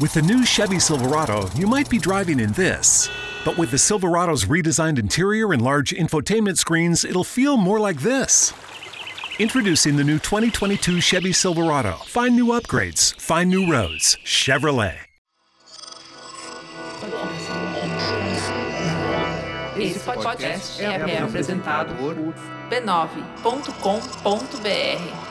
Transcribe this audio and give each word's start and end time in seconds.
With 0.00 0.14
the 0.14 0.22
new 0.22 0.46
Chevy 0.46 0.78
Silverado, 0.78 1.50
you 1.56 1.66
might 1.66 1.90
be 1.90 1.98
driving 1.98 2.38
in 2.38 2.52
this. 2.52 3.10
But 3.44 3.58
with 3.58 3.72
the 3.72 3.78
Silverado's 3.78 4.44
redesigned 4.44 4.96
interior 4.96 5.52
and 5.52 5.60
large 5.60 5.90
infotainment 5.90 6.56
screens, 6.56 7.04
it'll 7.04 7.24
feel 7.24 7.56
more 7.56 7.80
like 7.80 8.00
this. 8.00 8.52
Introducing 9.40 9.96
the 9.96 10.04
new 10.04 10.20
2022 10.20 11.00
Chevy 11.00 11.32
Silverado. 11.32 11.94
Find 12.06 12.36
new 12.36 12.46
upgrades, 12.46 13.12
find 13.20 13.50
new 13.50 13.68
roads. 13.68 14.16
Chevrolet. 14.24 14.98
Esse 19.76 19.98
podcast 19.98 20.80
é, 20.80 21.10
é 21.10 21.22
apresentado 21.22 21.92
por 21.96 22.14
b9.com.br. 22.70 25.27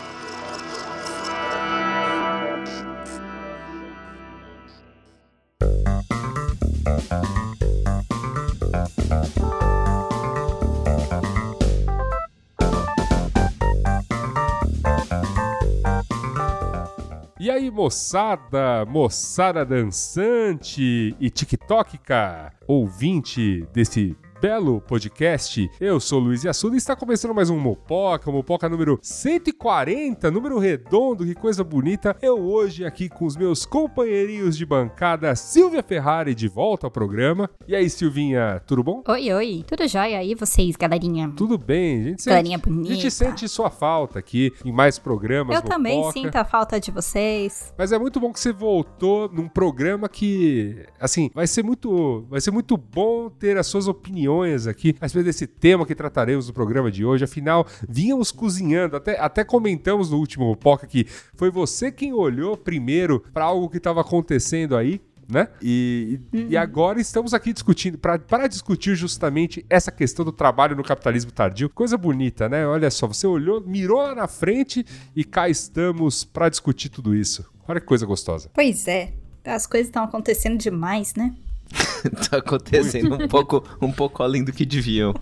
E 17.48 17.50
aí, 17.50 17.72
moçada, 17.72 18.84
moçada 18.86 19.64
dançante 19.64 21.16
e 21.18 21.30
TikTokica, 21.30 22.52
ouvinte 22.68 23.66
desse 23.72 24.18
belo 24.40 24.80
podcast. 24.82 25.68
Eu 25.82 26.00
sou 26.00 26.20
Luiz 26.20 26.46
Assuda 26.46 26.76
e 26.76 26.78
está 26.78 26.96
começando 26.96 27.34
mais 27.34 27.50
um 27.50 27.58
Mopoca, 27.58 28.32
Mopoca 28.32 28.70
número 28.70 29.00
140, 29.02 30.30
número 30.30 30.60
redondo, 30.60 31.26
que 31.26 31.34
coisa 31.34 31.64
bonita. 31.64 32.16
Eu 32.22 32.38
hoje 32.40 32.86
aqui 32.86 33.10
com 33.10 33.26
os 33.26 33.36
meus 33.36 33.66
companheirinhos 33.66 34.56
de 34.56 34.64
bancada, 34.64 35.36
Silvia 35.36 35.82
Ferrari 35.82 36.36
de 36.36 36.48
volta 36.48 36.86
ao 36.86 36.92
programa. 36.92 37.50
E 37.68 37.76
aí, 37.76 37.90
Silvinha, 37.90 38.62
tudo 38.68 38.84
bom? 38.84 39.02
Oi, 39.08 39.34
oi, 39.34 39.66
tudo 39.68 39.88
jóia 39.88 40.20
aí 40.20 40.36
vocês, 40.36 40.76
galerinha? 40.76 41.34
Tudo 41.36 41.58
bem, 41.58 42.00
a 42.00 42.04
gente 42.04 42.22
sente, 42.22 42.30
Galerinha 42.30 42.58
bonita. 42.60 42.92
a 42.92 42.96
gente 42.96 43.12
sente 43.12 43.48
sua 43.48 43.72
falta 43.72 44.20
aqui 44.20 44.54
em 44.64 44.72
mais 44.72 45.00
programas 45.00 45.56
Eu 45.56 45.64
também 45.64 45.98
Mopoca. 45.98 46.14
sinto 46.14 46.36
a 46.36 46.46
falta 46.46 46.80
de 46.80 46.92
vocês. 46.92 47.74
Mas 47.76 47.92
é 47.92 47.98
muito 47.98 48.20
bom 48.20 48.32
que 48.32 48.40
você 48.40 48.54
voltou 48.54 49.30
num 49.30 49.48
programa 49.48 50.08
que, 50.08 50.86
assim, 51.00 51.32
vai 51.34 51.48
ser 51.48 51.64
muito, 51.64 52.26
vai 52.30 52.40
ser 52.40 52.52
muito 52.52 52.78
bom 52.78 53.30
ter 53.30 53.58
as 53.58 53.66
suas 53.66 53.88
opiniões 53.88 54.27
aqui 54.68 54.96
a 55.00 55.06
respeito 55.06 55.26
desse 55.26 55.48
tema 55.48 55.86
que 55.86 55.96
trataremos 55.96 56.48
no 56.48 56.54
programa 56.54 56.92
de 56.92 57.04
hoje. 57.06 57.24
Afinal, 57.24 57.66
vínhamos 57.88 58.32
cozinhando, 58.32 58.96
até, 58.96 59.20
até 59.20 59.44
comentamos 59.44 60.12
no 60.12 60.18
último 60.18 60.56
Poca 60.56 60.86
que 60.88 61.06
foi 61.36 61.50
você 61.52 61.92
quem 61.92 62.14
olhou 62.14 62.58
primeiro 62.58 63.24
para 63.34 63.46
algo 63.46 63.70
que 63.70 63.78
estava 63.78 64.02
acontecendo 64.02 64.76
aí. 64.76 65.02
Né? 65.30 65.50
E, 65.62 66.22
e- 66.32 66.48
e 66.52 66.58
agora 66.58 67.02
estamos 67.02 67.34
aqui 67.34 67.52
discutindo, 67.52 67.98
para 67.98 68.48
discutir 68.48 68.96
justamente 68.96 69.66
essa 69.70 69.92
questão 69.92 70.24
do 70.24 70.32
trabalho 70.32 70.74
no 70.74 70.84
capitalismo 70.86 71.32
tardio. 71.34 71.70
Coisa 71.70 71.98
bonita, 71.98 72.48
né? 72.48 72.66
Olha 72.66 72.90
só, 72.90 73.06
você 73.08 73.28
olhou, 73.28 73.60
mirou 73.60 73.98
lá 73.98 74.16
na 74.16 74.26
frente 74.30 74.86
e 75.14 75.26
cá 75.26 75.50
estamos 75.50 76.24
para 76.24 76.48
discutir 76.48 76.88
tudo 76.88 77.14
isso. 77.14 77.46
Olha 77.68 77.82
que 77.82 77.86
coisa 77.86 78.06
gostosa. 78.06 78.50
Pois 78.54 78.88
é, 78.88 79.12
as 79.44 79.68
coisas 79.68 79.88
estão 79.90 80.06
acontecendo 80.06 80.58
demais, 80.58 81.14
né? 81.14 81.36
tá 82.30 82.38
acontecendo 82.38 83.16
um 83.16 83.28
pouco, 83.28 83.64
um 83.82 83.92
pouco 83.92 84.24
além 84.24 84.44
do 84.44 84.52
que 84.52 84.66
deviam. 84.66 85.14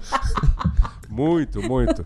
Muito, 1.09 1.61
muito. 1.61 2.05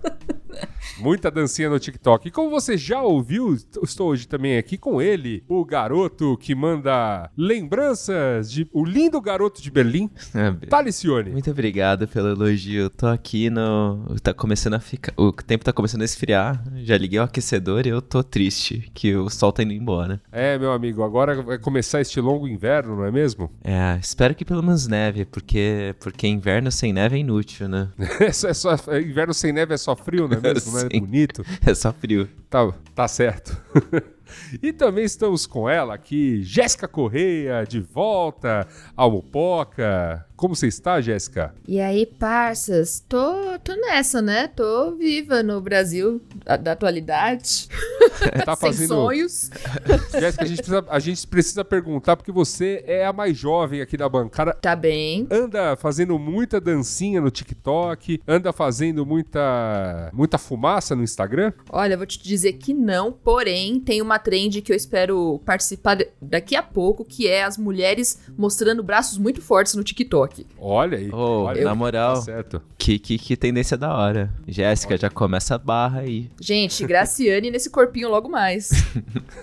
Muita 0.99 1.29
dancinha 1.31 1.69
no 1.69 1.79
TikTok. 1.79 2.27
E 2.27 2.31
como 2.31 2.49
você 2.49 2.77
já 2.77 3.01
ouviu, 3.01 3.53
estou 3.83 4.09
hoje 4.09 4.27
também 4.27 4.57
aqui 4.57 4.77
com 4.77 5.01
ele, 5.01 5.43
o 5.47 5.63
garoto 5.65 6.37
que 6.37 6.53
manda 6.55 7.29
lembranças 7.37 8.51
de. 8.51 8.67
O 8.73 8.83
lindo 8.83 9.19
garoto 9.21 9.61
de 9.61 9.69
Berlim, 9.71 10.09
Ah, 10.35 10.55
Talicione. 10.69 11.31
Muito 11.31 11.49
obrigado 11.51 12.07
pelo 12.07 12.29
elogio. 12.29 12.83
Eu 12.83 12.89
tô 12.89 13.07
aqui 13.07 13.49
no. 13.49 14.05
Tá 14.21 14.33
começando 14.33 14.73
a 14.75 14.79
ficar. 14.79 15.13
O 15.17 15.31
tempo 15.31 15.63
tá 15.63 15.71
começando 15.73 16.01
a 16.01 16.05
esfriar. 16.05 16.63
Já 16.77 16.97
liguei 16.97 17.19
o 17.19 17.23
aquecedor 17.23 17.85
e 17.85 17.89
eu 17.89 18.01
tô 18.01 18.23
triste 18.23 18.89
que 18.93 19.15
o 19.15 19.29
sol 19.29 19.51
tá 19.51 19.63
indo 19.63 19.73
embora. 19.73 20.21
É, 20.31 20.57
meu 20.57 20.71
amigo, 20.71 21.03
agora 21.03 21.41
vai 21.41 21.57
começar 21.57 22.01
este 22.01 22.19
longo 22.19 22.47
inverno, 22.47 22.95
não 22.95 23.05
é 23.05 23.11
mesmo? 23.11 23.49
É, 23.63 23.97
espero 24.01 24.33
que 24.35 24.43
pelo 24.45 24.61
menos 24.63 24.87
neve, 24.87 25.25
porque, 25.25 25.95
porque 25.99 26.27
inverno 26.27 26.71
sem 26.71 26.91
neve 26.93 27.15
é 27.17 27.19
inútil, 27.19 27.67
né? 27.69 27.89
É 28.19 28.31
só, 28.33 28.49
é 28.49 28.53
só- 28.53 28.75
inverno 28.99 29.33
sem 29.33 29.51
neve 29.53 29.73
é 29.73 29.77
só 29.77 29.95
frio, 29.95 30.27
não 30.27 30.37
é 30.37 30.41
mesmo? 30.41 30.73
bonito? 30.89 31.45
É 31.65 31.73
só 31.73 31.91
frio. 31.93 32.27
Tá, 32.49 32.71
tá 32.95 33.07
certo. 33.07 33.55
e 34.61 34.71
também 34.73 35.03
estamos 35.05 35.45
com 35.45 35.69
ela 35.69 35.93
aqui, 35.95 36.41
Jéssica 36.43 36.87
Correia, 36.87 37.63
de 37.67 37.79
volta 37.79 38.67
ao 38.95 39.11
Mupoca. 39.11 40.25
Como 40.35 40.55
você 40.55 40.67
está, 40.67 41.01
Jéssica? 41.01 41.53
E 41.67 41.81
aí, 41.81 42.05
parças, 42.05 43.03
tô, 43.09 43.59
tô 43.61 43.75
nessa, 43.75 44.21
né? 44.21 44.47
Tô 44.47 44.95
viva 44.95 45.43
no 45.43 45.59
Brasil 45.59 46.21
da, 46.45 46.55
da 46.55 46.71
atualidade, 46.71 47.67
Tá 48.45 48.55
sem 48.55 48.71
fazendo. 48.71 48.87
sonhos. 48.87 49.49
Jéssica, 50.17 50.43
a 50.45 50.47
gente, 50.47 50.57
precisa, 50.57 50.85
a 50.89 50.99
gente 50.99 51.27
precisa 51.27 51.65
perguntar, 51.65 52.15
porque 52.15 52.31
você 52.31 52.81
é 52.87 53.05
a 53.05 53.11
mais 53.11 53.37
jovem 53.37 53.81
aqui 53.81 53.97
da 53.97 54.07
bancada. 54.07 54.53
Tá 54.53 54.77
bem. 54.77 55.27
Anda 55.29 55.75
fazendo 55.75 56.17
muita 56.17 56.61
dancinha 56.61 57.19
no 57.19 57.29
TikTok, 57.29 58.21
anda 58.25 58.53
fazendo 58.53 59.05
muita 59.05 60.09
muita 60.13 60.37
fumaça 60.37 60.95
no 60.95 61.03
Instagram. 61.03 61.51
Olha, 61.69 61.93
eu 61.95 61.97
vou 61.97 62.07
te 62.07 62.21
dizer 62.21 62.53
que 62.53 62.73
não, 62.73 63.11
porém, 63.11 63.79
tem 63.79 64.01
uma 64.01 64.18
trend 64.19 64.61
que 64.61 64.71
eu 64.71 64.75
espero 64.75 65.41
participar 65.45 65.97
daqui 66.21 66.55
a 66.55 66.61
pouco, 66.61 67.03
que 67.03 67.27
é 67.27 67.43
as 67.43 67.57
mulheres 67.57 68.19
mostrando 68.37 68.83
braços 68.83 69.17
muito 69.17 69.41
fortes 69.41 69.73
no 69.75 69.83
TikTok. 69.83 70.45
Olha 70.59 70.97
aí. 70.97 71.09
Ô, 71.11 71.43
olha, 71.43 71.63
na 71.63 71.73
moral. 71.73 72.15
Tá 72.15 72.21
certo. 72.21 72.61
Que, 72.77 72.99
que, 72.99 73.17
que 73.17 73.35
tendência 73.35 73.77
da 73.77 73.95
hora. 73.95 74.31
Jéssica, 74.47 74.97
já 74.97 75.09
começa 75.09 75.55
a 75.55 75.57
barra 75.57 76.01
aí. 76.01 76.29
Gente, 76.39 76.85
Graciane 76.85 77.49
nesse 77.49 77.69
corpinho 77.69 78.09
logo 78.09 78.29
mais. 78.29 78.69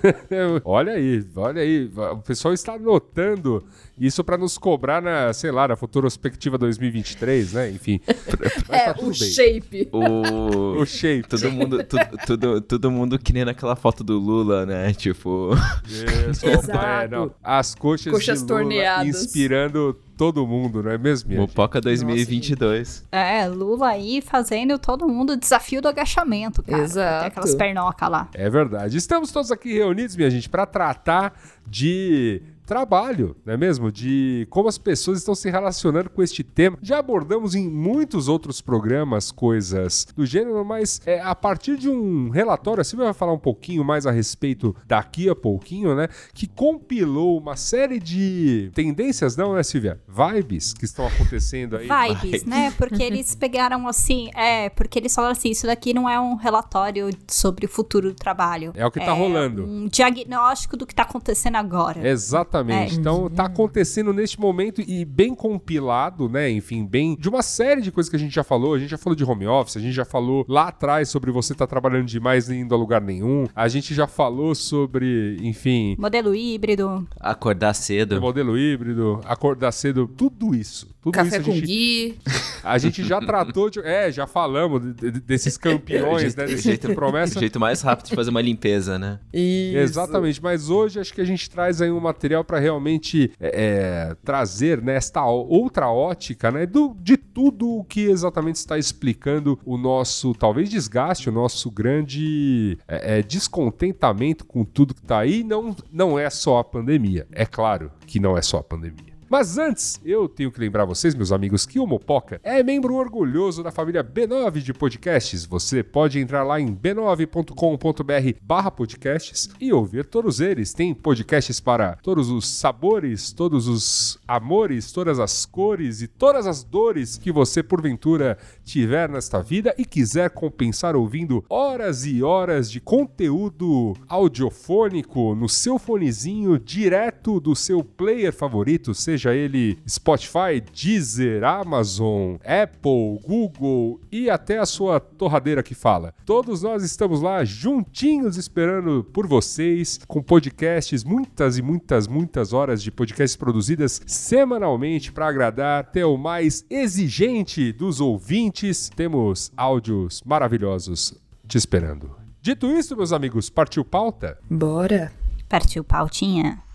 olha 0.65 0.93
aí, 0.93 1.27
olha 1.35 1.63
aí. 1.63 1.91
O 2.13 2.19
pessoal 2.19 2.55
está 2.55 2.79
notando 2.79 3.65
isso 3.99 4.23
para 4.23 4.37
nos 4.37 4.59
cobrar 4.59 5.01
na, 5.01 5.33
sei 5.33 5.51
lá, 5.51 5.69
na 5.69 5.77
Futurospectiva 5.77 6.59
2023, 6.59 7.53
né? 7.55 7.71
Enfim. 7.71 8.01
Mas 8.69 8.81
é, 8.81 8.85
tá 8.87 8.95
tudo 8.95 9.07
o 9.07 9.19
bem. 9.19 9.31
shape. 9.31 9.89
O. 9.93 10.81
O 10.81 10.87
shape. 10.87 11.29
Todo 11.29 11.51
mundo, 11.51 11.85
tudo, 11.85 12.05
tudo, 12.27 12.61
todo 12.61 12.91
mundo 12.91 13.19
que 13.19 13.33
nem 13.33 13.45
naquela 13.45 13.75
foto 13.75 14.05
do 14.05 14.19
Lula, 14.19 14.67
né? 14.67 14.93
Tipo. 14.93 15.51
Isso, 15.87 16.47
é, 16.71 17.09
não. 17.09 17.33
As 17.43 17.75
coxas 17.75 18.13
Coxas 18.13 18.43
de 18.43 18.45
Lula 18.53 18.63
torneadas. 18.63 19.07
inspirando 19.09 19.97
todo 20.17 20.47
mundo, 20.47 20.83
não 20.83 20.91
é 20.91 20.99
mesmo? 20.99 21.29
minha 21.29 21.41
gente? 21.41 21.51
Mopoca 21.51 21.81
2022. 21.81 23.05
É, 23.13 23.47
Lula 23.49 23.89
aí 23.89 24.21
fazendo 24.21 24.79
todo 24.79 25.09
mundo 25.09 25.35
o 25.35 25.37
desafio 25.37 25.81
do 25.81 25.89
agachamento, 25.89 26.63
cara. 26.63 26.83
Exato. 26.83 27.19
Tem 27.21 27.29
aquelas 27.29 27.55
pernocas 27.55 28.11
lá. 28.11 28.29
É 28.35 28.49
verdade. 28.49 28.97
Estamos 28.97 29.31
todos 29.31 29.51
aqui 29.51 29.73
reunidos, 29.75 30.17
minha 30.17 30.31
gente, 30.31 30.49
para 30.49 30.67
tratar 30.67 31.39
de 31.67 32.43
trabalho, 32.67 33.37
não 33.45 33.55
é 33.55 33.57
mesmo? 33.57 33.91
De 33.91 34.47
como 34.51 34.69
as 34.69 34.77
pessoas 34.77 35.19
estão 35.19 35.35
se 35.35 35.49
relacionando 35.49 36.11
com 36.11 36.23
este 36.23 36.43
tema. 36.43 36.77
Já 36.83 36.99
abordamos 36.99 37.55
em 37.55 37.69
muitos 37.69 38.29
outros 38.29 38.61
programas 38.61 39.31
coisas 39.31 40.07
do 40.15 40.27
gênero, 40.27 40.65
mas 40.65 41.01
é, 41.07 41.21
a 41.21 41.35
partir 41.35 41.77
de 41.77 41.89
um 41.89 42.29
relatório, 42.29 42.81
a 42.81 42.85
Silvia 42.85 43.07
vai 43.07 43.15
falar 43.15 43.33
um 43.33 43.39
pouquinho 43.39 43.85
mais 43.85 44.07
a 44.07 44.11
respeito 44.11 44.75
daqui 44.87 45.29
a 45.29 45.35
pouquinho, 45.35 45.95
né? 45.95 46.09
Que 46.35 46.47
compilou 46.47 47.39
uma 47.39 47.57
série 47.57 48.01
de 48.01 48.71
tendências, 48.75 49.37
não, 49.37 49.55
né, 49.55 49.63
Silvia? 49.63 50.01
Vibes 50.09 50.75
que 50.75 50.85
estão 50.85 51.07
acontecendo 51.07 51.77
aí. 51.77 51.89
Vibes, 51.89 52.45
né? 52.45 52.73
Porque 52.77 53.03
eles 53.03 53.35
pegaram 53.35 53.87
assim, 53.87 54.31
é, 54.35 54.69
porque 54.71 54.99
eles 54.99 55.15
falaram 55.15 55.33
assim, 55.33 55.51
isso 55.51 55.67
daqui 55.67 55.95
não 55.95 56.09
é 56.09 56.19
um 56.19 56.35
relatório 56.35 57.11
sobre 57.29 57.67
o 57.67 57.69
futuro 57.69 58.09
do 58.11 58.17
trabalho. 58.17 58.73
É 58.75 58.85
o 58.85 58.91
que 58.91 58.99
tá 58.99 59.13
rolando. 59.13 59.65
um 59.65 59.87
diagnóstico 59.87 60.77
do 60.77 60.87
que 60.87 60.95
tá 60.95 61.03
acontecendo 61.03 61.57
agora. 61.57 62.07
Exatamente. 62.07 62.56
É. 62.61 62.95
Então 62.95 63.29
tá 63.31 63.45
acontecendo 63.45 64.13
neste 64.13 64.41
momento 64.41 64.81
e 64.81 65.05
bem 65.05 65.35
compilado, 65.35 66.29
né? 66.29 66.51
Enfim, 66.51 66.85
bem 66.87 67.17
de 67.19 67.29
uma 67.29 67.43
série 67.43 67.81
de 67.81 67.91
coisas 67.91 68.09
que 68.11 68.17
a 68.17 68.19
gente 68.19 68.35
já 68.35 68.45
falou. 68.45 68.75
A 68.75 68.79
gente 68.79 68.91
já 68.91 68.99
falou 68.99 69.15
de 69.17 69.25
home 69.25 69.47
office, 69.47 69.77
a 69.77 69.81
gente 69.81 69.93
já 69.95 70.05
falou 70.05 70.45
lá 70.49 70.69
atrás 70.69 71.09
sobre 71.09 71.31
você 71.31 71.55
tá 71.55 71.67
trabalhando 71.67 72.07
demais 72.07 72.49
e 72.49 72.55
indo 72.57 72.75
a 72.75 72.79
lugar 72.79 73.01
nenhum. 73.01 73.47
A 73.55 73.69
gente 73.69 73.95
já 73.95 74.07
falou 74.07 74.55
sobre, 74.55 75.37
enfim, 75.43 75.97
Modelo 75.99 76.35
híbrido. 76.35 77.07
Acordar 77.19 77.75
cedo. 77.75 78.21
modelo 78.21 78.59
híbrido, 78.59 79.21
acordar 79.25 79.73
cedo, 79.73 80.07
tudo 80.07 80.55
isso. 80.55 80.95
Tudo 81.03 81.15
Café 81.15 81.29
isso 81.29 81.37
a 81.37 81.45
com 81.45 81.53
gente, 81.53 81.67
Gui. 81.67 82.19
a 82.65 82.79
gente 82.79 83.05
já 83.05 83.21
tratou 83.21 83.71
de. 83.71 83.79
É, 83.81 84.11
já 84.11 84.27
falamos 84.27 84.83
de- 84.83 85.13
de- 85.13 85.21
desses 85.21 85.57
campeões, 85.57 86.35
né? 86.35 86.47
Desse 86.47 86.65
jeito, 86.65 86.93
promessa. 86.95 87.39
jeito 87.39 87.61
mais 87.61 87.81
rápido 87.81 88.09
de 88.09 88.15
fazer 88.17 88.31
uma 88.31 88.41
limpeza, 88.43 88.99
né? 88.99 89.21
Isso. 89.33 89.79
Exatamente, 89.79 90.43
mas 90.43 90.69
hoje 90.69 90.99
acho 90.99 91.15
que 91.15 91.21
a 91.21 91.25
gente 91.25 91.49
traz 91.49 91.81
aí 91.81 91.93
um 91.93 92.01
material 92.01 92.43
para 92.47 92.59
realmente 92.59 93.33
é, 93.41 94.11
é, 94.11 94.17
trazer 94.25 94.81
nesta 94.81 95.21
né, 95.21 95.27
outra 95.27 95.91
ótica 95.91 96.51
né, 96.51 96.67
do, 96.67 96.97
de 97.01 97.17
tudo 97.17 97.69
o 97.69 97.85
que 97.85 98.03
exatamente 98.03 98.57
está 98.57 98.79
explicando 98.79 99.59
o 99.65 99.77
nosso, 99.77 100.35
talvez 100.35 100.71
desgaste, 100.71 101.29
o 101.29 101.33
nosso 101.33 101.71
grande 101.71 102.79
é, 102.87 103.19
é, 103.19 103.23
descontentamento 103.23 104.45
com 104.45 104.65
tudo 104.65 104.95
que 104.95 105.03
está 105.03 105.19
aí. 105.19 105.43
Não, 105.43 105.75
não 105.93 106.19
é 106.19 106.31
só 106.31 106.59
a 106.59 106.65
pandemia, 106.65 107.27
é 107.33 107.45
claro 107.45 107.91
que 108.07 108.21
não 108.21 108.37
é 108.37 108.43
só 108.43 108.59
a 108.59 108.65
pandemia. 108.65 109.16
Mas 109.29 109.59
antes, 109.59 110.01
eu 110.05 110.29
tenho 110.29 110.53
que 110.53 110.61
lembrar 110.61 110.85
vocês, 110.85 111.13
meus 111.13 111.33
amigos, 111.33 111.67
que 111.67 111.81
o 111.81 111.87
Mopoca 111.87 112.41
é 112.45 112.63
membro 112.63 112.95
orgulhoso 112.95 113.61
da 113.61 113.73
família 113.73 114.05
B9 114.05 114.63
de 114.63 114.73
podcasts. 114.73 115.45
Você 115.45 115.83
pode 115.83 116.21
entrar 116.21 116.45
lá 116.45 116.61
em 116.61 116.73
b9.com.br 116.73 118.39
barra 118.41 118.71
podcasts 118.71 119.51
e 119.61 119.73
ouvir 119.73 120.07
todos 120.07 120.39
eles. 120.39 120.73
Tem 120.73 120.95
podcasts 120.95 121.59
para 121.59 121.97
todos 121.97 122.31
os 122.31 122.47
sabores, 122.49 123.33
todos 123.33 123.67
os 123.67 124.17
amores, 124.29 124.93
todas 124.93 125.19
as 125.19 125.45
cores 125.45 126.03
e 126.03 126.07
todas 126.07 126.47
as 126.47 126.63
dores 126.63 127.19
que 127.19 127.33
você, 127.33 127.65
porventura, 127.65 128.39
tiver 128.65 129.09
nesta 129.09 129.43
vida 129.43 129.75
e 129.77 129.85
quiser 129.85 130.31
compensar 130.31 130.95
ouvindo 130.95 131.45
horas 131.49 132.07
e 132.07 132.23
horas 132.23 132.71
de 132.71 132.81
conteúdo 132.81 133.95
audiofônico 134.09 135.35
no 135.35 135.49
seu 135.49 135.81
fonezinho 135.81 136.61
direto 136.61 137.41
do 137.41 137.57
seu 137.57 137.83
player 137.83 138.33
favorito, 138.33 138.95
seja 138.95 139.16
seja 139.17 139.35
ele 139.35 139.79
Spotify, 139.89 140.63
Deezer, 140.73 141.43
Amazon, 141.43 142.37
Apple, 142.45 143.19
Google 143.25 143.99
e 144.13 144.29
até 144.29 144.59
a 144.59 144.67
sua 144.67 145.01
torradeira 145.01 145.63
que 145.63 145.75
fala. 145.75 146.15
Todos 146.25 146.63
nós 146.63 146.83
estamos 146.83 147.23
lá 147.23 147.45
juntinhos 147.45 148.37
esperando 148.37 149.03
por 149.13 149.27
vocês, 149.27 149.99
com 150.07 150.23
podcasts, 150.23 151.03
muitas 151.03 151.57
e 151.57 151.63
muitas, 151.63 152.07
muitas 152.07 152.53
horas 152.53 152.83
de 152.83 152.91
podcasts 152.91 153.37
produzidas 153.37 154.01
semanalmente 154.07 155.11
para 155.11 155.29
agradar 155.29 155.81
até 155.81 156.05
o 156.05 156.19
mais 156.19 156.65
exigente 156.69 157.73
dos 157.73 158.01
ouvintes. 158.01 158.91
Temos 158.95 159.51
áudios 159.57 160.23
maravilhosos 160.25 161.15
te 161.49 161.57
esperando. 161.57 162.15
Dito 162.43 162.67
isso, 162.67 162.97
meus 162.97 163.13
amigos, 163.13 163.49
partiu 163.49 163.85
pauta? 163.85 164.39
Bora! 164.51 165.11
Partiu 165.49 165.85
pautinha. 165.85 166.66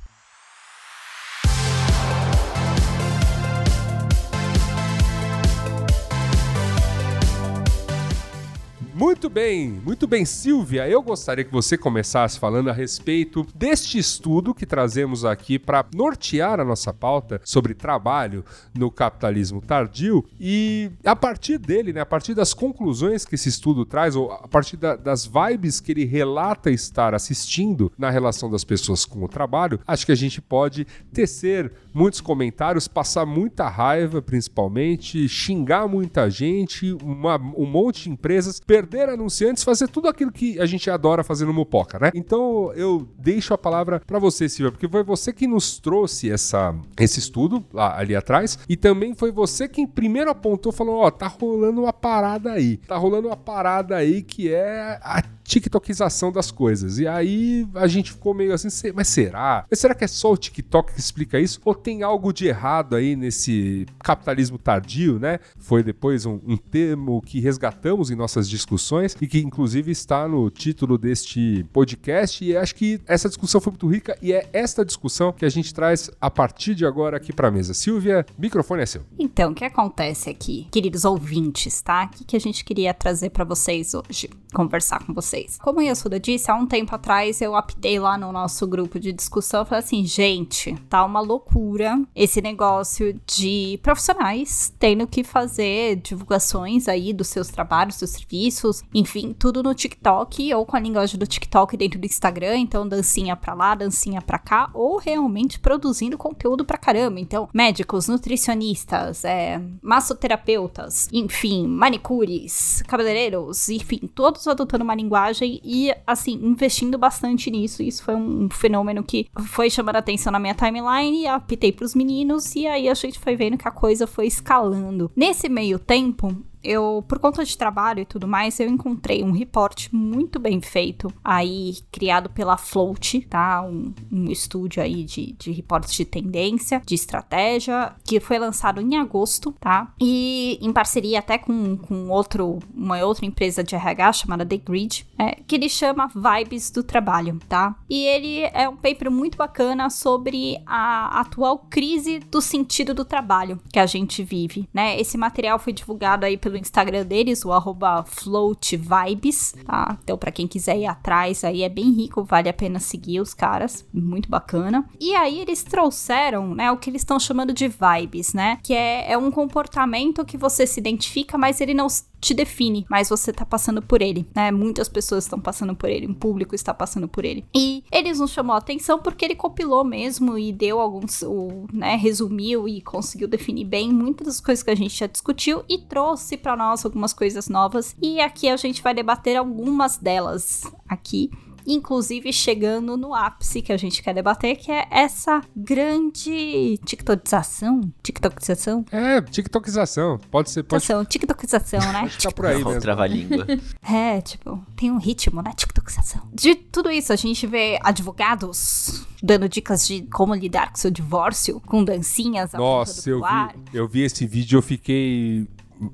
Muito 9.01 9.31
bem, 9.31 9.67
muito 9.83 10.05
bem, 10.05 10.25
Silvia. 10.25 10.87
Eu 10.87 11.01
gostaria 11.01 11.43
que 11.43 11.51
você 11.51 11.75
começasse 11.75 12.37
falando 12.37 12.69
a 12.69 12.71
respeito 12.71 13.47
deste 13.55 13.97
estudo 13.97 14.53
que 14.53 14.63
trazemos 14.63 15.25
aqui 15.25 15.57
para 15.57 15.83
nortear 15.95 16.59
a 16.59 16.63
nossa 16.63 16.93
pauta 16.93 17.41
sobre 17.43 17.73
trabalho 17.73 18.45
no 18.77 18.91
capitalismo 18.91 19.59
tardio 19.59 20.23
e 20.39 20.91
a 21.03 21.15
partir 21.15 21.57
dele, 21.57 21.91
né, 21.91 22.01
a 22.01 22.05
partir 22.05 22.35
das 22.35 22.53
conclusões 22.53 23.25
que 23.25 23.33
esse 23.33 23.49
estudo 23.49 23.87
traz, 23.87 24.15
ou 24.15 24.31
a 24.31 24.47
partir 24.47 24.77
da, 24.77 24.95
das 24.95 25.25
vibes 25.25 25.79
que 25.79 25.93
ele 25.93 26.05
relata 26.05 26.69
estar 26.69 27.15
assistindo 27.15 27.91
na 27.97 28.11
relação 28.11 28.51
das 28.51 28.63
pessoas 28.63 29.03
com 29.03 29.23
o 29.23 29.27
trabalho, 29.27 29.79
acho 29.87 30.05
que 30.05 30.11
a 30.11 30.15
gente 30.15 30.39
pode 30.39 30.85
tecer 31.11 31.71
muitos 31.91 32.21
comentários, 32.21 32.87
passar 32.87 33.25
muita 33.25 33.67
raiva, 33.67 34.21
principalmente, 34.21 35.27
xingar 35.27 35.87
muita 35.87 36.29
gente, 36.29 36.93
uma, 37.01 37.37
um 37.37 37.65
monte 37.65 38.03
de 38.03 38.11
empresas, 38.11 38.59
anunciantes, 38.99 39.63
fazer 39.63 39.87
tudo 39.87 40.07
aquilo 40.07 40.31
que 40.31 40.59
a 40.59 40.65
gente 40.65 40.89
adora 40.89 41.23
fazer 41.23 41.45
no 41.45 41.53
Mupoca, 41.53 41.99
né? 41.99 42.11
Então 42.13 42.71
eu 42.73 43.07
deixo 43.17 43.53
a 43.53 43.57
palavra 43.57 43.99
para 43.99 44.19
você, 44.19 44.49
Silvia, 44.49 44.71
porque 44.71 44.87
foi 44.87 45.03
você 45.03 45.31
que 45.31 45.47
nos 45.47 45.79
trouxe 45.79 46.29
essa, 46.29 46.75
esse 46.99 47.19
estudo 47.19 47.63
lá, 47.73 47.97
ali 47.97 48.15
atrás 48.15 48.59
e 48.67 48.75
também 48.75 49.13
foi 49.13 49.31
você 49.31 49.67
quem 49.67 49.87
primeiro 49.87 50.29
apontou, 50.29 50.71
falou: 50.71 50.97
Ó, 50.97 51.07
oh, 51.07 51.11
tá 51.11 51.27
rolando 51.27 51.81
uma 51.81 51.93
parada 51.93 52.51
aí, 52.51 52.77
tá 52.77 52.97
rolando 52.97 53.27
uma 53.27 53.37
parada 53.37 53.95
aí 53.95 54.21
que 54.21 54.53
é 54.53 54.99
a 55.01 55.23
TikTokização 55.43 56.31
das 56.31 56.51
coisas. 56.51 56.97
E 56.97 57.07
aí 57.07 57.67
a 57.75 57.87
gente 57.87 58.11
ficou 58.11 58.33
meio 58.33 58.53
assim, 58.53 58.69
mas 58.93 59.07
será? 59.07 59.65
Mas 59.69 59.79
será 59.79 59.93
que 59.93 60.03
é 60.03 60.07
só 60.07 60.31
o 60.31 60.37
TikTok 60.37 60.93
que 60.93 60.99
explica 60.99 61.39
isso? 61.39 61.59
Ou 61.65 61.75
tem 61.75 62.03
algo 62.03 62.31
de 62.31 62.47
errado 62.47 62.95
aí 62.95 63.15
nesse 63.15 63.85
capitalismo 63.99 64.57
tardio, 64.57 65.19
né? 65.19 65.39
Foi 65.57 65.83
depois 65.83 66.25
um, 66.25 66.39
um 66.45 66.57
termo 66.57 67.21
que 67.21 67.39
resgatamos 67.39 68.11
em 68.11 68.15
nossas 68.15 68.49
discussões 68.49 68.80
e 69.21 69.27
que 69.27 69.39
inclusive 69.39 69.91
está 69.91 70.27
no 70.27 70.49
título 70.49 70.97
deste 70.97 71.65
podcast. 71.71 72.43
E 72.43 72.55
acho 72.55 72.75
que 72.75 72.99
essa 73.07 73.27
discussão 73.27 73.61
foi 73.61 73.71
muito 73.71 73.87
rica 73.87 74.17
e 74.21 74.33
é 74.33 74.49
esta 74.53 74.83
discussão 74.83 75.31
que 75.31 75.45
a 75.45 75.49
gente 75.49 75.73
traz 75.73 76.09
a 76.19 76.29
partir 76.29 76.75
de 76.75 76.85
agora 76.85 77.17
aqui 77.17 77.31
para 77.33 77.51
mesa. 77.51 77.73
Silvia, 77.73 78.25
microfone 78.37 78.83
é 78.83 78.85
seu. 78.85 79.03
Então, 79.19 79.51
o 79.51 79.55
que 79.55 79.65
acontece 79.65 80.29
aqui, 80.29 80.67
queridos 80.71 81.05
ouvintes, 81.05 81.81
tá? 81.81 82.09
O 82.19 82.25
que 82.25 82.35
a 82.35 82.39
gente 82.39 82.63
queria 82.63 82.93
trazer 82.93 83.29
para 83.29 83.43
vocês 83.43 83.93
hoje? 83.93 84.29
Conversar 84.53 85.05
com 85.05 85.13
vocês. 85.13 85.57
Como 85.61 85.79
a 85.79 85.83
Yasuda 85.83 86.19
disse, 86.19 86.51
há 86.51 86.55
um 86.55 86.67
tempo 86.67 86.93
atrás 86.93 87.41
eu 87.41 87.55
aptei 87.55 87.99
lá 87.99 88.17
no 88.17 88.31
nosso 88.31 88.67
grupo 88.67 88.99
de 88.99 89.13
discussão, 89.13 89.65
falei 89.65 89.83
assim, 89.83 90.05
gente, 90.05 90.75
tá 90.89 91.05
uma 91.05 91.21
loucura 91.21 92.01
esse 92.15 92.41
negócio 92.41 93.19
de 93.25 93.79
profissionais 93.81 94.73
tendo 94.77 95.07
que 95.07 95.23
fazer 95.23 95.97
divulgações 95.97 96.87
aí 96.87 97.13
dos 97.13 97.27
seus 97.27 97.47
trabalhos, 97.47 97.97
dos 97.97 98.09
serviços, 98.09 98.60
enfim, 98.93 99.35
tudo 99.37 99.63
no 99.63 99.73
TikTok 99.73 100.53
ou 100.53 100.65
com 100.65 100.75
a 100.75 100.79
linguagem 100.79 101.17
do 101.17 101.27
TikTok 101.27 101.75
dentro 101.77 101.99
do 101.99 102.05
Instagram, 102.05 102.57
então 102.57 102.87
dancinha 102.87 103.35
pra 103.35 103.53
lá, 103.53 103.75
dancinha 103.75 104.21
pra 104.21 104.39
cá, 104.39 104.69
ou 104.73 104.97
realmente 104.97 105.59
produzindo 105.59 106.17
conteúdo 106.17 106.65
pra 106.65 106.77
caramba. 106.77 107.19
Então, 107.19 107.49
médicos, 107.53 108.07
nutricionistas, 108.07 109.23
é, 109.25 109.61
massoterapeutas, 109.81 111.09
enfim, 111.11 111.67
manicures, 111.67 112.83
cabeleireiros, 112.87 113.69
enfim, 113.69 114.09
todos 114.13 114.47
adotando 114.47 114.83
uma 114.83 114.95
linguagem 114.95 115.59
e, 115.63 115.93
assim, 116.05 116.33
investindo 116.33 116.97
bastante 116.97 117.49
nisso. 117.49 117.81
Isso 117.83 118.03
foi 118.03 118.15
um 118.15 118.49
fenômeno 118.49 119.03
que 119.03 119.27
foi 119.47 119.69
chamando 119.69 119.97
atenção 119.97 120.31
na 120.31 120.39
minha 120.39 120.55
timeline, 120.55 121.27
apitei 121.27 121.71
pros 121.71 121.95
meninos, 121.95 122.55
e 122.55 122.67
aí 122.67 122.89
a 122.89 122.93
gente 122.93 123.19
foi 123.19 123.35
vendo 123.35 123.57
que 123.57 123.67
a 123.67 123.71
coisa 123.71 124.05
foi 124.05 124.27
escalando. 124.27 125.11
Nesse 125.15 125.49
meio 125.49 125.79
tempo, 125.79 126.35
eu, 126.63 127.03
por 127.07 127.19
conta 127.19 127.43
de 127.43 127.57
trabalho 127.57 128.01
e 128.01 128.05
tudo 128.05 128.27
mais, 128.27 128.59
eu 128.59 128.67
encontrei 128.67 129.23
um 129.23 129.31
reporte 129.31 129.93
muito 129.95 130.39
bem 130.39 130.61
feito, 130.61 131.11
aí 131.23 131.75
criado 131.91 132.29
pela 132.29 132.57
Float, 132.57 133.21
tá? 133.21 133.61
Um, 133.63 133.93
um 134.11 134.25
estúdio 134.25 134.81
aí 134.81 135.03
de, 135.03 135.33
de 135.33 135.51
reportes 135.51 135.93
de 135.93 136.05
tendência, 136.05 136.81
de 136.85 136.95
estratégia, 136.95 137.93
que 138.03 138.19
foi 138.19 138.37
lançado 138.39 138.81
em 138.81 138.97
agosto, 138.97 139.53
tá? 139.59 139.93
E 139.99 140.59
em 140.61 140.71
parceria 140.71 141.19
até 141.19 141.37
com, 141.37 141.77
com 141.77 142.09
outro, 142.09 142.59
uma 142.73 143.03
outra 143.03 143.25
empresa 143.25 143.63
de 143.63 143.75
RH 143.75 144.13
chamada 144.13 144.45
The 144.45 144.57
Grid, 144.57 145.07
é, 145.17 145.35
que 145.35 145.55
ele 145.55 145.69
chama 145.69 146.09
Vibes 146.13 146.71
do 146.71 146.83
Trabalho, 146.83 147.39
tá? 147.47 147.75
E 147.89 148.05
ele 148.05 148.41
é 148.53 148.67
um 148.67 148.75
paper 148.75 149.11
muito 149.11 149.37
bacana 149.37 149.89
sobre 149.89 150.61
a 150.65 151.19
atual 151.19 151.59
crise 151.69 152.19
do 152.19 152.41
sentido 152.41 152.93
do 152.93 153.05
trabalho 153.05 153.59
que 153.71 153.79
a 153.79 153.85
gente 153.85 154.23
vive, 154.23 154.67
né? 154.73 154.99
Esse 154.99 155.17
material 155.17 155.59
foi 155.59 155.73
divulgado 155.73 156.25
aí 156.25 156.37
pelo 156.37 156.50
pelo 156.51 156.57
Instagram 156.57 157.05
deles, 157.05 157.45
o 157.45 157.53
arroba 157.53 158.03
floatvibes, 158.03 159.55
tá? 159.65 159.97
Então, 160.03 160.17
pra 160.17 160.31
quem 160.31 160.47
quiser 160.47 160.77
ir 160.77 160.85
atrás, 160.85 161.43
aí 161.43 161.63
é 161.63 161.69
bem 161.69 161.91
rico, 161.91 162.23
vale 162.23 162.49
a 162.49 162.53
pena 162.53 162.79
seguir 162.79 163.21
os 163.21 163.33
caras, 163.33 163.87
muito 163.93 164.29
bacana. 164.29 164.85
E 164.99 165.15
aí 165.15 165.39
eles 165.39 165.63
trouxeram, 165.63 166.53
né, 166.53 166.69
o 166.71 166.77
que 166.77 166.89
eles 166.89 167.01
estão 167.01 167.19
chamando 167.19 167.53
de 167.53 167.67
vibes, 167.67 168.33
né? 168.33 168.59
Que 168.61 168.73
é, 168.73 169.13
é 169.13 169.17
um 169.17 169.31
comportamento 169.31 170.25
que 170.25 170.37
você 170.37 170.67
se 170.67 170.79
identifica, 170.79 171.37
mas 171.37 171.61
ele 171.61 171.73
não 171.73 171.87
te 172.21 172.33
define, 172.35 172.85
mas 172.87 173.09
você 173.09 173.33
tá 173.33 173.43
passando 173.43 173.81
por 173.81 174.01
ele, 174.01 174.27
né? 174.33 174.51
Muitas 174.51 174.87
pessoas 174.87 175.25
estão 175.25 175.39
passando 175.39 175.75
por 175.75 175.89
ele, 175.89 176.05
o 176.05 176.13
público 176.13 176.53
está 176.53 176.73
passando 176.73 177.07
por 177.07 177.25
ele. 177.25 177.43
E 177.53 177.83
eles 177.91 178.19
nos 178.19 178.31
chamou 178.31 178.55
a 178.55 178.59
atenção 178.59 178.99
porque 178.99 179.25
ele 179.25 179.35
compilou 179.35 179.83
mesmo 179.83 180.37
e 180.37 180.53
deu 180.53 180.79
alguns, 180.79 181.23
o, 181.23 181.65
né, 181.73 181.95
resumiu 181.95 182.67
e 182.69 182.79
conseguiu 182.81 183.27
definir 183.27 183.65
bem 183.65 183.91
muitas 183.91 184.27
das 184.27 184.39
coisas 184.39 184.61
que 184.63 184.69
a 184.69 184.75
gente 184.75 184.97
já 184.97 185.07
discutiu 185.07 185.63
e 185.67 185.79
trouxe 185.79 186.37
para 186.37 186.55
nós 186.55 186.85
algumas 186.85 187.11
coisas 187.11 187.49
novas. 187.49 187.95
E 187.99 188.21
aqui 188.21 188.47
a 188.47 188.55
gente 188.55 188.83
vai 188.83 188.93
debater 188.93 189.35
algumas 189.35 189.97
delas 189.97 190.63
aqui 190.87 191.31
inclusive 191.65 192.31
chegando 192.31 192.97
no 192.97 193.13
ápice 193.13 193.61
que 193.61 193.71
a 193.71 193.77
gente 193.77 194.01
quer 194.01 194.13
debater, 194.13 194.55
que 194.57 194.71
é 194.71 194.87
essa 194.89 195.41
grande 195.55 196.79
tiktokização. 196.85 197.81
TikTokização? 198.03 198.85
É, 198.91 199.21
tiktokização. 199.21 200.19
Pode 200.29 200.49
ser. 200.49 200.63
Pode... 200.63 200.85
TikTokização, 201.07 201.79
né? 201.79 202.01
Acho 202.05 202.17
que 202.17 202.23
tá 202.23 202.31
por 202.31 202.45
aí 202.45 202.63
mesmo. 202.63 202.81
Trava-língua. 202.81 203.45
é, 203.81 204.21
tipo, 204.21 204.63
tem 204.75 204.91
um 204.91 204.97
ritmo, 204.97 205.41
né? 205.41 205.51
TikTokização. 205.55 206.21
De 206.33 206.55
tudo 206.55 206.89
isso, 206.89 207.13
a 207.13 207.15
gente 207.15 207.45
vê 207.47 207.79
advogados 207.83 209.05
dando 209.21 209.47
dicas 209.47 209.87
de 209.87 210.01
como 210.03 210.33
lidar 210.33 210.71
com 210.71 210.77
seu 210.77 210.89
divórcio, 210.89 211.59
com 211.61 211.83
dancinhas 211.83 212.53
Nossa, 212.53 213.09
eu 213.09 213.21
vi, 213.21 213.77
eu 213.77 213.87
vi 213.87 214.01
esse 214.01 214.25
vídeo, 214.25 214.57
eu 214.57 214.61
fiquei 214.61 215.47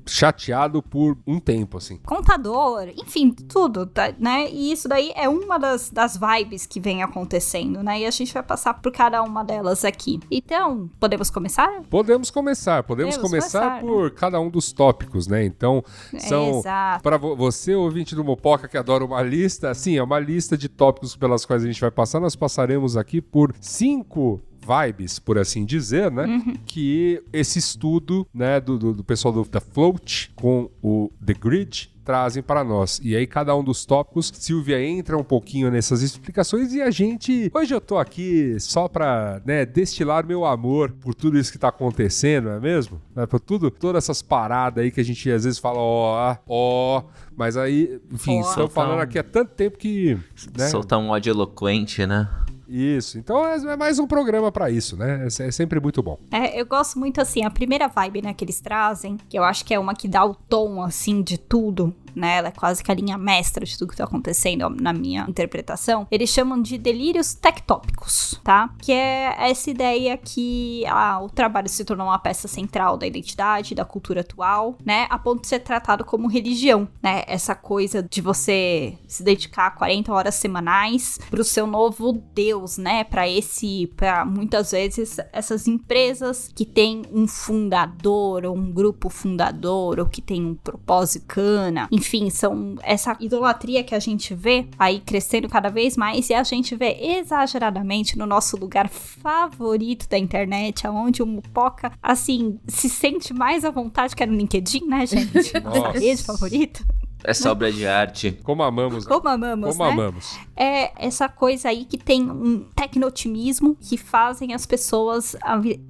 chateado 0.06 0.82
por 0.82 1.16
um 1.26 1.38
tempo, 1.38 1.78
assim. 1.78 1.98
Contador, 2.04 2.88
enfim, 2.96 3.30
tudo, 3.30 3.86
tá, 3.86 4.12
né? 4.18 4.50
E 4.50 4.72
isso 4.72 4.88
daí 4.88 5.12
é 5.14 5.28
uma 5.28 5.58
das, 5.58 5.90
das 5.90 6.18
vibes 6.18 6.66
que 6.66 6.80
vem 6.80 7.02
acontecendo, 7.02 7.82
né? 7.82 8.00
E 8.00 8.06
a 8.06 8.10
gente 8.10 8.32
vai 8.32 8.42
passar 8.42 8.74
por 8.74 8.92
cada 8.92 9.22
uma 9.22 9.44
delas 9.44 9.84
aqui. 9.84 10.20
Então, 10.30 10.90
podemos 10.98 11.30
começar? 11.30 11.82
Podemos 11.88 12.30
começar, 12.30 12.82
podemos, 12.82 13.16
Podemos 13.16 13.30
começar, 13.30 13.80
começar, 13.80 13.80
por 13.80 14.10
cada 14.12 14.40
um 14.40 14.50
dos 14.50 14.72
tópicos, 14.72 15.26
né? 15.26 15.44
Então, 15.44 15.82
são 16.18 16.58
Exato. 16.58 17.02
para 17.02 17.16
você, 17.16 17.74
ouvinte 17.74 18.14
do 18.14 18.24
Mopoca 18.24 18.68
que 18.68 18.76
adora 18.76 19.04
uma 19.04 19.22
lista, 19.22 19.72
sim, 19.74 19.96
é 19.96 20.02
uma 20.02 20.18
lista 20.18 20.56
de 20.56 20.68
tópicos 20.68 21.16
pelas 21.16 21.44
quais 21.44 21.62
a 21.62 21.66
gente 21.66 21.80
vai 21.80 21.90
passar. 21.90 22.20
Nós 22.20 22.36
passaremos 22.36 22.96
aqui 22.96 23.20
por 23.20 23.54
cinco 23.60 24.40
vibes, 24.68 25.18
por 25.18 25.38
assim 25.38 25.64
dizer, 25.64 26.10
né? 26.10 26.26
Uhum. 26.26 26.54
Que 26.66 27.22
esse 27.32 27.58
estudo, 27.58 28.26
né, 28.34 28.60
do, 28.60 28.78
do, 28.78 28.92
do 28.92 29.04
pessoal 29.04 29.32
do, 29.32 29.44
da 29.44 29.60
Float 29.60 30.30
com 30.36 30.70
o 30.82 31.10
The 31.24 31.34
Grid 31.34 31.90
trazem 32.08 32.42
para 32.42 32.64
nós. 32.64 32.98
E 33.04 33.14
aí, 33.14 33.26
cada 33.26 33.54
um 33.54 33.62
dos 33.62 33.84
tópicos, 33.84 34.32
Silvia 34.34 34.82
entra 34.82 35.18
um 35.18 35.22
pouquinho 35.22 35.70
nessas 35.70 36.00
explicações 36.00 36.72
e 36.72 36.80
a 36.80 36.90
gente. 36.90 37.50
Hoje 37.52 37.74
eu 37.74 37.82
tô 37.82 37.98
aqui 37.98 38.58
só 38.58 38.88
pra, 38.88 39.42
né, 39.44 39.66
destilar 39.66 40.26
meu 40.26 40.46
amor 40.46 40.90
por 40.90 41.14
tudo 41.14 41.38
isso 41.38 41.52
que 41.52 41.58
tá 41.58 41.68
acontecendo, 41.68 42.46
não 42.46 42.52
é 42.52 42.60
mesmo? 42.60 42.98
Né, 43.14 43.26
por 43.26 43.38
tudo, 43.38 43.70
todas 43.70 44.04
essas 44.04 44.22
paradas 44.22 44.82
aí 44.82 44.90
que 44.90 45.02
a 45.02 45.04
gente 45.04 45.30
às 45.30 45.44
vezes 45.44 45.58
fala, 45.58 45.78
ó, 45.78 46.36
ó, 46.48 47.02
mas 47.36 47.58
aí, 47.58 48.00
enfim, 48.10 48.40
Ó. 48.42 48.48
estamos 48.48 48.72
falando 48.72 49.00
aqui 49.00 49.18
há 49.18 49.22
tanto 49.22 49.52
tempo 49.52 49.76
que. 49.76 50.18
Né? 50.56 50.66
Soltar 50.68 50.98
um 50.98 51.10
ódio 51.10 51.30
eloquente, 51.30 52.06
né? 52.06 52.26
Isso. 52.68 53.18
Então 53.18 53.44
é 53.46 53.56
é 53.56 53.76
mais 53.76 53.98
um 53.98 54.06
programa 54.06 54.52
pra 54.52 54.70
isso, 54.70 54.96
né? 54.96 55.24
É 55.24 55.48
é 55.48 55.50
sempre 55.50 55.80
muito 55.80 56.02
bom. 56.02 56.18
É, 56.30 56.60
eu 56.60 56.66
gosto 56.66 56.98
muito 56.98 57.20
assim, 57.20 57.44
a 57.44 57.50
primeira 57.50 57.88
vibe, 57.88 58.22
né, 58.22 58.34
que 58.34 58.44
eles 58.44 58.60
trazem, 58.60 59.16
que 59.28 59.38
eu 59.38 59.44
acho 59.44 59.64
que 59.64 59.72
é 59.72 59.78
uma 59.78 59.94
que 59.94 60.06
dá 60.06 60.24
o 60.24 60.34
tom, 60.34 60.82
assim, 60.82 61.22
de 61.22 61.38
tudo, 61.38 61.94
né? 62.18 62.38
Ela 62.38 62.48
é 62.48 62.52
quase 62.52 62.82
que 62.82 62.90
a 62.90 62.94
linha 62.94 63.16
mestra 63.16 63.64
de 63.64 63.76
tudo 63.76 63.90
que 63.90 63.96
tá 63.96 64.04
acontecendo, 64.04 64.68
na 64.70 64.92
minha 64.92 65.24
interpretação. 65.28 66.06
Eles 66.10 66.30
chamam 66.30 66.60
de 66.60 66.76
delírios 66.76 67.34
tectópicos, 67.34 68.40
tá? 68.44 68.70
Que 68.80 68.92
é 68.92 69.34
essa 69.50 69.70
ideia 69.70 70.16
que 70.16 70.84
ah, 70.86 71.20
o 71.22 71.28
trabalho 71.28 71.68
se 71.68 71.84
tornou 71.84 72.06
uma 72.06 72.18
peça 72.18 72.48
central 72.48 72.96
da 72.96 73.06
identidade, 73.06 73.74
da 73.74 73.84
cultura 73.84 74.20
atual, 74.20 74.76
né? 74.84 75.06
A 75.10 75.18
ponto 75.18 75.42
de 75.42 75.48
ser 75.48 75.60
tratado 75.60 76.04
como 76.04 76.28
religião, 76.28 76.88
né? 77.02 77.22
Essa 77.26 77.54
coisa 77.54 78.02
de 78.02 78.20
você 78.20 78.98
se 79.06 79.22
dedicar 79.22 79.70
40 79.72 80.12
horas 80.12 80.34
semanais 80.34 81.18
pro 81.30 81.44
seu 81.44 81.66
novo 81.66 82.12
Deus, 82.34 82.78
né? 82.78 83.04
Para 83.04 83.28
esse, 83.28 83.86
para 83.96 84.24
muitas 84.24 84.72
vezes 84.72 85.18
essas 85.32 85.68
empresas 85.68 86.50
que 86.54 86.64
têm 86.64 87.02
um 87.12 87.26
fundador 87.26 88.44
ou 88.44 88.56
um 88.56 88.72
grupo 88.72 89.08
fundador 89.08 90.00
ou 90.00 90.06
que 90.06 90.20
tem 90.20 90.44
um 90.44 90.54
propósito 90.54 91.26
cana, 91.26 91.88
enfim, 91.92 92.07
são 92.30 92.76
essa 92.82 93.16
idolatria 93.20 93.84
que 93.84 93.94
a 93.94 93.98
gente 93.98 94.34
vê 94.34 94.66
aí 94.78 95.00
crescendo 95.00 95.48
cada 95.48 95.68
vez 95.68 95.96
mais 95.96 96.30
e 96.30 96.34
a 96.34 96.42
gente 96.42 96.74
vê 96.74 96.96
exageradamente 97.00 98.16
no 98.16 98.26
nosso 98.26 98.56
lugar 98.56 98.88
favorito 98.88 100.08
da 100.08 100.18
internet, 100.18 100.86
aonde 100.86 101.22
o 101.22 101.26
Mupoca, 101.26 101.92
assim, 102.02 102.58
se 102.66 102.88
sente 102.88 103.34
mais 103.34 103.64
à 103.64 103.70
vontade 103.70 104.14
que 104.14 104.22
é 104.22 104.26
no 104.26 104.36
LinkedIn, 104.36 104.86
né, 104.86 105.06
gente? 105.06 105.52
Nossa 105.60 105.88
Nossa. 105.88 105.98
rede 105.98 106.22
favorita. 106.22 106.84
Essa 107.24 107.50
obra 107.50 107.70
de 107.72 107.86
arte. 107.86 108.38
Como 108.44 108.62
amamos. 108.62 109.04
né? 109.04 109.12
Como 109.12 109.28
amamos, 109.28 109.76
Como 109.76 109.84
né? 109.84 109.92
amamos. 109.92 110.38
é 110.56 110.92
essa 111.04 111.28
coisa 111.28 111.68
aí 111.68 111.84
que 111.84 111.98
tem 111.98 112.30
um 112.30 112.60
tecnotimismo 112.74 113.76
que 113.80 113.96
fazem 113.96 114.54
as 114.54 114.64
pessoas 114.66 115.36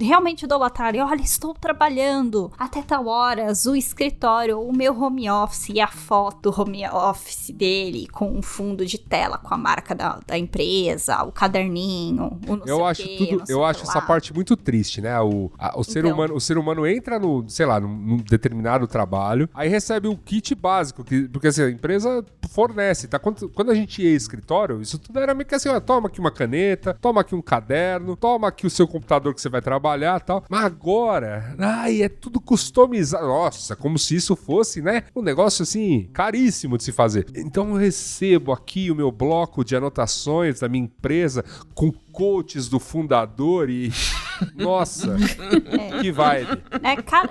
realmente 0.00 0.44
idolatrarem. 0.44 1.00
Olha, 1.02 1.20
estou 1.20 1.54
trabalhando 1.54 2.50
até 2.58 2.82
tal 2.82 3.06
horas, 3.06 3.66
o 3.66 3.74
escritório, 3.76 4.60
o 4.60 4.74
meu 4.74 4.98
home 5.00 5.28
office 5.30 5.68
e 5.70 5.80
a 5.80 5.88
foto 5.88 6.52
home 6.56 6.86
office 6.88 7.50
dele 7.50 8.08
com 8.08 8.30
um 8.30 8.42
fundo 8.42 8.84
de 8.86 8.98
tela 8.98 9.38
com 9.38 9.52
a 9.54 9.58
marca 9.58 9.94
da, 9.94 10.20
da 10.26 10.38
empresa, 10.38 11.22
o 11.24 11.32
caderninho, 11.32 12.38
o 12.46 12.56
não 12.56 12.64
sei 12.64 12.72
Eu 12.72 12.78
o 12.80 12.86
acho 12.86 13.02
quê, 13.02 13.16
tudo, 13.18 13.38
não 13.38 13.46
sei 13.46 13.54
eu 13.54 13.64
acho 13.64 13.82
essa 13.82 14.00
parte 14.00 14.32
muito 14.34 14.56
triste, 14.56 15.00
né? 15.00 15.18
O, 15.20 15.50
a- 15.58 15.78
o 15.78 15.84
ser 15.84 16.00
Então. 16.00 16.12
humano, 16.12 16.34
o 16.34 16.40
ser 16.40 16.58
humano 16.58 16.86
entra 16.86 17.18
no, 17.18 17.44
sei 17.48 17.66
lá, 17.66 17.80
num, 17.80 17.88
num 17.94 18.16
determinado 18.18 18.86
trabalho, 18.86 19.48
aí 19.54 19.68
recebe 19.68 20.08
o 20.08 20.16
kit 20.16 20.54
básico, 20.54 21.02
que, 21.04 21.17
porque 21.26 21.48
assim, 21.48 21.62
a 21.62 21.70
empresa 21.70 22.24
fornece, 22.50 23.08
tá? 23.08 23.18
Quando, 23.18 23.48
quando 23.48 23.70
a 23.70 23.74
gente 23.74 24.02
ia 24.02 24.14
escritório, 24.14 24.80
isso 24.80 24.98
tudo 24.98 25.18
era 25.18 25.34
meio 25.34 25.46
que 25.46 25.54
assim, 25.54 25.68
ó, 25.68 25.80
toma 25.80 26.08
aqui 26.08 26.20
uma 26.20 26.30
caneta, 26.30 26.96
toma 27.00 27.20
aqui 27.22 27.34
um 27.34 27.42
caderno, 27.42 28.16
toma 28.16 28.48
aqui 28.48 28.66
o 28.66 28.70
seu 28.70 28.86
computador 28.86 29.34
que 29.34 29.40
você 29.40 29.48
vai 29.48 29.60
trabalhar, 29.60 30.20
tal. 30.20 30.44
Mas 30.48 30.64
agora, 30.64 31.54
ai, 31.58 32.02
é 32.02 32.08
tudo 32.08 32.40
customizado. 32.40 33.26
Nossa, 33.26 33.74
como 33.74 33.98
se 33.98 34.16
isso 34.16 34.36
fosse, 34.36 34.80
né? 34.82 35.04
Um 35.14 35.22
negócio 35.22 35.62
assim 35.62 36.08
caríssimo 36.12 36.76
de 36.76 36.84
se 36.84 36.92
fazer. 36.92 37.26
Então 37.34 37.70
eu 37.70 37.76
recebo 37.76 38.52
aqui 38.52 38.90
o 38.90 38.94
meu 38.94 39.10
bloco 39.10 39.64
de 39.64 39.76
anotações 39.76 40.60
da 40.60 40.68
minha 40.68 40.84
empresa 40.84 41.44
com 41.74 41.92
coaches 42.18 42.68
do 42.68 42.80
fundador 42.80 43.70
e 43.70 43.92
nossa, 44.54 45.16
que 46.00 46.10
vibe. 46.10 46.62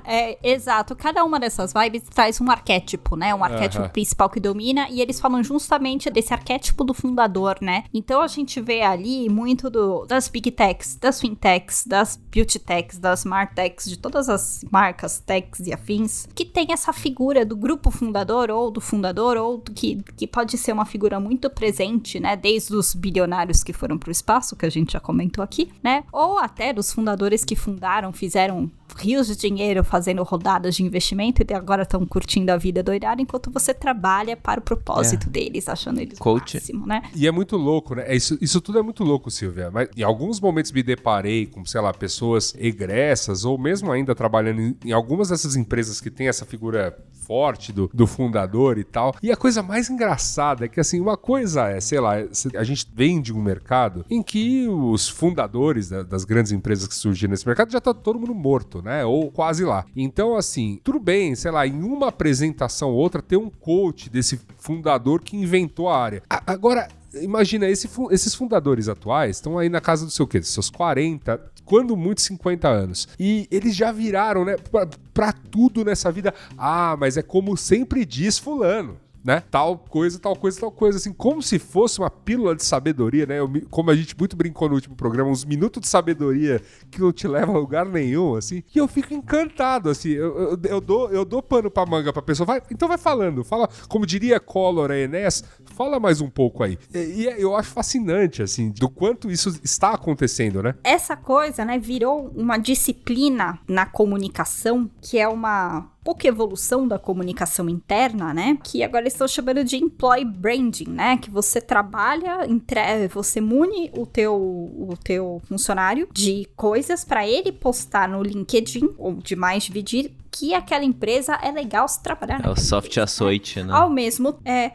É, 0.05 0.31
é, 0.31 0.39
exato, 0.41 0.95
cada 0.95 1.23
uma 1.25 1.39
dessas 1.39 1.73
vibes 1.73 2.03
traz 2.03 2.39
um 2.39 2.49
arquétipo, 2.49 3.15
né? 3.15 3.33
Um 3.35 3.43
arquétipo 3.43 3.83
Aham. 3.83 3.91
principal 3.91 4.29
que 4.29 4.39
domina, 4.39 4.87
e 4.89 5.01
eles 5.01 5.19
falam 5.19 5.43
justamente 5.43 6.09
desse 6.09 6.33
arquétipo 6.33 6.83
do 6.83 6.93
fundador, 6.93 7.57
né? 7.61 7.83
Então 7.93 8.21
a 8.21 8.27
gente 8.27 8.61
vê 8.61 8.81
ali 8.81 9.29
muito 9.29 9.69
do, 9.69 10.05
das 10.05 10.29
big 10.29 10.51
techs, 10.51 10.95
das 10.95 11.19
fintechs, 11.19 11.85
das 11.85 12.17
beauty 12.31 12.59
techs, 12.59 12.97
das 12.97 13.19
smart 13.19 13.53
techs, 13.53 13.89
de 13.89 13.97
todas 13.97 14.29
as 14.29 14.63
marcas 14.71 15.19
techs 15.19 15.67
e 15.67 15.73
afins, 15.73 16.27
que 16.33 16.45
tem 16.45 16.67
essa 16.71 16.93
figura 16.93 17.45
do 17.45 17.55
grupo 17.55 17.91
fundador, 17.91 18.49
ou 18.49 18.71
do 18.71 18.79
fundador, 18.79 19.37
ou 19.37 19.57
do 19.57 19.71
que, 19.71 20.01
que 20.15 20.27
pode 20.27 20.57
ser 20.57 20.71
uma 20.71 20.85
figura 20.85 21.19
muito 21.19 21.49
presente, 21.49 22.19
né? 22.19 22.35
Desde 22.35 22.75
os 22.75 22.93
bilionários 22.93 23.63
que 23.63 23.73
foram 23.73 23.97
pro 23.97 24.11
espaço, 24.11 24.55
que 24.55 24.65
a 24.65 24.69
gente 24.69 24.76
já 24.93 24.99
comentou 24.99 25.43
aqui, 25.43 25.69
né? 25.83 26.03
Ou 26.11 26.37
até 26.37 26.73
dos 26.73 26.91
fundadores 26.91 27.43
que 27.43 27.55
fundaram, 27.55 28.11
fizeram 28.11 28.69
rios 28.95 29.27
de 29.27 29.35
dinheiro 29.35 29.83
fazendo 29.83 30.23
rodadas 30.23 30.75
de 30.75 30.83
investimento 30.83 31.43
e 31.47 31.53
agora 31.53 31.83
estão 31.83 32.05
curtindo 32.05 32.51
a 32.51 32.57
vida 32.57 32.81
doidada 32.81 33.21
enquanto 33.21 33.51
você 33.51 33.73
trabalha 33.73 34.35
para 34.35 34.59
o 34.59 34.63
propósito 34.63 35.29
deles, 35.29 35.69
achando 35.69 35.99
eles 35.99 36.17
Coach. 36.17 36.53
o 36.53 36.57
máximo, 36.57 36.87
né? 36.87 37.03
E 37.15 37.27
é 37.27 37.31
muito 37.31 37.57
louco, 37.57 37.95
né? 37.95 38.05
É 38.07 38.15
Isso, 38.15 38.37
isso 38.41 38.59
tudo 38.59 38.79
é 38.79 38.81
muito 38.81 39.03
louco, 39.03 39.29
Silvia. 39.29 39.69
Mas 39.71 39.89
em 39.95 40.03
alguns 40.03 40.39
momentos 40.39 40.71
me 40.71 40.81
deparei 40.81 41.45
com, 41.45 41.65
sei 41.65 41.81
lá, 41.81 41.93
pessoas 41.93 42.55
egressas 42.57 43.45
ou 43.45 43.57
mesmo 43.57 43.91
ainda 43.91 44.15
trabalhando 44.15 44.61
em, 44.61 44.77
em 44.85 44.91
algumas 44.91 45.29
dessas 45.29 45.55
empresas 45.55 46.01
que 46.01 46.09
tem 46.09 46.27
essa 46.27 46.45
figura 46.45 46.97
forte 47.27 47.73
do, 47.73 47.89
do 47.93 48.07
fundador 48.07 48.77
e 48.77 48.83
tal. 48.85 49.13
E 49.21 49.31
a 49.31 49.35
coisa 49.35 49.61
mais 49.61 49.89
engraçada 49.89 50.65
é 50.65 50.67
que, 50.67 50.79
assim, 50.79 50.99
uma 51.01 51.17
coisa 51.17 51.67
é, 51.67 51.79
sei 51.81 51.99
lá, 51.99 52.13
a 52.57 52.63
gente 52.63 52.87
vende 52.95 53.33
um 53.33 53.41
mercado 53.41 54.05
em 54.09 54.23
que 54.23 54.65
os 54.67 55.09
fundadores 55.09 55.89
da- 55.89 56.03
das 56.03 56.23
grandes 56.23 56.51
empresas 56.53 56.87
que 56.87 56.95
surgiram 56.95 57.31
nesse 57.31 57.45
mercado 57.45 57.71
já 57.71 57.81
tá 57.81 57.93
todo 57.93 58.17
mundo 58.19 58.33
morto, 58.33 58.81
né? 58.81 59.03
Ou 59.03 59.29
quase 59.29 59.65
lá. 59.65 59.85
Então, 59.95 60.35
assim, 60.35 60.79
tudo 60.83 60.99
bem, 60.99 61.35
sei 61.35 61.51
lá, 61.51 61.67
em 61.67 61.83
uma 61.83 62.07
apresentação 62.07 62.89
ou 62.91 62.95
outra 62.97 63.21
ter 63.21 63.37
um 63.37 63.49
coach 63.49 64.09
desse 64.09 64.39
fundador 64.57 65.21
que 65.21 65.35
inventou 65.35 65.89
a 65.89 65.97
área. 66.01 66.23
A- 66.29 66.41
agora, 66.47 66.87
imagina, 67.21 67.67
esse 67.67 67.89
esses 68.11 68.33
fundadores 68.35 68.87
atuais 68.87 69.37
estão 69.37 69.57
aí 69.57 69.69
na 69.69 69.81
casa 69.81 70.05
do 70.05 70.11
seu 70.11 70.25
quê? 70.27 70.39
Dos 70.39 70.49
seus 70.53 70.69
40, 70.69 71.41
quando 71.67 71.97
muito 71.97 72.21
50 72.21 72.67
anos. 72.67 73.07
E 73.19 73.45
eles 73.51 73.75
já 73.75 73.91
viraram, 73.91 74.45
né, 74.45 74.55
pra, 74.71 74.87
pra 75.13 75.33
tudo 75.33 75.83
nessa 75.83 76.09
vida. 76.11 76.33
Ah, 76.57 76.95
mas 76.97 77.17
é 77.17 77.21
como 77.21 77.57
sempre 77.57 78.05
diz 78.05 78.39
fulano. 78.39 78.97
Né? 79.27 79.43
Tal 79.51 79.77
coisa, 79.77 80.17
tal 80.17 80.37
coisa, 80.37 80.57
tal 80.57 80.71
coisa, 80.71 80.97
assim, 80.97 81.11
como 81.11 81.43
se 81.43 81.59
fosse 81.59 81.99
uma 81.99 82.09
pílula 82.09 82.55
de 82.55 82.63
sabedoria, 82.63 83.25
né? 83.25 83.37
Eu 83.39 83.51
como 83.69 83.91
a 83.91 83.95
gente 83.95 84.17
muito 84.17 84.37
brincou 84.37 84.69
no 84.69 84.75
último 84.75 84.95
programa, 84.95 85.29
uns 85.29 85.43
minutos 85.43 85.81
de 85.81 85.89
sabedoria 85.89 86.61
que 86.89 87.01
não 87.01 87.11
te 87.11 87.27
levam 87.27 87.57
a 87.57 87.59
lugar 87.59 87.85
nenhum, 87.85 88.35
assim. 88.35 88.63
E 88.73 88.77
eu 88.77 88.87
fico 88.87 89.13
encantado, 89.13 89.89
assim. 89.89 90.11
Eu, 90.11 90.37
eu, 90.37 90.59
eu 90.63 90.79
dou, 90.79 91.09
eu 91.09 91.25
dou 91.25 91.43
pano 91.43 91.69
pra 91.69 91.85
manga 91.85 92.13
pra 92.13 92.21
pessoa. 92.21 92.47
Vai, 92.47 92.61
então 92.71 92.87
vai 92.87 92.97
falando, 92.97 93.43
fala, 93.43 93.67
como 93.89 94.05
diria 94.05 94.39
Collor 94.39 94.91
a 94.91 94.97
Enéas, 94.97 95.43
fala 95.65 95.99
mais 95.99 96.21
um 96.21 96.29
pouco 96.29 96.63
aí. 96.63 96.79
E, 96.93 97.23
e 97.23 97.25
eu 97.41 97.53
acho 97.53 97.71
fascinante, 97.71 98.41
assim, 98.41 98.69
do 98.69 98.89
quanto 98.89 99.29
isso 99.29 99.59
está 99.61 99.91
acontecendo, 99.91 100.63
né? 100.63 100.73
Essa 100.85 101.17
coisa, 101.17 101.65
né, 101.65 101.77
virou 101.77 102.31
uma 102.33 102.57
disciplina 102.57 103.59
na 103.67 103.85
comunicação, 103.85 104.89
que 105.01 105.19
é 105.19 105.27
uma 105.27 105.91
pouca 106.07 106.25
evolução 106.25 106.87
da 106.87 106.97
comunicação 106.97 107.67
interna, 107.67 108.33
né? 108.33 108.57
Que 108.63 108.81
agora 108.81 109.05
estão 109.09 109.27
chamando 109.27 109.61
de 109.61 109.75
employee 109.75 110.23
branding, 110.23 110.87
né? 110.87 111.17
Que 111.17 111.29
você 111.29 111.59
trabalha, 111.59 112.49
entre... 112.49 113.09
você 113.09 113.41
mune 113.41 113.91
o 113.93 114.05
teu, 114.05 114.33
o 114.33 114.93
teu 115.03 115.41
funcionário 115.49 116.07
de 116.13 116.47
coisas 116.55 117.03
para 117.03 117.27
ele 117.27 117.51
postar 117.51 118.07
no 118.07 118.23
LinkedIn 118.23 118.95
ou 118.97 119.15
demais 119.15 119.65
dividir 119.65 120.13
que 120.37 120.53
aquela 120.53 120.83
empresa 120.83 121.37
é 121.41 121.51
legal 121.51 121.87
se 121.87 122.01
trabalhar 122.01 122.41
É 122.45 122.49
o 122.49 122.55
soft 122.55 122.87
empresa, 122.91 122.99
né? 122.99 123.03
açoite, 123.03 123.63
né? 123.63 123.73
Ao 123.73 123.89
mesmo, 123.89 124.39
é, 124.45 124.71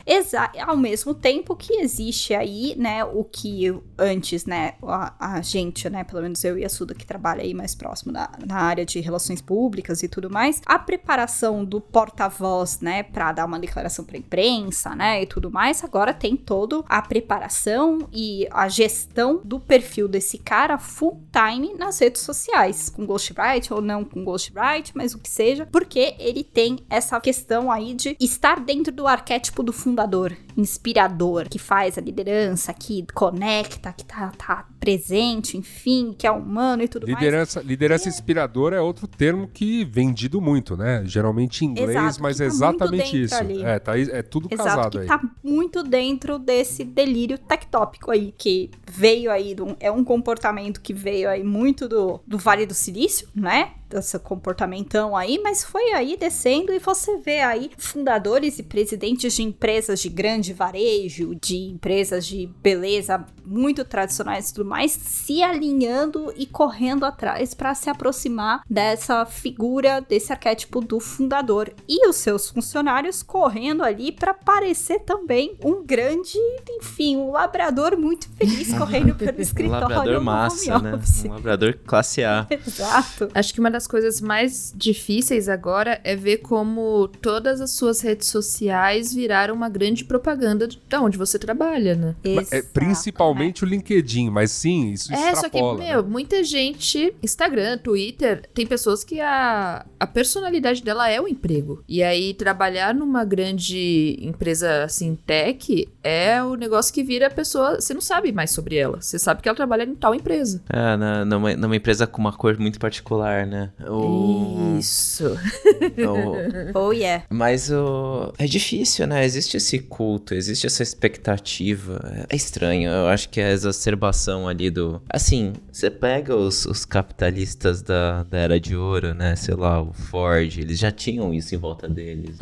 ao 0.66 0.76
mesmo 0.76 1.14
tempo 1.14 1.54
que 1.54 1.75
existe 1.75 2.35
aí, 2.35 2.75
né, 2.76 3.04
o 3.04 3.25
que 3.25 3.73
antes, 3.99 4.45
né, 4.47 4.75
a, 4.83 5.37
a 5.37 5.42
gente, 5.42 5.88
né, 5.88 6.04
pelo 6.04 6.23
menos 6.23 6.42
eu 6.45 6.59
e 6.59 6.64
a 6.64 6.69
Suda 6.69 6.95
que 6.95 7.07
trabalha 7.07 7.42
aí 7.42 7.54
mais 7.54 7.75
próximo 7.75 8.12
na, 8.12 8.31
na 8.47 8.57
área 8.57 8.85
de 8.85 9.00
relações 9.00 9.40
públicas 9.40 10.02
e 10.02 10.09
tudo 10.09 10.31
mais, 10.31 10.61
a 10.66 10.78
preparação 10.78 11.64
do 11.64 11.81
porta-voz, 11.81 12.81
né, 12.81 13.02
para 13.02 13.33
dar 13.33 13.45
uma 13.45 13.59
declaração 13.59 14.04
para 14.04 14.16
imprensa, 14.19 14.95
né, 14.95 15.23
e 15.23 15.26
tudo 15.26 15.50
mais, 15.50 15.85
agora 15.85 16.12
tem 16.12 16.37
todo 16.37 16.85
a 16.88 17.00
preparação 17.02 18.09
e 18.12 18.49
a 18.50 18.69
gestão 18.69 19.40
do 19.45 19.61
perfil 19.61 20.09
desse 20.09 20.38
cara 20.38 20.78
full 20.78 21.23
time 21.33 21.75
nas 21.75 21.99
redes 21.99 22.23
sociais, 22.23 22.88
com 22.88 23.07
ghostwrite 23.07 23.73
ou 23.73 23.81
não 23.81 24.04
com 24.04 24.25
ghostwrite, 24.25 24.92
mas 24.95 25.14
o 25.14 25.19
que 25.19 25.28
seja, 25.28 25.51
porque 25.71 26.14
ele 26.18 26.44
tem 26.44 26.78
essa 26.88 27.21
questão 27.21 27.71
aí 27.71 27.94
de 27.94 28.16
estar 28.21 28.61
dentro 28.61 28.92
do 28.92 29.06
arquétipo 29.06 29.62
do 29.62 29.73
fundador, 29.73 30.37
inspirador, 30.56 31.49
que 31.49 31.59
faz 31.59 31.99
a 31.99 32.00
liderança, 32.00 32.73
que 32.73 33.06
conecta, 33.14 33.92
que 33.92 34.04
tá, 34.04 34.32
tá 34.37 34.68
presente, 34.82 35.56
enfim, 35.56 36.12
que 36.18 36.26
é 36.26 36.30
humano 36.32 36.82
e 36.82 36.88
tudo 36.88 37.06
mais. 37.06 37.16
Liderança, 37.20 37.62
liderança 37.62 38.08
inspiradora 38.08 38.74
é 38.76 38.80
outro 38.80 39.06
termo 39.06 39.46
que 39.46 39.84
vendido 39.84 40.40
muito, 40.40 40.76
né? 40.76 41.04
Geralmente 41.06 41.64
em 41.64 41.68
inglês, 41.68 41.90
Exato, 41.90 42.20
mas 42.22 42.40
é 42.40 42.44
tá 42.44 42.46
exatamente 42.48 43.22
isso. 43.22 43.34
ali. 43.36 43.62
É, 43.62 43.78
tá, 43.78 43.96
é 43.96 44.22
tudo 44.22 44.48
Exato, 44.50 44.68
casado 44.68 44.90
que 44.90 44.98
aí. 44.98 45.06
tá 45.06 45.22
muito 45.42 45.84
dentro 45.84 46.36
desse 46.36 46.82
delírio 46.82 47.38
tectópico 47.38 48.10
aí, 48.10 48.34
que 48.36 48.70
veio 48.90 49.30
aí, 49.30 49.54
do- 49.54 49.76
é 49.78 49.90
um 49.90 50.02
comportamento 50.02 50.80
que 50.80 50.92
veio 50.92 51.30
aí 51.30 51.44
muito 51.44 51.86
do, 51.88 52.20
do 52.26 52.36
Vale 52.36 52.66
do 52.66 52.74
Silício, 52.74 53.28
né? 53.32 53.74
Desse 53.88 54.18
comportamentão 54.18 55.14
aí, 55.14 55.38
mas 55.44 55.62
foi 55.62 55.92
aí 55.92 56.16
descendo 56.16 56.72
e 56.72 56.78
você 56.78 57.18
vê 57.18 57.40
aí 57.40 57.70
fundadores 57.76 58.58
e 58.58 58.62
presidentes 58.62 59.34
de 59.34 59.42
empresas 59.42 60.00
de 60.00 60.08
grande 60.08 60.52
varejo, 60.54 61.34
de 61.34 61.56
empresas 61.70 62.26
de 62.26 62.48
beleza 62.62 63.22
muito 63.44 63.84
tradicionais 63.84 64.48
e 64.50 64.54
mais, 64.73 64.93
se 64.93 65.43
alinhando 65.43 66.33
e 66.37 66.47
correndo 66.47 67.05
atrás 67.05 67.55
para 67.55 67.75
se 67.75 67.91
aproximar 67.91 68.62
dessa 68.69 69.25
figura, 69.26 70.00
desse 70.00 70.33
arquétipo 70.33 70.81
do 70.81 70.99
fundador. 70.99 71.73
E 71.88 72.09
os 72.09 72.17
seus 72.17 72.49
funcionários 72.49 73.23
correndo 73.23 73.83
ali 73.83 74.11
para 74.12 74.33
parecer 74.33 75.00
também 75.00 75.57
um 75.64 75.85
grande, 75.85 76.38
enfim, 76.71 77.17
um 77.17 77.33
labrador 77.33 77.97
muito 77.97 78.29
feliz 78.31 78.73
correndo 78.76 79.14
pelo 79.14 79.38
Um 79.38 79.43
escritório. 79.43 79.88
labrador 79.88 80.14
no 80.14 80.25
massa, 80.25 80.79
né? 80.79 80.99
Um 81.26 81.29
labrador 81.29 81.79
classe 81.87 82.25
A. 82.25 82.47
Exato. 82.50 83.29
Acho 83.35 83.52
que 83.52 83.61
uma 83.61 83.71
das 83.71 83.87
coisas 83.87 84.21
mais 84.21 84.73
difíceis 84.75 85.49
agora 85.49 86.00
é 86.05 86.17
ver 86.17 86.38
como 86.38 87.09
todas 87.21 87.61
as 87.61 87.73
suas 87.73 88.00
redes 88.00 88.29
sociais 88.29 89.12
viraram 89.14 89.55
uma 89.55 89.69
grande 89.69 90.05
propaganda 90.05 90.67
de 90.69 90.83
de 90.88 90.97
onde 90.97 91.17
você 91.17 91.38
trabalha, 91.38 91.95
né? 91.95 92.14
É, 92.23 92.35
Exato, 92.37 92.67
principalmente 92.73 93.64
o 93.64 93.67
LinkedIn, 93.67 94.31
mas 94.31 94.50
sim, 94.62 94.92
isso 94.92 95.12
É, 95.12 95.35
só 95.35 95.49
que, 95.49 95.61
meu, 95.61 95.76
né? 95.76 96.02
muita 96.02 96.42
gente, 96.45 97.14
Instagram, 97.23 97.78
Twitter, 97.78 98.49
tem 98.54 98.66
pessoas 98.66 99.02
que 99.04 99.21
a, 99.21 99.85
a 99.99 100.07
personalidade 100.07 100.83
dela 100.83 101.09
é 101.09 101.21
o 101.21 101.26
emprego. 101.28 101.83
E 101.88 102.02
aí, 102.02 102.33
trabalhar 102.35 102.95
numa 102.95 103.25
grande 103.25 104.16
empresa 104.21 104.85
assim, 104.85 105.16
tech, 105.26 105.88
é 106.02 106.42
o 106.42 106.54
negócio 106.54 106.92
que 106.95 107.02
vira 107.02 107.26
a 107.26 107.31
pessoa. 107.31 107.81
Você 107.81 107.92
não 107.95 108.00
sabe 108.00 108.33
mais 108.33 108.50
sobre 108.50 108.76
ela. 108.76 109.00
Você 109.00 109.19
sabe 109.19 109.42
que 109.42 109.49
ela 109.49 109.57
trabalha 109.57 109.85
em 109.85 109.95
tal 109.95 110.14
empresa. 110.14 110.62
É, 110.69 110.97
na, 110.97 111.25
numa, 111.25 111.54
numa 111.57 111.76
empresa 111.76 112.07
com 112.07 112.21
uma 112.21 112.33
cor 112.33 112.59
muito 112.59 112.78
particular, 112.78 113.47
né? 113.47 113.71
O, 113.88 114.76
Isso. 114.78 115.26
o- 115.99 116.52
Oh, 116.75 116.92
yeah. 116.92 117.25
mas 117.31 117.71
o, 117.71 118.33
é 118.38 118.47
difícil, 118.47 119.07
né? 119.07 119.25
Existe 119.25 119.57
esse 119.57 119.78
culto, 119.78 120.35
existe 120.35 120.66
essa 120.66 120.83
expectativa. 120.83 122.25
É 122.28 122.37
estranho, 122.37 122.90
eu 122.90 123.07
acho 123.09 123.28
que 123.28 123.40
é 123.40 123.47
a 123.47 123.52
exacerbação 123.52 124.47
ali 124.52 124.71
do. 124.71 125.02
Assim, 125.09 125.52
você 125.71 125.90
pega 125.90 126.37
os, 126.37 126.64
os 126.66 126.85
capitalistas 126.85 127.82
da, 127.82 128.23
da 128.25 128.38
Era 128.38 128.61
de 128.61 128.76
Ouro, 128.76 129.12
né? 129.14 129.35
Sei 129.37 129.54
lá, 129.54 129.82
o 129.82 129.92
Ford, 129.92 130.56
eles 130.59 130.78
já 130.78 130.90
tinham 130.90 131.32
isso 131.35 131.54
em 131.54 131.59
volta 131.59 131.88
deles. 131.88 132.38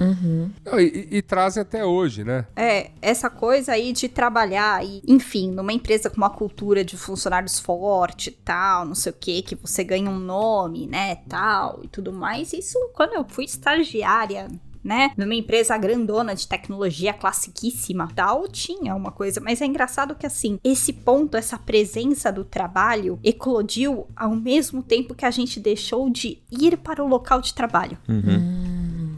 Não, 0.65 0.79
e, 0.79 1.09
e- 1.11 1.17
e 1.19 1.23
trazem 1.23 1.61
até 1.63 1.85
hoje, 1.85 2.25
né? 2.25 2.47
É, 2.55 2.91
essa 3.01 3.31
coisa 3.31 3.73
aí 3.73 3.93
de 3.93 4.09
trabalhar 4.09 4.85
e, 4.85 5.03
enfim, 5.07 5.51
numa 5.51 5.73
empresa 5.73 6.11
com 6.11 6.17
uma 6.17 6.31
cultura 6.31 6.85
de 6.85 6.97
funcionários 6.97 7.59
forte 7.59 8.29
e 8.31 8.33
tal, 8.33 8.85
não 8.85 8.95
sei 8.95 9.13
o 9.13 9.15
que, 9.19 9.43
que 9.43 9.55
você 9.55 9.83
ganha 9.85 10.11
um 10.11 10.19
nome, 10.19 10.87
né, 10.87 11.17
tal 11.29 11.81
e 11.83 11.89
tudo 11.89 12.13
mais. 12.13 12.53
Isso 12.53 12.79
quando 12.95 13.15
eu 13.15 13.25
fui 13.29 13.45
estagiária. 13.45 14.49
Né? 14.83 15.13
Numa 15.17 15.35
empresa 15.35 15.77
grandona 15.77 16.35
de 16.35 16.49
tecnologia 16.49 17.13
classiquíssima, 17.13 18.09
tal, 18.15 18.49
tinha 18.49 18.95
uma 18.95 19.13
coisa, 19.13 19.41
mas 19.41 19.61
é 19.61 19.67
engraçado 19.67 20.15
que 20.15 20.27
assim, 20.27 20.59
esse 20.65 20.93
ponto, 20.93 21.37
essa 21.37 21.59
presença 21.59 22.33
do 22.33 22.45
trabalho 22.45 23.19
eclodiu 23.23 24.07
ao 24.17 24.35
mesmo 24.35 24.83
tempo 24.83 25.15
que 25.15 25.27
a 25.27 25.31
gente 25.31 25.61
deixou 25.61 26.09
de 26.09 26.39
ir 26.51 26.79
para 26.79 27.05
o 27.05 27.09
local 27.09 27.41
de 27.41 27.53
trabalho 27.53 27.99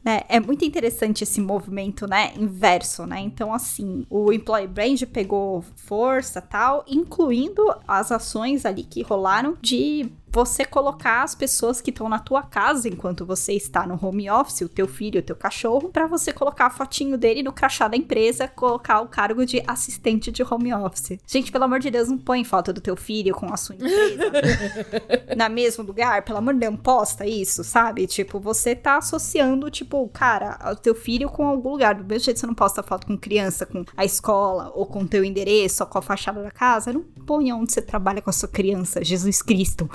né? 0.04 0.22
É 0.28 0.40
muito 0.40 0.64
interessante 0.64 1.22
esse 1.22 1.40
movimento, 1.40 2.06
né? 2.06 2.32
Inverso, 2.36 3.06
né? 3.06 3.20
Então, 3.20 3.54
assim, 3.54 4.04
o 4.10 4.32
Employee 4.32 4.66
Brand 4.66 5.02
pegou 5.04 5.64
força 5.76 6.40
tal, 6.40 6.84
incluindo 6.88 7.62
as 7.86 8.10
ações 8.10 8.66
ali 8.66 8.82
que 8.82 9.02
rolaram 9.02 9.56
de 9.60 10.10
você 10.32 10.64
colocar 10.64 11.22
as 11.22 11.34
pessoas 11.34 11.80
que 11.80 11.90
estão 11.90 12.08
na 12.08 12.18
tua 12.18 12.42
casa 12.42 12.88
enquanto 12.88 13.26
você 13.26 13.52
está 13.52 13.86
no 13.86 13.98
home 14.02 14.30
office, 14.30 14.62
o 14.62 14.68
teu 14.68 14.88
filho, 14.88 15.20
o 15.20 15.22
teu 15.22 15.36
cachorro, 15.36 15.90
pra 15.90 16.06
você 16.06 16.32
colocar 16.32 16.66
a 16.66 16.70
fotinho 16.70 17.18
dele 17.18 17.42
no 17.42 17.52
crachá 17.52 17.86
da 17.86 17.96
empresa, 17.96 18.48
colocar 18.48 19.00
o 19.00 19.08
cargo 19.08 19.44
de 19.44 19.62
assistente 19.66 20.32
de 20.32 20.42
home 20.42 20.72
office. 20.72 21.18
Gente, 21.26 21.52
pelo 21.52 21.64
amor 21.64 21.80
de 21.80 21.90
Deus, 21.90 22.08
não 22.08 22.18
põe 22.18 22.42
foto 22.44 22.72
do 22.72 22.80
teu 22.80 22.96
filho 22.96 23.34
com 23.34 23.52
a 23.52 23.56
sua 23.56 23.74
empresa 23.74 24.32
na 25.36 25.48
mesmo 25.48 25.84
lugar, 25.84 26.22
pelo 26.22 26.38
amor 26.38 26.54
de 26.54 26.60
Deus, 26.60 26.72
não 26.72 26.78
posta 26.78 27.26
isso, 27.26 27.62
sabe? 27.62 28.06
Tipo, 28.06 28.40
você 28.40 28.74
tá 28.74 28.96
associando, 28.96 29.70
tipo, 29.70 30.08
cara, 30.08 30.58
o 30.72 30.76
teu 30.76 30.94
filho 30.94 31.28
com 31.28 31.46
algum 31.46 31.70
lugar. 31.70 31.94
Do 31.94 32.04
mesmo 32.04 32.24
jeito 32.24 32.40
você 32.40 32.46
não 32.46 32.54
posta 32.54 32.82
foto 32.82 33.06
com 33.06 33.16
criança, 33.16 33.66
com 33.66 33.84
a 33.96 34.04
escola, 34.04 34.72
ou 34.74 34.86
com 34.86 35.00
o 35.00 35.08
teu 35.08 35.24
endereço, 35.24 35.82
ou 35.82 35.88
com 35.88 35.98
a 35.98 36.02
fachada 36.02 36.42
da 36.42 36.50
casa, 36.50 36.92
não 36.92 37.02
põe 37.02 37.52
onde 37.52 37.72
você 37.72 37.82
trabalha 37.82 38.22
com 38.22 38.30
a 38.30 38.32
sua 38.32 38.48
criança, 38.48 39.04
Jesus 39.04 39.42
Cristo. 39.42 39.88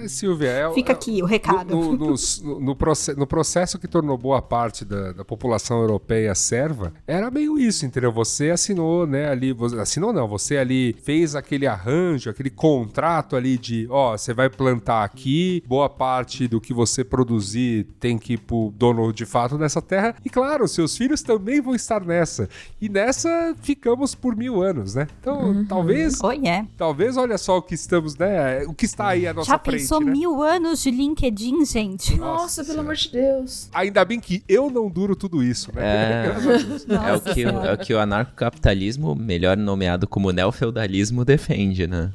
Mas, 0.00 0.12
Silvia, 0.12 0.48
é, 0.48 0.72
Fica 0.72 0.92
é- 0.92 0.94
aqui 0.94 1.22
o 1.22 1.26
recado. 1.26 1.74
No, 1.74 1.92
no, 1.96 2.14
no- 2.42 2.60
no 2.60 2.76
proce- 2.76 3.14
no 3.16 3.26
processo 3.26 3.78
que 3.78 3.88
tornou 3.88 4.16
boa 4.16 4.40
parte 4.40 4.84
da, 4.84 5.12
da 5.12 5.24
população 5.24 5.80
europeia 5.80 6.34
serva, 6.36 6.92
era 7.06 7.30
meio 7.32 7.58
isso, 7.58 7.84
entendeu? 7.84 8.12
Você 8.12 8.50
assinou, 8.50 9.06
né, 9.06 9.28
ali, 9.28 9.52
você, 9.52 9.76
assinou 9.80 10.12
não, 10.12 10.28
você 10.28 10.56
ali 10.56 10.94
fez 11.02 11.34
aquele 11.34 11.66
arranjo, 11.66 12.30
aquele 12.30 12.50
contrato 12.50 13.34
ali 13.34 13.58
de, 13.58 13.88
ó, 13.90 14.16
você 14.16 14.32
vai 14.32 14.48
plantar 14.48 15.02
aqui, 15.02 15.62
boa 15.66 15.88
parte 15.88 16.46
do 16.46 16.60
que 16.60 16.72
você 16.72 17.02
produzir 17.02 17.86
tem 17.98 18.16
que 18.18 18.34
ir 18.34 18.38
pro 18.38 18.72
dono 18.76 19.12
de 19.12 19.26
fato 19.26 19.58
dessa 19.58 19.82
terra, 19.82 20.14
e 20.24 20.30
claro, 20.30 20.68
seus 20.68 20.96
filhos 20.96 21.22
também 21.22 21.60
vão 21.60 21.74
estar 21.74 22.04
nessa. 22.04 22.48
E 22.80 22.88
nessa 22.88 23.54
ficamos 23.62 24.14
por 24.14 24.36
mil 24.36 24.62
anos, 24.62 24.94
né? 24.94 25.08
Então, 25.20 25.64
talvez, 25.66 26.22
Oh, 26.22 26.30
yeah. 26.30 26.66
talvez, 26.76 27.16
olha 27.16 27.36
só 27.36 27.58
o 27.58 27.62
que 27.62 27.74
estamos, 27.74 28.16
né, 28.16 28.64
o 28.66 28.74
que 28.74 28.84
está 28.84 29.08
aí 29.08 29.26
à 29.26 29.34
nossa 29.34 29.50
Já 29.52 29.58
frente, 29.58 29.80
pensou 29.88 30.00
né? 30.00 30.12
mil 30.12 30.42
anos 30.42 30.82
de 30.82 30.90
LinkedIn, 30.90 31.64
gente? 31.64 32.16
Nossa, 32.16 32.62
pelo 32.62 32.66
Senhora. 32.66 32.80
amor 32.82 32.96
de 32.96 33.10
Deus. 33.10 33.68
Ainda 33.72 34.04
bem 34.04 34.20
que 34.20 34.42
eu 34.48 34.70
não 34.70 34.90
duro 34.90 35.16
tudo 35.16 35.42
isso, 35.42 35.74
né? 35.74 35.82
É. 35.82 36.26
É 36.28 36.88
o, 36.88 37.12
Nossa 37.12 37.34
que, 37.34 37.42
é 37.42 37.72
o 37.72 37.78
que 37.78 37.94
o 37.94 37.98
anarcocapitalismo, 37.98 39.14
melhor 39.14 39.56
nomeado 39.56 40.06
como 40.06 40.30
neofeudalismo, 40.30 41.24
defende, 41.24 41.86
né? 41.86 42.12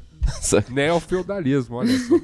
Neofeudalismo, 0.70 1.76
olha 1.76 1.98
só. 1.98 2.14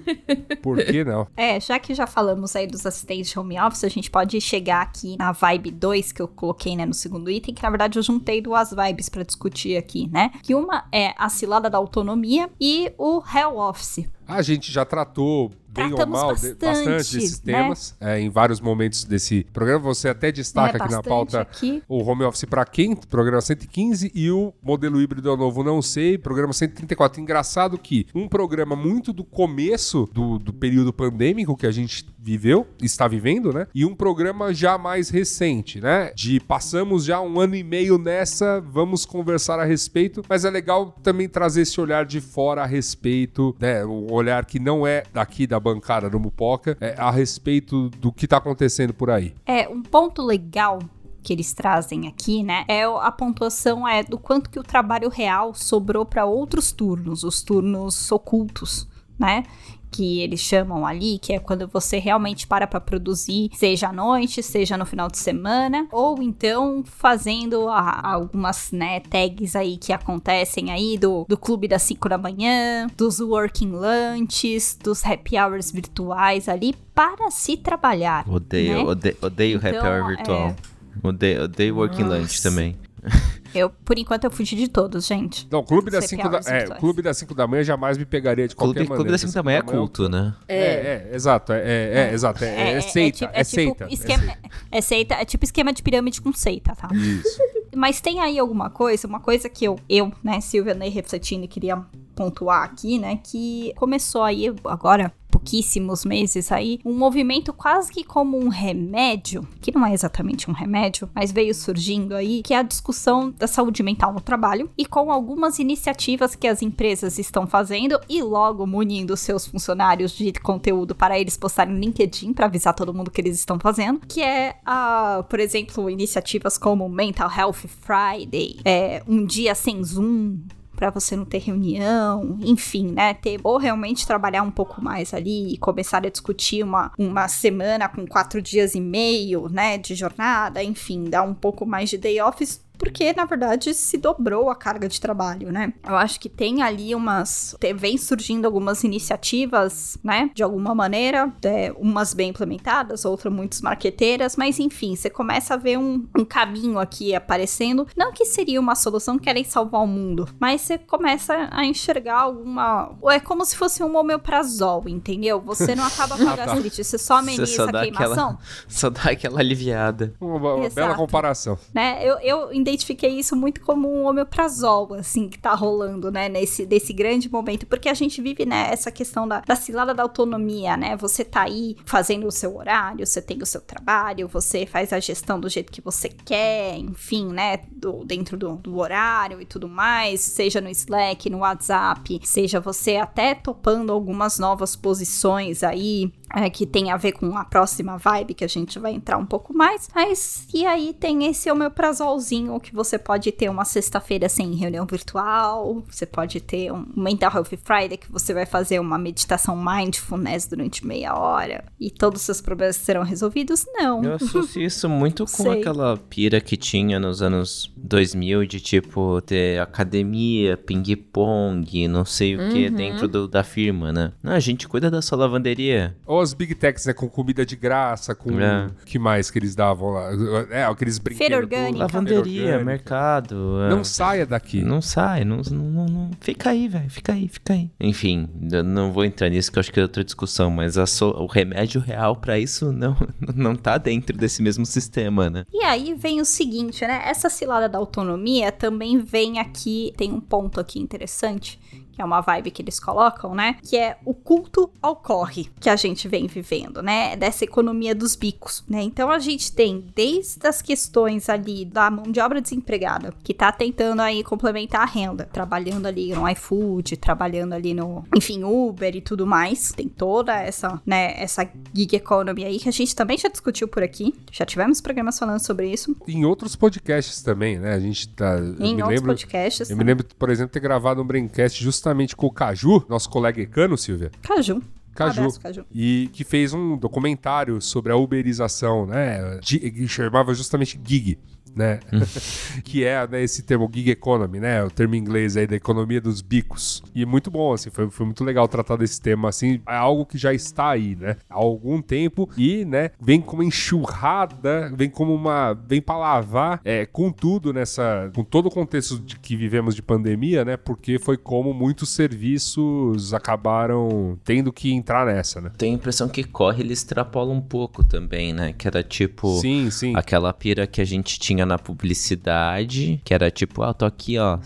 Por 0.62 0.78
que 0.84 1.04
não? 1.04 1.26
É, 1.36 1.60
já 1.60 1.78
que 1.78 1.94
já 1.94 2.06
falamos 2.06 2.56
aí 2.56 2.66
dos 2.66 2.86
assistentes 2.86 3.30
de 3.30 3.38
home 3.38 3.60
office, 3.60 3.84
a 3.84 3.88
gente 3.88 4.10
pode 4.10 4.40
chegar 4.40 4.82
aqui 4.82 5.16
na 5.18 5.32
vibe 5.32 5.70
2 5.70 6.12
que 6.12 6.22
eu 6.22 6.28
coloquei, 6.28 6.76
né, 6.76 6.86
no 6.86 6.94
segundo 6.94 7.30
item, 7.30 7.54
que 7.54 7.62
na 7.62 7.70
verdade 7.70 7.98
eu 7.98 8.02
juntei 8.02 8.40
duas 8.40 8.70
vibes 8.70 9.08
pra 9.08 9.22
discutir 9.22 9.76
aqui, 9.76 10.08
né? 10.08 10.30
Que 10.42 10.54
uma 10.54 10.84
é 10.92 11.14
a 11.18 11.28
cilada 11.28 11.68
da 11.68 11.78
autonomia 11.78 12.48
e 12.60 12.92
o 12.96 13.22
hell 13.34 13.58
office. 13.58 14.08
A 14.30 14.42
gente 14.42 14.70
já 14.70 14.84
tratou 14.84 15.52
bem 15.72 15.92
ou 15.92 16.06
mal 16.06 16.28
bastante, 16.28 16.56
bastante 16.56 16.96
desses 16.96 17.42
né? 17.42 17.52
temas 17.52 17.96
é, 18.00 18.20
em 18.20 18.28
vários 18.28 18.60
momentos 18.60 19.04
desse 19.04 19.44
programa. 19.52 19.80
Você 19.80 20.08
até 20.08 20.32
destaca 20.32 20.78
né, 20.78 20.84
aqui 20.84 20.94
na 20.94 21.02
pauta 21.02 21.40
aqui. 21.42 21.82
o 21.88 22.02
home 22.02 22.24
office 22.24 22.44
para 22.44 22.64
quem, 22.64 22.96
programa 22.96 23.40
115, 23.40 24.10
e 24.14 24.30
o 24.30 24.52
modelo 24.62 25.00
híbrido 25.00 25.32
é 25.32 25.36
novo 25.36 25.62
não 25.62 25.80
sei, 25.80 26.18
programa 26.18 26.52
134. 26.52 27.20
Engraçado 27.20 27.78
que 27.78 28.06
um 28.14 28.28
programa 28.28 28.74
muito 28.74 29.12
do 29.12 29.24
começo 29.24 30.08
do, 30.12 30.38
do 30.38 30.52
período 30.52 30.92
pandêmico 30.92 31.56
que 31.56 31.66
a 31.66 31.70
gente 31.70 32.06
viveu, 32.18 32.66
está 32.82 33.08
vivendo, 33.08 33.52
né? 33.52 33.66
E 33.74 33.84
um 33.84 33.94
programa 33.94 34.52
já 34.52 34.76
mais 34.76 35.08
recente, 35.08 35.80
né? 35.80 36.12
De 36.14 36.40
passamos 36.40 37.04
já 37.04 37.20
um 37.20 37.40
ano 37.40 37.54
e 37.54 37.62
meio 37.62 37.96
nessa, 37.96 38.60
vamos 38.60 39.06
conversar 39.06 39.58
a 39.58 39.64
respeito, 39.64 40.22
mas 40.28 40.44
é 40.44 40.50
legal 40.50 40.94
também 41.02 41.28
trazer 41.28 41.62
esse 41.62 41.80
olhar 41.80 42.04
de 42.04 42.20
fora 42.20 42.62
a 42.62 42.66
respeito, 42.66 43.56
né? 43.58 43.84
O 43.84 44.12
olhar 44.12 44.44
que 44.44 44.58
não 44.58 44.86
é 44.86 45.04
daqui 45.12 45.46
da 45.46 45.59
da 45.60 45.72
bancada 45.72 46.08
do 46.08 46.18
Mupoca 46.18 46.76
é, 46.80 46.94
a 46.96 47.10
respeito 47.10 47.90
do 47.90 48.10
que 48.10 48.26
tá 48.26 48.38
acontecendo 48.38 48.94
por 48.94 49.10
aí. 49.10 49.34
É, 49.44 49.68
um 49.68 49.82
ponto 49.82 50.22
legal 50.22 50.80
que 51.22 51.34
eles 51.34 51.52
trazem 51.52 52.08
aqui, 52.08 52.42
né, 52.42 52.64
é 52.66 52.82
a 52.84 53.12
pontuação 53.12 53.86
é 53.86 54.02
do 54.02 54.18
quanto 54.18 54.48
que 54.48 54.58
o 54.58 54.62
trabalho 54.62 55.10
real 55.10 55.52
sobrou 55.52 56.06
para 56.06 56.24
outros 56.24 56.72
turnos, 56.72 57.24
os 57.24 57.42
turnos 57.42 58.10
ocultos, 58.10 58.88
né? 59.18 59.44
Que 59.90 60.20
eles 60.20 60.40
chamam 60.40 60.86
ali, 60.86 61.18
que 61.18 61.32
é 61.32 61.38
quando 61.38 61.66
você 61.66 61.98
realmente 61.98 62.46
para 62.46 62.66
para 62.66 62.80
produzir, 62.80 63.50
seja 63.54 63.88
à 63.88 63.92
noite, 63.92 64.42
seja 64.42 64.76
no 64.76 64.86
final 64.86 65.08
de 65.08 65.18
semana, 65.18 65.86
ou 65.90 66.22
então 66.22 66.82
fazendo 66.84 67.68
a, 67.68 68.12
algumas 68.14 68.70
né, 68.72 69.00
tags 69.00 69.56
aí 69.56 69.76
que 69.76 69.92
acontecem 69.92 70.70
aí 70.70 70.96
do, 70.96 71.24
do 71.28 71.36
clube 71.36 71.66
das 71.66 71.82
5 71.82 72.08
da 72.08 72.18
manhã, 72.18 72.86
dos 72.96 73.20
working 73.20 73.72
lunches, 73.72 74.78
dos 74.82 75.04
happy 75.04 75.36
hours 75.36 75.70
virtuais 75.70 76.48
ali 76.48 76.74
para 76.94 77.30
se 77.30 77.56
trabalhar. 77.56 78.24
Odeio, 78.28 78.74
né? 78.74 78.84
odeio, 78.84 79.16
odeio 79.20 79.58
Então, 79.58 79.70
happy 79.70 79.86
hour 79.88 80.06
virtual. 80.06 80.48
é. 80.48 81.08
Odeio, 81.08 81.44
odeio 81.44 81.76
working 81.76 82.04
lunch 82.04 82.20
Nossa. 82.20 82.42
também. 82.50 82.76
Eu, 83.54 83.70
por 83.70 83.98
enquanto, 83.98 84.24
eu 84.24 84.30
fugi 84.30 84.56
de 84.56 84.68
todos, 84.68 85.06
gente. 85.06 85.48
Não, 85.50 85.62
Clube 85.62 85.90
das 85.90 86.04
Happy 86.04 86.16
5 86.16 86.22
da, 86.28 86.30
hours 86.36 86.46
é. 86.46 86.66
Clube 86.66 87.02
das 87.02 87.16
5 87.18 87.34
da 87.34 87.46
manhã 87.46 87.62
jamais 87.62 87.98
me 87.98 88.04
pegaria 88.04 88.46
de 88.46 88.54
qualquer 88.54 88.86
Clube, 88.86 88.88
maneira. 88.90 88.96
Clube 88.96 89.10
das 89.10 89.20
5 89.20 89.32
da 89.32 89.42
manhã 89.42 89.58
é 89.58 89.62
culto, 89.62 90.08
né? 90.08 90.34
É, 90.48 90.58
é, 90.58 91.10
exato, 91.14 91.52
é, 91.52 91.58
é, 91.60 91.98
é, 92.10 92.12
exato, 92.12 92.44
é, 92.44 92.72
é, 92.72 92.80
seita, 92.80 93.18
tipo- 93.18 93.32
é, 93.34 93.44
seita. 93.44 93.84
Tipo 93.86 93.94
esquema, 93.94 94.36
é 94.70 94.80
seita, 94.80 95.14
é 95.14 95.24
tipo 95.24 95.44
esquema 95.44 95.72
de 95.72 95.82
pirâmide 95.82 96.20
com 96.20 96.32
seita, 96.32 96.74
tá? 96.74 96.88
Isso. 96.94 97.38
Mas 97.74 98.00
tem 98.00 98.20
aí 98.20 98.38
alguma 98.38 98.70
coisa, 98.70 99.06
uma 99.06 99.20
coisa 99.20 99.48
que 99.48 99.64
eu, 99.64 99.78
eu 99.88 100.12
né, 100.22 100.40
Silvia 100.40 100.74
Ney 100.74 100.90
refletindo, 100.90 101.46
queria 101.46 101.84
pontuar 102.20 102.64
aqui, 102.64 102.98
né, 102.98 103.18
que 103.24 103.72
começou 103.76 104.22
aí 104.22 104.54
agora 104.66 105.10
pouquíssimos 105.30 106.04
meses 106.04 106.52
aí, 106.52 106.80
um 106.84 106.92
movimento 106.92 107.52
quase 107.52 107.90
que 107.90 108.04
como 108.04 108.36
um 108.36 108.48
remédio, 108.48 109.46
que 109.60 109.72
não 109.72 109.86
é 109.86 109.94
exatamente 109.94 110.50
um 110.50 110.52
remédio, 110.52 111.08
mas 111.14 111.32
veio 111.32 111.54
surgindo 111.54 112.14
aí, 112.14 112.42
que 112.42 112.52
é 112.52 112.58
a 112.58 112.62
discussão 112.62 113.30
da 113.30 113.46
saúde 113.46 113.82
mental 113.82 114.12
no 114.12 114.20
trabalho 114.20 114.68
e 114.76 114.84
com 114.84 115.10
algumas 115.10 115.58
iniciativas 115.58 116.34
que 116.34 116.46
as 116.46 116.60
empresas 116.60 117.18
estão 117.18 117.46
fazendo 117.46 117.98
e 118.08 118.20
logo 118.22 118.66
munindo 118.66 119.16
seus 119.16 119.46
funcionários 119.46 120.12
de 120.12 120.32
conteúdo 120.32 120.94
para 120.94 121.18
eles 121.18 121.36
postarem 121.36 121.72
no 121.72 121.80
LinkedIn 121.80 122.32
para 122.34 122.46
avisar 122.46 122.74
todo 122.74 122.92
mundo 122.92 123.10
que 123.10 123.20
eles 123.20 123.38
estão 123.38 123.58
fazendo, 123.58 124.00
que 124.00 124.20
é 124.20 124.56
a, 124.66 125.24
por 125.30 125.40
exemplo, 125.40 125.88
iniciativas 125.88 126.58
como 126.58 126.88
Mental 126.88 127.30
Health 127.34 127.68
Friday, 127.80 128.58
é, 128.64 129.02
um 129.06 129.24
dia 129.24 129.54
sem 129.54 129.82
Zoom, 129.82 130.40
Pra 130.80 130.88
você 130.88 131.14
não 131.14 131.26
ter 131.26 131.40
reunião, 131.40 132.38
enfim, 132.40 132.90
né? 132.90 133.12
Ter, 133.12 133.38
ou 133.44 133.58
realmente 133.58 134.06
trabalhar 134.06 134.42
um 134.42 134.50
pouco 134.50 134.82
mais 134.82 135.12
ali 135.12 135.52
e 135.52 135.58
começar 135.58 135.98
a 135.98 136.08
discutir 136.08 136.64
uma, 136.64 136.90
uma 136.98 137.28
semana 137.28 137.86
com 137.86 138.06
quatro 138.06 138.40
dias 138.40 138.74
e 138.74 138.80
meio, 138.80 139.46
né? 139.50 139.76
De 139.76 139.94
jornada, 139.94 140.64
enfim, 140.64 141.04
dar 141.04 141.22
um 141.22 141.34
pouco 141.34 141.66
mais 141.66 141.90
de 141.90 141.98
day 141.98 142.18
offs. 142.22 142.64
Porque, 142.80 143.12
na 143.12 143.26
verdade, 143.26 143.74
se 143.74 143.98
dobrou 143.98 144.48
a 144.48 144.56
carga 144.56 144.88
de 144.88 144.98
trabalho, 144.98 145.52
né? 145.52 145.74
Eu 145.86 145.96
acho 145.96 146.18
que 146.18 146.30
tem 146.30 146.62
ali 146.62 146.94
umas. 146.94 147.54
Vem 147.76 147.98
surgindo 147.98 148.46
algumas 148.46 148.82
iniciativas, 148.84 149.98
né? 150.02 150.30
De 150.34 150.42
alguma 150.42 150.74
maneira, 150.74 151.30
é, 151.44 151.72
umas 151.76 152.14
bem 152.14 152.30
implementadas, 152.30 153.04
outras 153.04 153.32
muito 153.32 153.62
marqueteiras, 153.62 154.34
mas 154.34 154.58
enfim, 154.58 154.96
você 154.96 155.10
começa 155.10 155.54
a 155.54 155.56
ver 155.58 155.78
um, 155.78 156.06
um 156.18 156.24
caminho 156.24 156.78
aqui 156.78 157.14
aparecendo. 157.14 157.86
Não 157.94 158.12
que 158.12 158.24
seria 158.24 158.58
uma 158.58 158.74
solução 158.74 159.18
que 159.18 159.24
querem 159.24 159.44
salvar 159.44 159.82
o 159.82 159.86
mundo, 159.86 160.26
mas 160.40 160.62
você 160.62 160.78
começa 160.78 161.48
a 161.50 161.64
enxergar 161.66 162.20
alguma. 162.20 162.96
ou 163.00 163.10
É 163.10 163.20
como 163.20 163.44
se 163.44 163.56
fosse 163.56 163.82
um 163.82 163.94
homeoprazol, 163.94 164.88
entendeu? 164.88 165.38
Você 165.42 165.74
não 165.74 165.84
acaba 165.84 166.16
com 166.16 166.28
a 166.28 166.34
gastrite, 166.36 166.82
você 166.82 166.96
só 166.96 167.18
ameniza 167.18 167.44
Você 167.46 167.56
só 167.56 167.64
a 167.64 167.72
queimação. 167.72 168.10
aquela, 168.10 168.38
só 168.66 168.88
dá 168.88 169.02
aquela 169.10 169.40
aliviada. 169.40 170.14
Uma, 170.18 170.54
uma 170.54 170.70
bela 170.70 170.94
comparação. 170.94 171.58
né? 171.74 172.00
Eu, 172.02 172.18
eu 172.20 172.52
identifiquei 172.70 173.10
isso 173.10 173.36
muito 173.36 173.60
como 173.60 173.88
um 173.88 174.06
homeoprazol, 174.06 174.94
assim, 174.94 175.28
que 175.28 175.38
tá 175.38 175.54
rolando, 175.54 176.10
né? 176.10 176.28
Nesse 176.28 176.64
desse 176.64 176.92
grande 176.92 177.30
momento, 177.30 177.66
porque 177.66 177.88
a 177.88 177.94
gente 177.94 178.20
vive, 178.22 178.46
né? 178.46 178.68
Essa 178.72 178.90
questão 178.90 179.26
da, 179.26 179.40
da 179.40 179.56
cilada 179.56 179.92
da 179.92 180.02
autonomia, 180.02 180.76
né? 180.76 180.96
Você 180.96 181.24
tá 181.24 181.42
aí 181.42 181.76
fazendo 181.84 182.26
o 182.26 182.30
seu 182.30 182.56
horário, 182.56 183.06
você 183.06 183.20
tem 183.20 183.42
o 183.42 183.46
seu 183.46 183.60
trabalho, 183.60 184.28
você 184.28 184.66
faz 184.66 184.92
a 184.92 185.00
gestão 185.00 185.38
do 185.38 185.48
jeito 185.48 185.72
que 185.72 185.80
você 185.80 186.08
quer, 186.08 186.78
enfim, 186.78 187.26
né? 187.26 187.58
Do, 187.70 188.04
dentro 188.04 188.36
do, 188.36 188.56
do 188.56 188.78
horário 188.78 189.40
e 189.40 189.44
tudo 189.46 189.68
mais, 189.68 190.20
seja 190.20 190.60
no 190.60 190.68
Slack, 190.68 191.28
no 191.28 191.38
WhatsApp, 191.38 192.20
seja 192.24 192.60
você 192.60 192.96
até 192.96 193.34
topando 193.34 193.92
algumas 193.92 194.38
novas 194.38 194.76
posições 194.76 195.62
aí, 195.62 196.12
é, 196.34 196.48
que 196.50 196.66
tem 196.66 196.90
a 196.90 196.96
ver 196.96 197.12
com 197.12 197.36
a 197.36 197.44
próxima 197.44 197.96
vibe 197.96 198.34
que 198.34 198.44
a 198.44 198.48
gente 198.48 198.78
vai 198.78 198.92
entrar 198.92 199.18
um 199.18 199.26
pouco 199.26 199.52
mais. 199.54 199.88
Mas 199.94 200.46
e 200.54 200.64
aí 200.66 200.92
tem 200.92 201.26
esse 201.26 201.50
omeprazolzinho 201.50 202.58
que 202.60 202.74
você 202.74 202.98
pode 202.98 203.30
ter 203.32 203.48
uma 203.48 203.64
sexta-feira 203.64 204.28
sem 204.28 204.54
reunião 204.54 204.86
virtual, 204.86 205.82
você 205.88 206.06
pode 206.06 206.40
ter 206.40 206.72
um 206.72 206.86
Mental 206.96 207.32
Health 207.34 207.56
Friday 207.64 207.96
que 207.98 208.10
você 208.10 208.32
vai 208.32 208.46
fazer 208.46 208.78
uma 208.78 208.98
meditação 208.98 209.56
mindfulness 209.56 210.46
durante 210.46 210.86
meia 210.86 211.14
hora 211.14 211.64
e 211.78 211.90
todos 211.90 212.20
os 212.20 212.26
seus 212.26 212.40
problemas 212.40 212.76
serão 212.76 213.02
resolvidos? 213.02 213.66
Não. 213.74 214.02
Eu 214.02 214.14
associo 214.14 214.62
isso 214.62 214.88
muito 214.88 215.24
com 215.24 215.42
Sei. 215.44 215.60
aquela 215.60 215.96
pira 215.96 216.40
que 216.40 216.56
tinha 216.56 216.98
nos 217.00 217.22
anos 217.22 217.72
2000 217.76 218.46
de 218.46 218.60
tipo 218.60 219.20
ter 219.22 219.60
academia, 219.60 220.56
ping-pong, 220.56 221.88
não 221.88 222.04
sei 222.04 222.36
o 222.36 222.50
que 222.50 222.70
dentro 222.70 223.08
do- 223.08 223.28
da 223.28 223.42
firma, 223.42 223.92
né? 223.92 224.12
Não, 224.22 224.32
a 224.32 224.40
gente 224.40 224.68
cuida 224.68 224.90
da 224.90 225.02
sua 225.02 225.18
lavanderia. 225.18 225.96
Ou 226.06 226.19
as 226.20 226.32
Big 226.34 226.54
Techs, 226.54 226.86
né? 226.86 226.92
Com 226.92 227.08
comida 227.08 227.44
de 227.44 227.56
graça, 227.56 228.14
com. 228.14 228.38
É. 228.40 228.66
O 228.66 228.84
que 228.84 228.98
mais 228.98 229.30
que 229.30 229.38
eles 229.38 229.54
davam 229.54 229.90
lá? 229.90 230.10
É, 230.50 230.64
aqueles 230.64 230.98
brinquedos. 230.98 231.26
Feira 231.26 231.42
orgânica. 231.42 231.78
Lavanderia, 231.78 232.42
orgânica. 232.42 232.64
mercado. 232.64 233.62
é. 233.62 233.68
Não 233.70 233.84
saia 233.84 234.26
daqui. 234.26 234.62
Não 234.62 234.80
sai, 234.82 235.24
não, 235.24 235.38
não, 235.50 235.64
não, 235.64 235.86
não- 235.86 236.10
Fica 236.20 236.50
aí, 236.50 236.68
velho. 236.68 236.90
Fica 236.90 237.12
aí, 237.12 237.28
fica 237.28 237.52
aí. 237.52 237.70
Enfim, 237.80 238.28
eu 238.52 238.62
não 238.64 238.92
vou 238.92 239.04
entrar 239.04 239.28
nisso 239.28 239.50
que 239.52 239.58
eu 239.58 239.60
acho 239.60 239.72
que 239.72 239.78
é 239.80 239.82
outra 239.82 240.02
discussão, 240.04 240.50
mas 240.50 240.76
a 240.78 240.86
so- 240.86 241.10
o 241.18 241.26
remédio 241.26 241.80
real 241.80 242.16
pra 242.16 242.38
isso 242.38 242.72
não, 242.72 242.96
não 243.34 243.54
tá 243.54 243.78
dentro 243.78 244.16
desse 244.16 244.42
mesmo 244.42 244.64
sistema, 244.66 245.28
né? 245.30 245.44
E 245.52 245.62
aí 245.64 245.94
vem 245.94 246.20
o 246.20 246.24
seguinte, 246.24 246.86
né? 246.86 247.02
Essa 247.04 247.28
cilada 247.28 247.68
da 247.68 247.78
autonomia 247.78 248.50
também 248.50 248.98
vem 248.98 249.38
aqui, 249.38 249.92
tem 249.96 250.10
um 250.12 250.20
ponto 250.20 250.58
aqui 250.58 250.78
interessante, 250.80 251.59
que 251.92 252.00
é 252.00 252.04
uma 252.04 252.20
vibe 252.20 252.50
que 252.50 252.62
eles 252.62 252.80
colocam, 252.80 253.34
né? 253.34 253.56
Que 253.62 253.76
é 253.76 253.96
o 254.04 254.14
culto 254.14 254.70
ao 254.80 254.96
corre 254.96 255.50
que 255.60 255.68
a 255.68 255.76
gente 255.76 256.08
vem 256.08 256.26
vivendo, 256.26 256.82
né? 256.82 257.16
Dessa 257.16 257.44
economia 257.44 257.94
dos 257.94 258.16
bicos, 258.16 258.64
né? 258.68 258.82
Então 258.82 259.10
a 259.10 259.18
gente 259.18 259.52
tem 259.52 259.84
desde 259.94 260.46
as 260.46 260.62
questões 260.62 261.28
ali 261.28 261.64
da 261.64 261.90
mão 261.90 262.04
de 262.04 262.20
obra 262.20 262.40
desempregada, 262.40 263.12
que 263.22 263.34
tá 263.34 263.52
tentando 263.52 264.00
aí 264.00 264.22
complementar 264.22 264.82
a 264.82 264.86
renda, 264.86 265.28
trabalhando 265.30 265.86
ali 265.86 266.12
no 266.14 266.28
iFood, 266.28 266.96
trabalhando 266.96 267.52
ali 267.52 267.74
no, 267.74 268.04
enfim, 268.16 268.44
Uber 268.44 268.94
e 268.96 269.00
tudo 269.00 269.26
mais. 269.26 269.72
Tem 269.72 269.88
toda 269.88 270.40
essa, 270.40 270.80
né, 270.86 271.14
essa 271.20 271.48
gig 271.74 271.94
economy 271.94 272.44
aí 272.44 272.58
que 272.58 272.68
a 272.68 272.72
gente 272.72 272.94
também 272.94 273.18
já 273.18 273.28
discutiu 273.28 273.68
por 273.68 273.82
aqui. 273.82 274.14
Já 274.32 274.44
tivemos 274.44 274.80
programas 274.80 275.18
falando 275.18 275.40
sobre 275.40 275.70
isso 275.70 275.94
Em 276.06 276.24
outros 276.24 276.56
podcasts 276.56 277.22
também, 277.22 277.58
né? 277.58 277.74
A 277.74 277.80
gente 277.80 278.08
tá. 278.08 278.38
em 278.38 278.74
outros 278.74 278.88
lembro. 278.88 279.06
podcasts. 279.06 279.70
Eu 279.70 279.76
me 279.76 279.84
lembro, 279.84 280.06
por 280.18 280.30
exemplo, 280.30 280.52
ter 280.52 280.60
gravado 280.60 281.02
um 281.02 281.04
Braincast 281.04 281.59
justamente 281.62 282.16
com 282.16 282.26
o 282.26 282.30
Caju, 282.32 282.84
nosso 282.88 283.08
colega 283.08 283.40
Ecano, 283.40 283.76
Silvia. 283.78 284.10
Caju. 284.22 284.62
Caju. 284.94 285.20
Abraço, 285.20 285.40
Caju. 285.40 285.64
E 285.72 286.10
que 286.12 286.24
fez 286.24 286.52
um 286.52 286.76
documentário 286.76 287.60
sobre 287.60 287.92
a 287.92 287.96
uberização, 287.96 288.86
né? 288.86 289.38
De- 289.40 289.58
Que 289.70 289.86
chamava 289.88 290.34
justamente 290.34 290.78
gig, 290.84 291.18
né? 291.54 291.80
que 292.64 292.84
é 292.84 293.06
né, 293.06 293.22
esse 293.22 293.42
termo 293.42 293.70
gig 293.72 293.90
economy, 293.90 294.40
né? 294.40 294.62
O 294.64 294.70
termo 294.70 294.94
em 294.94 294.98
inglês 294.98 295.36
aí 295.36 295.46
da 295.46 295.56
economia 295.56 296.00
dos 296.00 296.20
bicos. 296.20 296.82
E 296.94 297.04
muito 297.04 297.30
bom, 297.30 297.52
assim, 297.52 297.70
foi, 297.70 297.90
foi 297.90 298.06
muito 298.06 298.24
legal 298.24 298.46
tratar 298.48 298.76
desse 298.76 299.00
tema, 299.00 299.28
assim. 299.28 299.60
É 299.68 299.76
algo 299.76 300.06
que 300.06 300.18
já 300.18 300.32
está 300.32 300.70
aí, 300.70 300.96
né? 300.96 301.16
Há 301.28 301.36
algum 301.36 301.80
tempo 301.80 302.28
e, 302.36 302.64
né, 302.64 302.90
vem 303.00 303.20
como 303.20 303.42
enxurrada, 303.42 304.72
vem 304.74 304.88
como 304.90 305.14
uma... 305.14 305.54
Vem 305.54 305.80
pra 305.80 305.96
lavar 305.96 306.60
é, 306.64 306.86
com 306.86 307.10
tudo 307.10 307.52
nessa... 307.52 308.10
Com 308.14 308.24
todo 308.24 308.46
o 308.46 308.50
contexto 308.50 308.98
de 308.98 309.18
que 309.18 309.36
vivemos 309.36 309.74
de 309.74 309.82
pandemia, 309.82 310.44
né? 310.44 310.56
Porque 310.56 310.98
foi 310.98 311.16
como 311.16 311.52
muitos 311.52 311.90
serviços 311.90 313.12
acabaram 313.12 314.18
tendo 314.24 314.52
que 314.52 314.72
entrar 314.72 315.06
nessa, 315.06 315.40
né? 315.40 315.50
Tenho 315.56 315.74
a 315.74 315.76
impressão 315.76 316.08
que 316.08 316.24
corre 316.24 316.62
ele 316.62 316.72
extrapola 316.72 317.32
um 317.32 317.40
pouco 317.40 317.84
também, 317.84 318.32
né? 318.32 318.52
Que 318.52 318.66
era 318.66 318.82
tipo. 318.82 319.38
Sim, 319.38 319.70
sim. 319.70 319.92
Aquela 319.96 320.32
pira 320.32 320.66
que 320.66 320.80
a 320.80 320.84
gente 320.84 321.18
tinha 321.18 321.39
na 321.46 321.58
publicidade, 321.58 323.00
que 323.04 323.14
era 323.14 323.30
tipo, 323.30 323.62
ah, 323.62 323.72
tô 323.74 323.84
aqui, 323.84 324.18
ó, 324.18 324.38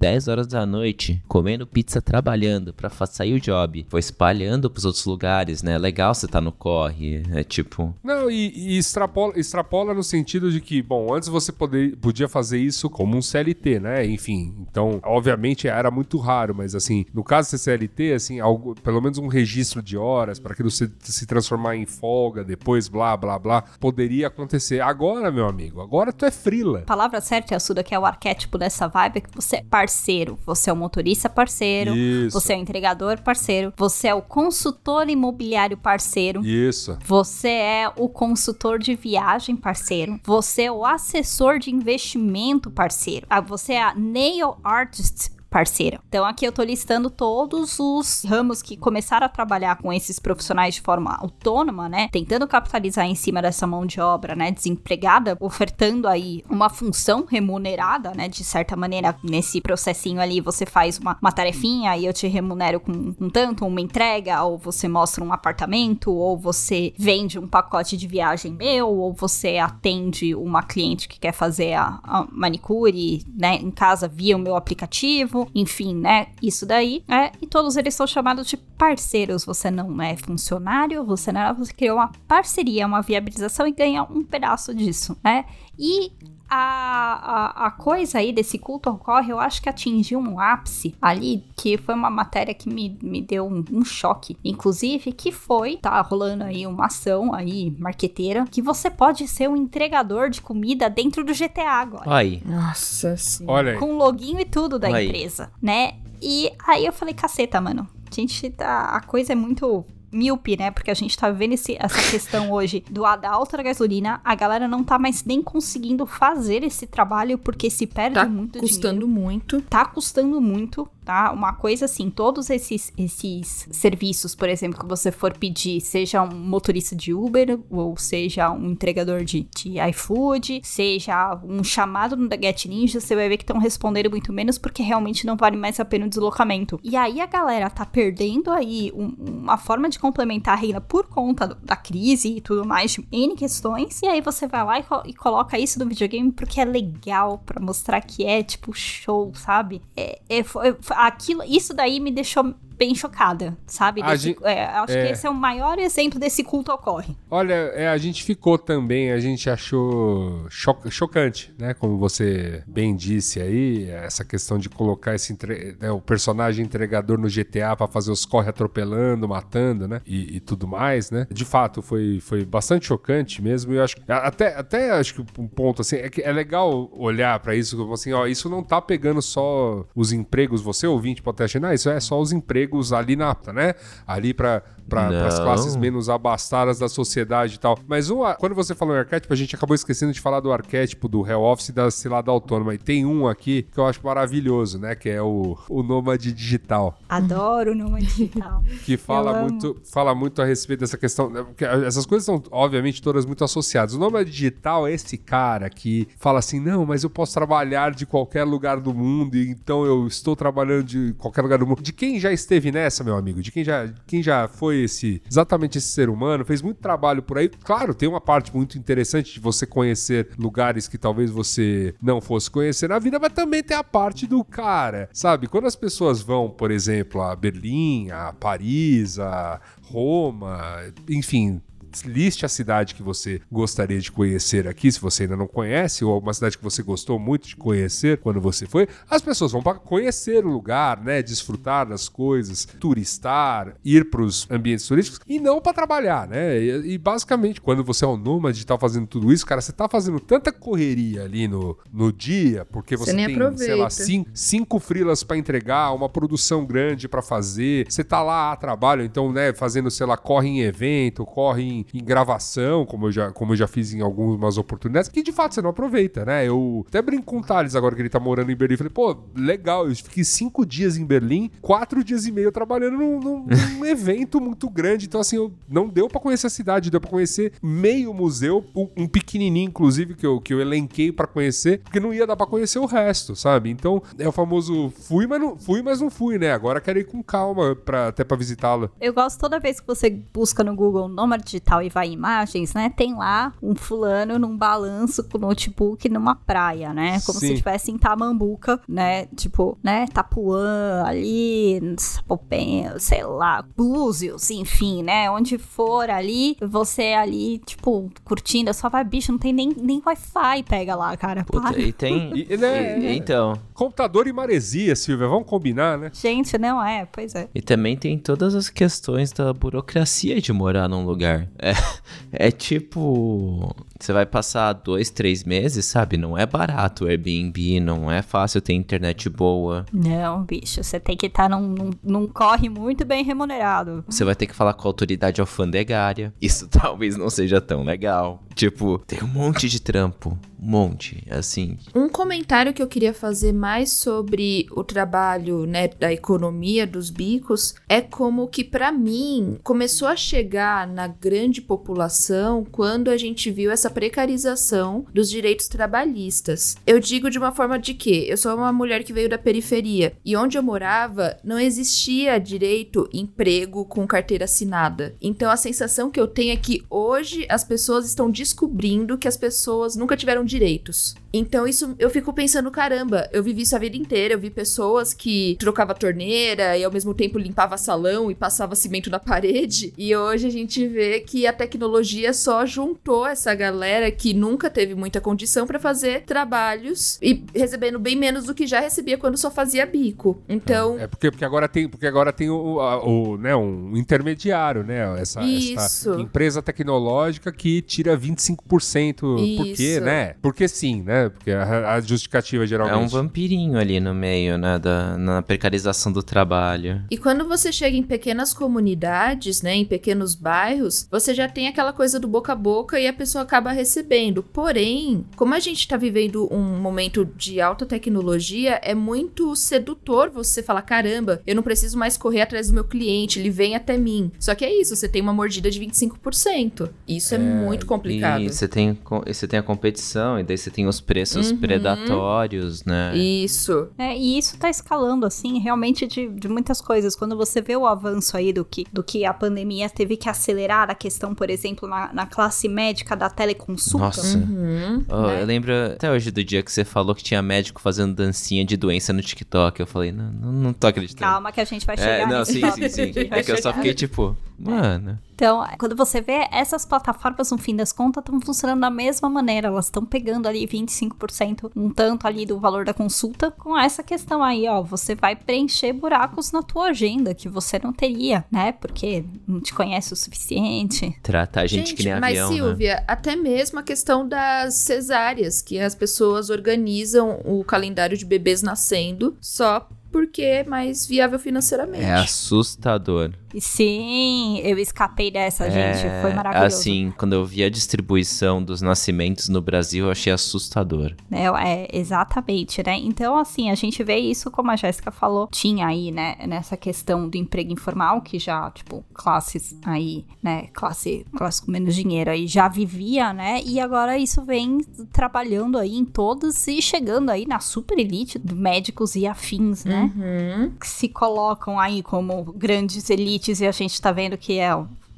10 0.00 0.28
horas 0.28 0.46
da 0.46 0.64
noite, 0.64 1.22
comendo 1.28 1.66
pizza, 1.66 2.00
trabalhando 2.00 2.72
pra 2.72 2.88
sair 3.06 3.34
o 3.34 3.40
job. 3.40 3.86
Foi 3.90 4.00
espalhando 4.00 4.70
pros 4.70 4.86
outros 4.86 5.04
lugares, 5.04 5.62
né? 5.62 5.76
Legal 5.76 6.14
você 6.14 6.26
tá 6.26 6.40
no 6.40 6.50
corre. 6.50 7.22
É 7.32 7.44
tipo. 7.44 7.94
Não, 8.02 8.30
e, 8.30 8.50
e 8.56 8.78
extrapola, 8.78 9.38
extrapola 9.38 9.92
no 9.92 10.02
sentido 10.02 10.50
de 10.50 10.58
que, 10.60 10.80
bom, 10.80 11.14
antes 11.14 11.28
você 11.28 11.52
poder, 11.52 11.96
podia 11.96 12.28
fazer 12.28 12.58
isso 12.58 12.88
como 12.88 13.14
um 13.14 13.20
CLT, 13.20 13.78
né? 13.78 14.06
Enfim, 14.06 14.54
então, 14.70 15.00
obviamente 15.04 15.68
era 15.68 15.90
muito 15.90 16.16
raro, 16.16 16.54
mas 16.54 16.74
assim, 16.74 17.04
no 17.12 17.22
caso 17.22 17.50
de 17.50 17.58
CLT, 17.58 18.14
assim, 18.14 18.40
algo, 18.40 18.74
pelo 18.76 19.02
menos 19.02 19.18
um 19.18 19.26
registro 19.26 19.82
de 19.82 19.98
horas 19.98 20.38
para 20.38 20.54
aquilo 20.54 20.70
se, 20.70 20.90
se 21.00 21.26
transformar 21.26 21.76
em 21.76 21.84
folga 21.84 22.42
depois, 22.42 22.88
blá, 22.88 23.14
blá, 23.16 23.38
blá, 23.38 23.62
poderia 23.78 24.28
acontecer. 24.28 24.80
Agora, 24.80 25.30
meu 25.30 25.46
amigo, 25.46 25.82
agora 25.82 26.10
tu 26.10 26.24
é 26.24 26.30
frila. 26.30 26.80
A 26.80 26.82
palavra 26.82 27.20
certa, 27.20 27.54
Assuda, 27.54 27.82
que 27.82 27.94
é 27.94 27.98
o 27.98 28.06
arquétipo 28.06 28.56
dessa 28.56 28.88
vibe, 28.88 29.18
é 29.18 29.20
que 29.20 29.34
você 29.34 29.56
é 29.56 29.64
parceiro. 29.90 30.38
Você 30.46 30.70
é 30.70 30.72
o 30.72 30.76
motorista 30.76 31.28
parceiro, 31.28 31.96
Isso. 31.96 32.38
você 32.40 32.52
é 32.52 32.56
o 32.56 32.60
entregador 32.60 33.20
parceiro, 33.20 33.72
você 33.76 34.06
é 34.08 34.14
o 34.14 34.22
consultor 34.22 35.08
imobiliário 35.08 35.76
parceiro. 35.76 36.46
Isso. 36.46 36.96
Você 37.04 37.48
é 37.48 37.92
o 37.96 38.08
consultor 38.08 38.78
de 38.78 38.94
viagem 38.94 39.56
parceiro. 39.56 40.20
Você 40.24 40.62
é 40.62 40.72
o 40.72 40.86
assessor 40.86 41.58
de 41.58 41.70
investimento 41.70 42.70
parceiro. 42.70 43.26
Ah, 43.28 43.40
Você 43.40 43.72
é 43.72 43.82
a 43.82 43.94
nail 43.96 44.56
artist 44.62 45.30
parceira. 45.50 46.00
Então 46.08 46.24
aqui 46.24 46.46
eu 46.46 46.52
tô 46.52 46.62
listando 46.62 47.10
todos 47.10 47.78
os 47.80 48.24
ramos 48.24 48.62
que 48.62 48.76
começaram 48.76 49.26
a 49.26 49.28
trabalhar 49.28 49.76
com 49.76 49.92
esses 49.92 50.18
profissionais 50.18 50.76
de 50.76 50.80
forma 50.80 51.16
autônoma, 51.16 51.88
né? 51.88 52.08
Tentando 52.12 52.46
capitalizar 52.46 53.04
em 53.04 53.14
cima 53.16 53.42
dessa 53.42 53.66
mão 53.66 53.84
de 53.84 54.00
obra, 54.00 54.36
né? 54.36 54.52
Desempregada, 54.52 55.36
ofertando 55.40 56.06
aí 56.06 56.44
uma 56.48 56.70
função 56.70 57.26
remunerada, 57.28 58.12
né? 58.14 58.28
De 58.28 58.44
certa 58.44 58.76
maneira, 58.76 59.16
nesse 59.24 59.60
processinho 59.60 60.20
ali, 60.20 60.40
você 60.40 60.64
faz 60.64 60.98
uma, 60.98 61.18
uma 61.20 61.32
tarefinha 61.32 61.96
e 61.96 62.06
eu 62.06 62.12
te 62.12 62.28
remunero 62.28 62.78
com, 62.78 63.12
com 63.12 63.28
tanto, 63.28 63.66
uma 63.66 63.80
entrega, 63.80 64.42
ou 64.44 64.56
você 64.56 64.86
mostra 64.86 65.24
um 65.24 65.32
apartamento, 65.32 66.12
ou 66.12 66.38
você 66.38 66.94
vende 66.96 67.38
um 67.38 67.48
pacote 67.48 67.96
de 67.96 68.06
viagem 68.06 68.52
meu, 68.52 68.88
ou 68.88 69.12
você 69.12 69.58
atende 69.58 70.34
uma 70.34 70.62
cliente 70.62 71.08
que 71.08 71.18
quer 71.18 71.32
fazer 71.32 71.74
a, 71.74 71.98
a 72.04 72.26
manicure, 72.30 73.24
né? 73.36 73.56
Em 73.56 73.70
casa 73.70 74.06
via 74.06 74.36
o 74.36 74.40
meu 74.40 74.54
aplicativo 74.54 75.39
enfim, 75.54 75.94
né? 75.94 76.28
Isso 76.42 76.66
daí, 76.66 77.04
é. 77.08 77.32
E 77.40 77.46
todos 77.46 77.76
eles 77.76 77.94
são 77.94 78.06
chamados 78.06 78.46
de 78.46 78.56
parceiros. 78.56 79.44
Você 79.44 79.70
não 79.70 80.00
é 80.00 80.16
funcionário, 80.16 81.04
você 81.04 81.32
não 81.32 81.40
é, 81.40 81.52
você 81.52 81.72
criou 81.72 81.96
uma 81.96 82.12
parceria, 82.26 82.86
uma 82.86 83.02
viabilização 83.02 83.66
e 83.66 83.72
ganha 83.72 84.02
um 84.04 84.22
pedaço 84.22 84.74
disso, 84.74 85.16
né? 85.22 85.44
E 85.78 86.12
a, 86.50 87.62
a, 87.62 87.66
a 87.66 87.70
coisa 87.70 88.18
aí 88.18 88.32
desse 88.32 88.58
culto 88.58 88.90
ocorre, 88.90 89.30
eu 89.32 89.38
acho 89.38 89.62
que 89.62 89.68
atingiu 89.68 90.18
um 90.18 90.40
ápice 90.40 90.94
ali, 91.00 91.44
que 91.56 91.78
foi 91.78 91.94
uma 91.94 92.10
matéria 92.10 92.52
que 92.52 92.68
me, 92.68 92.98
me 93.00 93.22
deu 93.22 93.46
um, 93.46 93.64
um 93.72 93.84
choque. 93.84 94.36
Inclusive, 94.44 95.12
que 95.12 95.30
foi, 95.30 95.76
tá 95.76 96.00
rolando 96.00 96.44
aí 96.44 96.66
uma 96.66 96.86
ação 96.86 97.32
aí, 97.32 97.74
marqueteira, 97.78 98.44
que 98.50 98.60
você 98.60 98.90
pode 98.90 99.28
ser 99.28 99.48
um 99.48 99.56
entregador 99.56 100.28
de 100.28 100.42
comida 100.42 100.90
dentro 100.90 101.24
do 101.24 101.32
GTA 101.32 101.70
agora 101.70 102.10
Aí. 102.12 102.42
Nossa 102.44 103.16
senhora. 103.16 103.52
Olha 103.52 103.72
aí. 103.72 103.78
com 103.78 103.96
login 103.96 104.38
e 104.40 104.44
tudo 104.44 104.78
da 104.78 104.88
Aí. 104.88 105.06
empresa, 105.06 105.52
né? 105.62 105.94
E 106.20 106.50
aí 106.66 106.84
eu 106.84 106.92
falei, 106.92 107.14
caceta, 107.14 107.60
mano. 107.60 107.88
A 108.10 108.14
gente 108.14 108.50
tá. 108.50 108.86
A 108.86 109.00
coisa 109.00 109.32
é 109.32 109.36
muito 109.36 109.84
míope, 110.12 110.56
né? 110.56 110.70
Porque 110.70 110.90
a 110.90 110.94
gente 110.94 111.16
tá 111.16 111.30
vendo 111.30 111.52
esse- 111.54 111.76
essa 111.78 112.00
questão 112.10 112.50
hoje 112.52 112.84
do 112.90 113.02
da 113.16 113.30
alta 113.30 113.62
gasolina. 113.62 114.20
A 114.24 114.34
galera 114.34 114.66
não 114.68 114.82
tá 114.84 114.98
mais 114.98 115.24
nem 115.24 115.42
conseguindo 115.42 116.06
fazer 116.06 116.62
esse 116.64 116.86
trabalho 116.86 117.38
porque 117.38 117.70
se 117.70 117.86
perde 117.86 118.14
Tá 118.14 118.26
muito 118.26 118.58
custando 118.58 119.00
dinheiro. 119.00 119.08
muito. 119.08 119.60
Tá 119.62 119.84
custando 119.84 120.40
muito, 120.40 120.88
tá? 121.10 121.32
Uma 121.32 121.52
coisa 121.54 121.86
assim, 121.86 122.08
todos 122.08 122.48
esses, 122.50 122.92
esses 122.96 123.66
serviços, 123.72 124.36
por 124.36 124.48
exemplo, 124.48 124.78
que 124.78 124.86
você 124.86 125.10
for 125.10 125.36
pedir, 125.36 125.80
seja 125.80 126.22
um 126.22 126.32
motorista 126.32 126.94
de 126.94 127.12
Uber, 127.12 127.58
ou 127.68 127.96
seja 127.96 128.48
um 128.52 128.70
entregador 128.70 129.24
de, 129.24 129.48
de 129.56 129.80
iFood, 129.90 130.60
seja 130.62 131.36
um 131.44 131.64
chamado 131.64 132.16
no 132.16 132.28
Get 132.30 132.66
Ninja, 132.66 133.00
você 133.00 133.16
vai 133.16 133.28
ver 133.28 133.38
que 133.38 133.42
estão 133.42 133.58
respondendo 133.58 134.08
muito 134.08 134.32
menos 134.32 134.56
porque 134.56 134.84
realmente 134.84 135.26
não 135.26 135.36
vale 135.36 135.56
mais 135.56 135.80
a 135.80 135.84
pena 135.84 136.06
o 136.06 136.08
deslocamento. 136.08 136.78
E 136.84 136.94
aí 136.94 137.20
a 137.20 137.26
galera 137.26 137.68
tá 137.68 137.84
perdendo 137.84 138.50
aí 138.52 138.92
um- 138.94 139.14
uma 139.42 139.56
forma 139.56 139.88
de 139.88 139.98
complementar 139.98 140.54
a 140.56 140.60
renda 140.60 140.80
por 140.80 141.06
conta 141.08 141.48
do- 141.48 141.56
da 141.56 141.74
crise 141.74 142.36
e 142.36 142.40
tudo 142.40 142.64
mais, 142.64 142.92
de 142.92 143.04
N 143.10 143.34
questões. 143.34 144.00
E 144.00 144.06
aí 144.06 144.20
você 144.20 144.46
vai 144.46 144.64
lá 144.64 144.78
e, 144.78 144.82
co- 144.84 145.02
e 145.06 145.12
coloca 145.12 145.58
isso 145.58 145.76
no 145.80 145.86
videogame 145.88 146.30
porque 146.30 146.60
é 146.60 146.64
legal 146.64 147.38
pra 147.44 147.60
mostrar 147.60 148.00
que 148.00 148.24
é 148.24 148.44
tipo 148.44 148.72
show, 148.72 149.32
sabe? 149.34 149.82
É, 149.96 150.20
é- 150.28 150.44
foi- 150.44 150.76
aquilo, 151.06 151.42
isso 151.44 151.74
daí 151.74 152.00
me 152.00 152.10
deixou 152.10 152.54
bem 152.80 152.94
chocada, 152.94 153.54
sabe? 153.66 154.02
Desse- 154.02 154.22
gen- 154.28 154.36
é, 154.42 154.64
acho 154.64 154.92
é. 154.96 155.06
que 155.06 155.12
esse 155.12 155.26
é 155.26 155.30
o 155.30 155.34
maior 155.34 155.78
exemplo 155.78 156.18
desse 156.18 156.42
culto 156.42 156.72
ocorre. 156.72 157.14
Olha, 157.30 157.52
é, 157.74 157.86
a 157.88 157.98
gente 157.98 158.24
ficou 158.24 158.56
também, 158.56 159.12
a 159.12 159.20
gente 159.20 159.50
achou 159.50 160.46
cho- 160.48 160.88
chocante, 160.88 161.54
né? 161.58 161.74
Como 161.74 161.98
você 161.98 162.62
bem 162.66 162.96
disse 162.96 163.38
aí, 163.38 163.84
essa 163.90 164.24
questão 164.24 164.56
de 164.58 164.70
colocar 164.70 165.14
esse 165.14 165.30
entre- 165.30 165.76
né, 165.78 165.90
o 165.90 166.00
personagem 166.00 166.64
entregador 166.64 167.18
no 167.18 167.28
GTA 167.28 167.76
pra 167.76 167.86
fazer 167.86 168.10
os 168.10 168.24
corre 168.24 168.48
atropelando, 168.48 169.28
matando, 169.28 169.86
né? 169.86 170.00
E, 170.06 170.36
e 170.36 170.40
tudo 170.40 170.66
mais, 170.66 171.10
né? 171.10 171.26
De 171.30 171.44
fato, 171.44 171.82
foi, 171.82 172.18
foi 172.20 172.46
bastante 172.46 172.86
chocante 172.86 173.42
mesmo. 173.42 173.74
E 173.74 173.76
eu 173.76 173.84
acho 173.84 173.96
até, 174.08 174.56
até 174.56 174.90
acho 174.92 175.14
que 175.14 175.20
um 175.38 175.46
ponto 175.46 175.82
assim 175.82 175.96
é 175.96 176.08
que 176.08 176.22
é 176.22 176.32
legal 176.32 176.88
olhar 176.94 177.38
pra 177.40 177.54
isso 177.54 177.76
como 177.76 177.92
assim, 177.92 178.14
ó, 178.14 178.26
isso 178.26 178.48
não 178.48 178.62
tá 178.62 178.80
pegando 178.80 179.20
só 179.20 179.84
os 179.94 180.12
empregos, 180.12 180.62
você 180.62 180.86
ouvinte 180.86 181.20
pode 181.20 181.42
achando, 181.42 181.66
ah, 181.66 181.74
isso 181.74 181.90
é 181.90 182.00
só 182.00 182.18
os 182.18 182.32
empregos 182.32 182.69
ali 182.92 183.16
na, 183.16 183.36
né? 183.52 183.74
Ali 184.06 184.32
pra 184.32 184.62
para 184.90 185.26
as 185.26 185.38
classes 185.38 185.76
menos 185.76 186.08
abastadas 186.08 186.78
da 186.78 186.88
sociedade 186.88 187.54
e 187.54 187.58
tal. 187.58 187.78
Mas 187.86 188.10
o, 188.10 188.22
quando 188.34 188.54
você 188.54 188.74
falou 188.74 188.94
em 188.94 188.98
arquétipo, 188.98 189.32
a 189.32 189.36
gente 189.36 189.54
acabou 189.54 189.74
esquecendo 189.74 190.12
de 190.12 190.20
falar 190.20 190.40
do 190.40 190.52
arquétipo 190.52 191.08
do 191.08 191.26
Hell 191.26 191.40
Office 191.40 191.68
e 191.68 191.72
da 191.72 191.90
cilada 191.90 192.30
autônoma. 192.30 192.74
E 192.74 192.78
tem 192.78 193.06
um 193.06 193.26
aqui 193.26 193.66
que 193.72 193.78
eu 193.78 193.86
acho 193.86 194.00
maravilhoso, 194.04 194.78
né? 194.78 194.94
Que 194.94 195.08
é 195.08 195.22
o, 195.22 195.56
o 195.68 195.82
nômade 195.82 196.32
digital. 196.32 196.98
Adoro 197.08 197.74
numa 197.74 198.00
digital. 198.00 198.62
Que 198.84 198.96
fala 198.96 199.42
muito, 199.42 199.76
fala 199.84 200.14
muito 200.14 200.42
a 200.42 200.44
respeito 200.44 200.80
dessa 200.80 200.96
questão. 200.96 201.30
né, 201.30 201.44
essas 201.86 202.04
coisas 202.06 202.24
são, 202.24 202.42
obviamente, 202.50 203.00
todas 203.00 203.24
muito 203.24 203.44
associadas. 203.44 203.94
O 203.94 203.98
nômade 203.98 204.30
digital 204.30 204.86
é 204.86 204.92
esse 204.92 205.16
cara 205.16 205.70
que 205.70 206.08
fala 206.18 206.38
assim: 206.38 206.58
não, 206.58 206.84
mas 206.84 207.04
eu 207.04 207.10
posso 207.10 207.32
trabalhar 207.34 207.94
de 207.94 208.06
qualquer 208.06 208.44
lugar 208.44 208.80
do 208.80 208.92
mundo, 208.92 209.36
e 209.36 209.50
então 209.50 209.84
eu 209.84 210.06
estou 210.06 210.34
trabalhando 210.34 210.84
de 210.84 211.14
qualquer 211.18 211.42
lugar 211.42 211.58
do 211.58 211.66
mundo. 211.66 211.82
De 211.82 211.92
quem 211.92 212.18
já 212.18 212.32
esteve 212.32 212.72
nessa, 212.72 213.04
meu 213.04 213.16
amigo? 213.16 213.42
De 213.42 213.52
quem 213.52 213.62
já, 213.62 213.88
quem 214.06 214.22
já 214.22 214.48
foi 214.48 214.79
esse 214.84 215.22
exatamente 215.28 215.78
esse 215.78 215.88
ser 215.88 216.08
humano, 216.08 216.44
fez 216.44 216.62
muito 216.62 216.78
trabalho 216.78 217.22
por 217.22 217.38
aí. 217.38 217.48
Claro, 217.48 217.94
tem 217.94 218.08
uma 218.08 218.20
parte 218.20 218.54
muito 218.54 218.78
interessante 218.78 219.34
de 219.34 219.40
você 219.40 219.66
conhecer 219.66 220.30
lugares 220.38 220.88
que 220.88 220.98
talvez 220.98 221.30
você 221.30 221.94
não 222.02 222.20
fosse 222.20 222.50
conhecer 222.50 222.88
na 222.88 222.98
vida, 222.98 223.18
mas 223.18 223.32
também 223.32 223.62
tem 223.62 223.76
a 223.76 223.84
parte 223.84 224.26
do 224.26 224.44
cara, 224.44 225.08
sabe? 225.12 225.46
Quando 225.46 225.66
as 225.66 225.76
pessoas 225.76 226.20
vão, 226.22 226.48
por 226.50 226.70
exemplo, 226.70 227.22
a 227.22 227.34
Berlim, 227.34 228.10
a 228.10 228.32
Paris, 228.32 229.18
a 229.18 229.60
Roma, 229.82 230.60
enfim, 231.08 231.60
liste 232.04 232.44
a 232.44 232.48
cidade 232.48 232.94
que 232.94 233.02
você 233.02 233.40
gostaria 233.50 233.98
de 233.98 234.10
conhecer 234.10 234.66
aqui, 234.68 234.90
se 234.90 235.00
você 235.00 235.24
ainda 235.24 235.36
não 235.36 235.46
conhece, 235.46 236.04
ou 236.04 236.18
uma 236.18 236.34
cidade 236.34 236.56
que 236.56 236.64
você 236.64 236.82
gostou 236.82 237.18
muito 237.18 237.48
de 237.48 237.56
conhecer 237.56 238.18
quando 238.18 238.40
você 238.40 238.66
foi. 238.66 238.88
As 239.08 239.22
pessoas 239.22 239.52
vão 239.52 239.62
para 239.62 239.74
conhecer 239.78 240.44
o 240.44 240.50
lugar, 240.50 241.02
né? 241.02 241.22
Desfrutar 241.22 241.88
das 241.88 242.08
coisas, 242.08 242.66
turistar, 242.78 243.74
ir 243.84 244.10
para 244.10 244.22
os 244.22 244.46
ambientes 244.50 244.86
turísticos 244.86 245.20
e 245.26 245.38
não 245.40 245.60
para 245.60 245.72
trabalhar, 245.72 246.28
né? 246.28 246.58
E, 246.60 246.94
e, 246.94 246.98
basicamente, 246.98 247.60
quando 247.60 247.82
você 247.84 248.04
é 248.04 248.08
um 248.08 248.16
nômade 248.16 248.60
e 248.60 248.64
tá 248.64 248.78
fazendo 248.78 249.06
tudo 249.06 249.32
isso, 249.32 249.46
cara, 249.46 249.60
você 249.60 249.72
tá 249.72 249.88
fazendo 249.88 250.20
tanta 250.20 250.52
correria 250.52 251.24
ali 251.24 251.48
no, 251.48 251.76
no 251.92 252.12
dia, 252.12 252.64
porque 252.66 252.96
você, 252.96 253.12
Você 253.12 253.16
tem, 253.16 253.26
sei 253.26 253.74
lá, 253.74 253.86
aproveita. 253.86 253.90
cinco, 253.90 254.30
cinco 254.34 254.78
frilas 254.78 255.22
para 255.22 255.36
entregar, 255.36 255.92
uma 255.92 256.08
produção 256.08 256.64
grande 256.64 257.08
para 257.08 257.22
fazer. 257.22 257.86
Você 257.88 258.04
tá 258.04 258.22
lá 258.22 258.52
a 258.52 258.56
trabalho, 258.56 259.02
então, 259.02 259.32
né, 259.32 259.52
fazendo, 259.52 259.90
sei 259.90 260.06
lá, 260.06 260.16
corre 260.16 260.48
em 260.48 260.60
evento, 260.60 261.24
corre 261.24 261.62
em, 261.62 261.79
em 261.94 262.04
gravação, 262.04 262.84
como 262.86 263.06
eu, 263.06 263.12
já, 263.12 263.30
como 263.32 263.52
eu 263.52 263.56
já 263.56 263.66
fiz 263.66 263.92
em 263.92 264.00
algumas 264.00 264.58
oportunidades, 264.58 265.08
que 265.08 265.22
de 265.22 265.32
fato 265.32 265.54
você 265.54 265.62
não 265.62 265.70
aproveita, 265.70 266.24
né? 266.24 266.46
Eu 266.46 266.84
até 266.88 267.00
brinco 267.02 267.24
com 267.24 267.38
o 267.38 267.42
Thales 267.42 267.74
agora 267.74 267.94
que 267.94 268.02
ele 268.02 268.08
tá 268.08 268.20
morando 268.20 268.50
em 268.50 268.56
Berlim. 268.56 268.76
Falei, 268.76 268.90
pô, 268.92 269.16
legal, 269.34 269.88
eu 269.88 269.94
fiquei 269.94 270.24
cinco 270.24 270.64
dias 270.64 270.96
em 270.96 271.04
Berlim, 271.04 271.50
quatro 271.60 272.02
dias 272.02 272.26
e 272.26 272.32
meio 272.32 272.50
trabalhando 272.52 272.96
num, 272.98 273.20
num- 273.20 273.46
num 273.78 273.84
evento 273.84 274.40
muito 274.40 274.68
grande. 274.68 275.06
Então, 275.06 275.20
assim, 275.20 275.36
eu, 275.36 275.52
não 275.68 275.88
deu 275.88 276.08
para 276.08 276.20
conhecer 276.20 276.46
a 276.46 276.50
cidade, 276.50 276.90
deu 276.90 277.00
para 277.00 277.10
conhecer 277.10 277.52
meio 277.62 278.12
museu, 278.12 278.64
um, 278.74 278.88
um 278.96 279.06
pequenininho, 279.06 279.68
inclusive, 279.68 280.14
que 280.14 280.26
eu, 280.26 280.40
que 280.40 280.52
eu 280.52 280.60
elenquei 280.60 281.12
para 281.12 281.26
conhecer, 281.26 281.80
porque 281.82 282.00
não 282.00 282.12
ia 282.12 282.26
dar 282.26 282.36
para 282.36 282.46
conhecer 282.46 282.78
o 282.78 282.86
resto, 282.86 283.34
sabe? 283.36 283.70
Então, 283.70 284.02
é 284.18 284.26
o 284.28 284.32
famoso 284.32 284.90
fui, 284.90 285.26
mas 285.26 285.40
não 285.40 285.56
fui, 285.58 285.82
mas 285.82 286.00
não 286.00 286.10
fui, 286.10 286.38
né? 286.38 286.52
Agora 286.52 286.80
quero 286.80 286.98
ir 286.98 287.04
com 287.04 287.22
calma 287.22 287.76
pra, 287.76 288.08
até 288.08 288.24
para 288.24 288.36
visitá-lo. 288.36 288.90
Eu 289.00 289.12
gosto 289.12 289.38
toda 289.38 289.58
vez 289.60 289.80
que 289.80 289.86
você 289.86 290.10
busca 290.10 290.64
no 290.64 290.74
Google 290.74 291.08
nômade 291.08 291.44
digital, 291.44 291.69
tal 291.70 291.80
e 291.80 291.88
vai 291.88 292.10
imagens, 292.10 292.74
né? 292.74 292.90
Tem 292.94 293.14
lá 293.14 293.52
um 293.62 293.76
fulano 293.76 294.40
num 294.40 294.56
balanço 294.56 295.22
com 295.28 295.38
notebook 295.38 296.08
numa 296.08 296.34
praia, 296.34 296.92
né? 296.92 297.20
Como 297.24 297.38
Sim. 297.38 297.46
se 297.46 297.52
estivesse 297.52 297.92
em 297.92 297.96
Tamambuca, 297.96 298.80
né? 298.88 299.26
Tipo, 299.36 299.78
né? 299.80 300.06
Tapuã, 300.12 301.04
ali, 301.06 301.80
Sapopenha, 301.96 302.98
sei 302.98 303.22
lá, 303.24 303.62
Búzios, 303.76 304.50
enfim, 304.50 305.04
né? 305.04 305.30
Onde 305.30 305.58
for 305.58 306.10
ali, 306.10 306.56
você 306.60 307.12
ali, 307.12 307.58
tipo, 307.58 308.10
curtindo, 308.24 308.74
só 308.74 308.88
vai, 308.88 309.04
bicho, 309.04 309.30
não 309.30 309.38
tem 309.38 309.52
nem, 309.52 309.68
nem 309.80 310.02
Wi-Fi 310.04 310.64
pega 310.68 310.96
lá, 310.96 311.16
cara. 311.16 311.44
Puta, 311.44 311.68
Para. 311.68 311.78
e 311.78 311.92
tem. 311.92 312.32
E- 312.34 312.56
né, 312.56 312.98
e- 312.98 313.16
então. 313.16 313.52
Computador 313.74 314.26
e 314.26 314.32
maresia, 314.32 314.96
Silvia, 314.96 315.28
vamos 315.28 315.48
combinar, 315.48 315.96
né? 315.96 316.10
Gente, 316.12 316.58
não 316.58 316.84
é, 316.84 317.06
pois 317.06 317.34
é. 317.36 317.48
E 317.54 317.62
também 317.62 317.96
tem 317.96 318.18
todas 318.18 318.56
as 318.56 318.68
questões 318.68 319.30
da 319.32 319.52
burocracia 319.52 320.40
de 320.40 320.52
morar 320.52 320.88
num 320.88 321.04
lugar. 321.04 321.48
É, 321.60 322.46
é 322.46 322.50
tipo. 322.50 323.74
Você 323.98 324.12
vai 324.12 324.24
passar 324.24 324.72
dois, 324.72 325.10
três 325.10 325.44
meses, 325.44 325.84
sabe? 325.84 326.16
Não 326.16 326.36
é 326.36 326.46
barato 326.46 327.04
o 327.04 327.08
Airbnb, 327.08 327.80
não 327.80 328.10
é 328.10 328.22
fácil 328.22 328.62
ter 328.62 328.72
internet 328.72 329.28
boa. 329.28 329.84
Não, 329.92 330.42
bicho, 330.42 330.82
você 330.82 330.98
tem 330.98 331.16
que 331.16 331.26
estar 331.26 331.50
num, 331.50 331.60
num, 331.60 331.90
num 332.02 332.26
corre 332.26 332.70
muito 332.70 333.04
bem 333.04 333.22
remunerado. 333.22 334.02
Você 334.08 334.24
vai 334.24 334.34
ter 334.34 334.46
que 334.46 334.54
falar 334.54 334.72
com 334.72 334.88
a 334.88 334.88
autoridade 334.88 335.40
alfandegária. 335.40 336.32
Isso 336.40 336.66
talvez 336.72 337.16
não 337.16 337.28
seja 337.28 337.60
tão 337.60 337.84
legal. 337.84 338.42
Tipo, 338.60 338.98
tem 339.06 339.24
um 339.24 339.26
monte 339.26 339.70
de 339.70 339.80
trampo. 339.80 340.38
Um 340.62 340.70
monte, 340.70 341.24
assim. 341.30 341.78
Um 341.94 342.10
comentário 342.10 342.74
que 342.74 342.82
eu 342.82 342.86
queria 342.86 343.14
fazer 343.14 343.50
mais 343.50 343.92
sobre 343.92 344.66
o 344.72 344.84
trabalho, 344.84 345.64
né, 345.64 345.88
da 345.88 346.12
economia 346.12 346.86
dos 346.86 347.08
bicos 347.08 347.74
é 347.88 348.02
como 348.02 348.46
que 348.46 348.62
pra 348.62 348.92
mim 348.92 349.58
começou 349.62 350.06
a 350.06 350.14
chegar 350.16 350.86
na 350.86 351.06
grande 351.06 351.62
população 351.62 352.62
quando 352.70 353.08
a 353.08 353.16
gente 353.16 353.50
viu 353.50 353.70
essa 353.70 353.88
precarização 353.88 355.06
dos 355.14 355.30
direitos 355.30 355.66
trabalhistas. 355.66 356.76
Eu 356.86 357.00
digo 357.00 357.30
de 357.30 357.38
uma 357.38 357.52
forma 357.52 357.78
de 357.78 357.94
que 357.94 358.28
eu 358.28 358.36
sou 358.36 358.54
uma 358.54 358.70
mulher 358.70 359.02
que 359.02 359.14
veio 359.14 359.30
da 359.30 359.38
periferia 359.38 360.12
e 360.22 360.36
onde 360.36 360.58
eu 360.58 360.62
morava 360.62 361.38
não 361.42 361.58
existia 361.58 362.38
direito 362.38 363.08
emprego 363.14 363.86
com 363.86 364.06
carteira 364.06 364.44
assinada. 364.44 365.14
Então 365.22 365.50
a 365.50 365.56
sensação 365.56 366.10
que 366.10 366.20
eu 366.20 366.28
tenho 366.28 366.52
é 366.52 366.56
que 366.56 366.84
hoje 366.90 367.46
as 367.48 367.64
pessoas 367.64 368.04
estão 368.04 368.30
descobrindo 368.50 369.16
que 369.16 369.28
as 369.28 369.36
pessoas 369.36 369.94
nunca 369.94 370.16
tiveram 370.16 370.44
direitos. 370.44 371.14
Então 371.32 371.66
isso 371.66 371.94
eu 371.98 372.10
fico 372.10 372.32
pensando, 372.32 372.70
caramba, 372.70 373.28
eu 373.32 373.42
vivi 373.42 373.62
isso 373.62 373.76
a 373.76 373.78
vida 373.78 373.96
inteira, 373.96 374.34
eu 374.34 374.38
vi 374.38 374.50
pessoas 374.50 375.14
que 375.14 375.56
trocava 375.58 375.94
torneira 375.94 376.76
e 376.76 376.84
ao 376.84 376.92
mesmo 376.92 377.14
tempo 377.14 377.38
limpava 377.38 377.76
salão 377.76 378.30
e 378.30 378.34
passava 378.34 378.74
cimento 378.74 379.08
na 379.10 379.18
parede, 379.20 379.92
e 379.96 380.14
hoje 380.16 380.46
a 380.46 380.50
gente 380.50 380.86
vê 380.88 381.20
que 381.20 381.46
a 381.46 381.52
tecnologia 381.52 382.32
só 382.32 382.66
juntou 382.66 383.26
essa 383.26 383.54
galera 383.54 384.10
que 384.10 384.34
nunca 384.34 384.68
teve 384.70 384.94
muita 384.94 385.20
condição 385.20 385.66
pra 385.66 385.78
fazer 385.78 386.22
trabalhos 386.24 387.18
e 387.22 387.44
recebendo 387.54 387.98
bem 387.98 388.16
menos 388.16 388.44
do 388.44 388.54
que 388.54 388.66
já 388.66 388.80
recebia 388.80 389.16
quando 389.18 389.36
só 389.36 389.50
fazia 389.50 389.86
bico. 389.86 390.42
Então, 390.48 390.98
É 390.98 391.06
porque, 391.06 391.30
porque 391.30 391.44
agora 391.44 391.68
tem, 391.68 391.88
porque 391.88 392.06
agora 392.06 392.32
tem 392.32 392.50
o, 392.50 392.80
a- 392.80 393.04
o, 393.04 393.36
né, 393.36 393.54
um 393.54 393.96
intermediário, 393.96 394.82
né? 394.82 395.20
Essa, 395.20 395.40
essa 395.42 396.20
empresa 396.20 396.62
tecnológica 396.62 397.52
que 397.52 397.82
tira 397.82 398.16
25%. 398.16 399.20
Por 399.56 399.64
quê, 399.66 399.72
Isso. 399.72 400.00
né? 400.00 400.34
Porque 400.42 400.68
sim, 400.68 401.02
né? 401.02 401.19
Porque 401.28 401.50
a, 401.50 401.94
a 401.94 402.00
justificativa 402.00 402.62
É 402.62 402.64
um 402.64 402.68
geralmente. 402.68 403.10
vampirinho 403.10 403.78
ali 403.78 404.00
no 404.00 404.14
meio, 404.14 404.56
né? 404.56 404.78
Da, 404.78 405.16
na 405.18 405.42
precarização 405.42 406.12
do 406.12 406.22
trabalho. 406.22 407.02
E 407.10 407.18
quando 407.18 407.46
você 407.46 407.72
chega 407.72 407.96
em 407.96 408.02
pequenas 408.02 408.54
comunidades, 408.54 409.62
né, 409.62 409.74
em 409.74 409.84
pequenos 409.84 410.34
bairros, 410.34 411.06
você 411.10 411.34
já 411.34 411.48
tem 411.48 411.68
aquela 411.68 411.92
coisa 411.92 412.18
do 412.18 412.28
boca 412.28 412.52
a 412.52 412.56
boca 412.56 412.98
e 412.98 413.06
a 413.06 413.12
pessoa 413.12 413.42
acaba 413.42 413.72
recebendo. 413.72 414.42
Porém, 414.42 415.24
como 415.36 415.54
a 415.54 415.60
gente 415.60 415.86
tá 415.86 415.96
vivendo 415.96 416.52
um 416.52 416.78
momento 416.78 417.24
de 417.36 417.60
alta 417.60 417.84
tecnologia, 417.84 418.80
é 418.82 418.94
muito 418.94 419.54
sedutor 419.56 420.30
você 420.30 420.62
falar: 420.62 420.82
caramba, 420.82 421.42
eu 421.46 421.54
não 421.54 421.62
preciso 421.62 421.98
mais 421.98 422.16
correr 422.16 422.42
atrás 422.42 422.68
do 422.68 422.74
meu 422.74 422.84
cliente, 422.84 423.38
ele 423.38 423.50
vem 423.50 423.74
até 423.74 423.96
mim. 423.96 424.30
Só 424.38 424.54
que 424.54 424.64
é 424.64 424.80
isso, 424.80 424.94
você 424.94 425.08
tem 425.08 425.22
uma 425.22 425.32
mordida 425.32 425.70
de 425.70 425.80
25%. 425.80 426.90
Isso 427.06 427.34
é, 427.34 427.38
muito 427.38 427.86
complicado. 427.86 428.42
E 428.42 428.48
você 428.52 428.68
tem, 428.68 428.98
você 429.26 429.46
tem 429.46 429.58
a 429.58 429.62
competição, 429.62 430.38
e 430.38 430.42
daí 430.42 430.56
você 430.56 430.70
tem 430.70 430.86
os 430.86 431.00
preços 431.10 431.50
Uhum. 431.50 431.58
predatórios, 431.58 432.84
né? 432.84 433.16
Isso. 433.16 433.88
É, 433.98 434.16
e 434.16 434.38
isso 434.38 434.56
tá 434.56 434.70
escalando, 434.70 435.26
assim, 435.26 435.58
realmente 435.58 436.06
de, 436.06 436.28
de 436.28 436.48
muitas 436.48 436.80
coisas. 436.80 437.16
Quando 437.16 437.36
você 437.36 437.60
vê 437.60 437.74
o 437.76 437.84
avanço 437.84 438.36
aí 438.36 438.52
do 438.52 438.64
que, 438.64 438.86
do 438.92 439.02
que 439.02 439.24
a 439.24 439.34
pandemia 439.34 439.90
teve 439.90 440.16
que 440.16 440.28
acelerar 440.28 440.88
a 440.88 440.94
questão, 440.94 441.34
por 441.34 441.50
exemplo, 441.50 441.88
na, 441.88 442.12
na 442.12 442.26
classe 442.26 442.68
médica 442.68 443.16
da 443.16 443.28
teleconsulta. 443.28 444.06
Nossa. 444.06 444.38
Uhum. 444.38 445.04
Oh, 445.08 445.22
né? 445.26 445.42
Eu 445.42 445.46
lembro 445.46 445.72
até 445.94 446.08
hoje 446.12 446.30
do 446.30 446.44
dia 446.44 446.62
que 446.62 446.70
você 446.70 446.84
falou 446.84 447.12
que 447.12 447.24
tinha 447.24 447.42
médico 447.42 447.80
fazendo 447.80 448.14
dancinha 448.14 448.64
de 448.64 448.76
doença 448.76 449.12
no 449.12 449.20
TikTok. 449.20 449.80
Eu 449.80 449.88
falei, 449.88 450.12
não, 450.12 450.30
não, 450.30 450.52
não 450.52 450.72
tô 450.72 450.86
acreditando. 450.86 451.28
Calma 451.28 451.50
que 451.50 451.60
a 451.60 451.64
gente 451.64 451.84
vai 451.84 451.96
chegar 451.96 452.20
É, 452.20 452.26
não, 452.26 452.44
sim, 452.44 452.60
sim, 452.70 452.88
sim. 452.88 453.12
É 453.32 453.42
que 453.42 453.50
eu 453.50 453.56
só 453.56 453.70
chegar. 453.70 453.74
fiquei 453.74 453.94
tipo, 453.94 454.36
mano. 454.56 455.18
Então, 455.40 455.66
quando 455.78 455.96
você 455.96 456.20
vê 456.20 456.46
essas 456.52 456.84
plataformas, 456.84 457.50
no 457.50 457.56
fim 457.56 457.74
das 457.74 457.92
contas, 457.92 458.20
estão 458.20 458.38
funcionando 458.42 458.82
da 458.82 458.90
mesma 458.90 459.30
maneira. 459.30 459.68
Elas 459.68 459.86
estão 459.86 460.04
pegando 460.04 460.46
ali 460.46 460.66
25%, 460.66 461.70
um 461.74 461.88
tanto 461.88 462.26
ali 462.26 462.44
do 462.44 462.60
valor 462.60 462.84
da 462.84 462.92
consulta, 462.92 463.50
com 463.50 463.74
essa 463.74 464.02
questão 464.02 464.42
aí, 464.42 464.68
ó. 464.68 464.82
Você 464.82 465.14
vai 465.14 465.34
preencher 465.34 465.94
buracos 465.94 466.52
na 466.52 466.62
tua 466.62 466.88
agenda 466.88 467.34
que 467.34 467.48
você 467.48 467.80
não 467.82 467.90
teria, 467.90 468.44
né? 468.52 468.72
Porque 468.72 469.24
não 469.48 469.62
te 469.62 469.72
conhece 469.72 470.12
o 470.12 470.16
suficiente. 470.16 471.18
Tratar 471.22 471.62
a 471.62 471.66
gente, 471.66 471.94
que 471.94 472.04
nem 472.04 472.20
mas 472.20 472.38
avião, 472.38 472.50
né? 472.50 472.54
Silvia, 472.56 473.04
até 473.08 473.34
mesmo 473.34 473.78
a 473.78 473.82
questão 473.82 474.28
das 474.28 474.74
cesáreas, 474.74 475.62
que 475.62 475.80
as 475.80 475.94
pessoas 475.94 476.50
organizam 476.50 477.40
o 477.46 477.64
calendário 477.64 478.14
de 478.14 478.26
bebês 478.26 478.62
nascendo 478.62 479.34
só 479.40 479.88
porque 480.10 480.42
é 480.42 480.64
mais 480.64 481.06
viável 481.06 481.38
financeiramente. 481.38 482.04
É 482.04 482.14
assustador. 482.14 483.32
E 483.54 483.60
sim, 483.60 484.58
eu 484.60 484.78
escapei 484.78 485.30
dessa, 485.30 485.70
gente. 485.70 486.06
É, 486.06 486.22
Foi 486.22 486.32
maravilhoso. 486.32 486.66
Assim, 486.66 487.12
quando 487.16 487.32
eu 487.32 487.44
vi 487.44 487.64
a 487.64 487.70
distribuição 487.70 488.62
dos 488.62 488.80
nascimentos 488.80 489.48
no 489.48 489.60
Brasil, 489.60 490.06
eu 490.06 490.10
achei 490.10 490.32
assustador. 490.32 491.14
É, 491.30 491.46
é, 491.46 491.88
exatamente, 491.92 492.82
né? 492.84 492.96
Então, 492.98 493.36
assim, 493.36 493.70
a 493.70 493.74
gente 493.74 494.02
vê 494.02 494.18
isso, 494.18 494.50
como 494.50 494.70
a 494.70 494.76
Jéssica 494.76 495.10
falou, 495.10 495.48
tinha 495.50 495.86
aí, 495.86 496.10
né, 496.10 496.36
nessa 496.46 496.76
questão 496.76 497.28
do 497.28 497.36
emprego 497.36 497.72
informal, 497.72 498.20
que 498.20 498.38
já, 498.38 498.70
tipo, 498.70 499.04
classes 499.12 499.76
aí, 499.84 500.24
né, 500.42 500.68
classe, 500.72 501.26
classe 501.36 501.64
com 501.64 501.72
menos 501.72 501.94
dinheiro 501.94 502.30
aí 502.30 502.46
já 502.46 502.68
vivia, 502.68 503.32
né? 503.32 503.60
E 503.64 503.80
agora 503.80 504.16
isso 504.18 504.42
vem 504.42 504.78
trabalhando 505.12 505.78
aí 505.78 505.96
em 505.96 506.04
todas 506.04 506.66
e 506.66 506.80
chegando 506.80 507.30
aí 507.30 507.46
na 507.46 507.60
super 507.60 507.98
elite 507.98 508.38
de 508.38 508.54
médicos 508.54 509.14
e 509.14 509.26
afins, 509.26 509.84
né? 509.84 510.10
Uhum. 510.16 510.72
Que 510.78 510.86
se 510.86 511.08
colocam 511.08 511.78
aí 511.78 512.02
como 512.02 512.52
grandes 512.52 513.08
elites 513.10 513.39
e 513.48 513.66
a 513.66 513.72
gente 513.72 514.00
tá 514.00 514.12
vendo 514.12 514.36
que 514.36 514.58
é, 514.58 514.70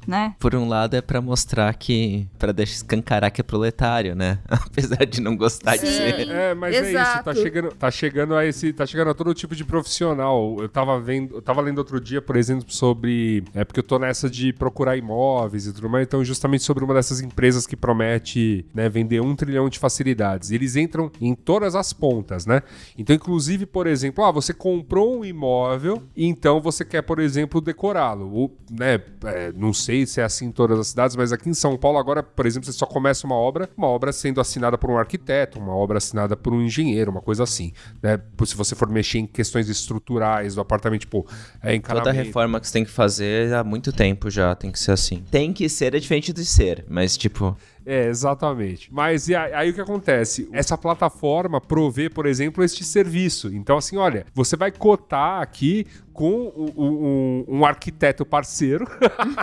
né? 0.07 0.35
Por 0.39 0.55
um 0.55 0.67
lado, 0.67 0.95
é 0.95 1.01
pra 1.01 1.21
mostrar 1.21 1.73
que. 1.75 2.27
pra 2.37 2.51
deixar 2.51 2.73
escancarar 2.73 3.31
que 3.31 3.41
é 3.41 3.43
proletário, 3.43 4.15
né? 4.15 4.39
Apesar 4.47 5.05
de 5.05 5.21
não 5.21 5.35
gostar 5.35 5.75
de 5.75 5.87
Sim. 5.87 5.93
ser. 5.93 6.29
É, 6.29 6.53
mas 6.53 6.75
é 6.75 6.81
isso, 6.81 6.93
tá 6.93 7.31
Exato. 7.31 7.35
chegando, 7.35 7.69
tá 7.69 7.91
chegando 7.91 8.35
a 8.35 8.45
esse, 8.45 8.73
tá 8.73 8.85
chegando 8.85 9.11
a 9.11 9.13
todo 9.13 9.33
tipo 9.33 9.55
de 9.55 9.63
profissional. 9.63 10.57
Eu 10.59 10.69
tava 10.69 10.99
vendo, 10.99 11.35
eu 11.35 11.41
tava 11.41 11.61
lendo 11.61 11.77
outro 11.77 11.99
dia, 11.99 12.21
por 12.21 12.35
exemplo, 12.35 12.65
sobre, 12.67 13.43
é 13.53 13.63
porque 13.63 13.79
eu 13.79 13.83
tô 13.83 13.99
nessa 13.99 14.29
de 14.29 14.53
procurar 14.53 14.97
imóveis 14.97 15.67
e 15.67 15.73
tudo 15.73 15.89
mais, 15.89 16.05
então 16.05 16.23
justamente 16.23 16.63
sobre 16.63 16.83
uma 16.83 16.93
dessas 16.93 17.21
empresas 17.21 17.67
que 17.67 17.75
promete, 17.75 18.65
né, 18.73 18.89
vender 18.89 19.21
um 19.21 19.35
trilhão 19.35 19.69
de 19.69 19.79
facilidades. 19.79 20.51
E 20.51 20.55
eles 20.55 20.75
entram 20.75 21.11
em 21.21 21.35
todas 21.35 21.75
as 21.75 21.93
pontas, 21.93 22.45
né? 22.45 22.61
Então, 22.97 23.15
inclusive, 23.15 23.65
por 23.65 23.87
exemplo, 23.87 24.23
ah, 24.23 24.31
você 24.31 24.53
comprou 24.53 25.19
um 25.19 25.25
imóvel, 25.25 26.03
e 26.15 26.25
então 26.25 26.61
você 26.61 26.83
quer, 26.83 27.01
por 27.01 27.19
exemplo, 27.19 27.61
decorá-lo. 27.61 28.31
Ou, 28.31 28.57
né, 28.69 28.99
é, 29.25 29.51
não 29.55 29.73
sei 29.73 29.92
se 30.05 30.19
é 30.21 30.23
assim 30.23 30.45
em 30.45 30.51
todas 30.51 30.79
as 30.79 30.87
cidades, 30.87 31.15
mas 31.15 31.31
aqui 31.31 31.49
em 31.49 31.53
São 31.53 31.77
Paulo 31.77 31.97
agora, 31.97 32.21
por 32.23 32.45
exemplo, 32.45 32.65
você 32.65 32.77
só 32.77 32.85
começa 32.85 33.25
uma 33.25 33.35
obra, 33.35 33.69
uma 33.77 33.87
obra 33.87 34.11
sendo 34.11 34.41
assinada 34.41 34.77
por 34.77 34.89
um 34.89 34.97
arquiteto, 34.97 35.59
uma 35.59 35.75
obra 35.75 35.97
assinada 35.97 36.35
por 36.35 36.53
um 36.53 36.61
engenheiro, 36.61 37.11
uma 37.11 37.21
coisa 37.21 37.43
assim, 37.43 37.71
né? 38.01 38.17
Por 38.35 38.47
Se 38.47 38.55
você 38.55 38.75
for 38.75 38.89
mexer 38.89 39.19
em 39.19 39.27
questões 39.27 39.69
estruturais 39.69 40.55
do 40.55 40.61
apartamento, 40.61 41.01
tipo, 41.01 41.25
é 41.61 41.75
encanamento. 41.75 42.09
Toda 42.09 42.23
reforma 42.23 42.59
que 42.59 42.67
você 42.67 42.73
tem 42.73 42.85
que 42.85 42.91
fazer 42.91 43.53
há 43.53 43.63
muito 43.63 43.91
tempo 43.91 44.29
já 44.29 44.53
tem 44.55 44.71
que 44.71 44.79
ser 44.79 44.91
assim. 44.91 45.23
Tem 45.31 45.53
que 45.53 45.69
ser 45.69 45.95
é 45.95 45.99
diferente 45.99 46.33
de 46.33 46.45
ser, 46.45 46.85
mas 46.89 47.15
tipo. 47.17 47.55
É, 47.85 48.07
exatamente. 48.07 48.93
Mas 48.93 49.27
e 49.27 49.35
aí, 49.35 49.53
aí 49.53 49.69
o 49.69 49.73
que 49.73 49.81
acontece? 49.81 50.47
Essa 50.53 50.77
plataforma 50.77 51.59
provê, 51.59 52.09
por 52.09 52.25
exemplo, 52.25 52.63
este 52.63 52.83
serviço. 52.83 53.53
Então, 53.53 53.77
assim, 53.77 53.97
olha, 53.97 54.25
você 54.33 54.55
vai 54.55 54.71
cotar 54.71 55.41
aqui 55.41 55.85
com 56.13 56.31
um, 56.55 56.71
um- 56.77 57.45
um 57.59 57.65
arquiteto 57.65 58.25
parceiro. 58.25 58.85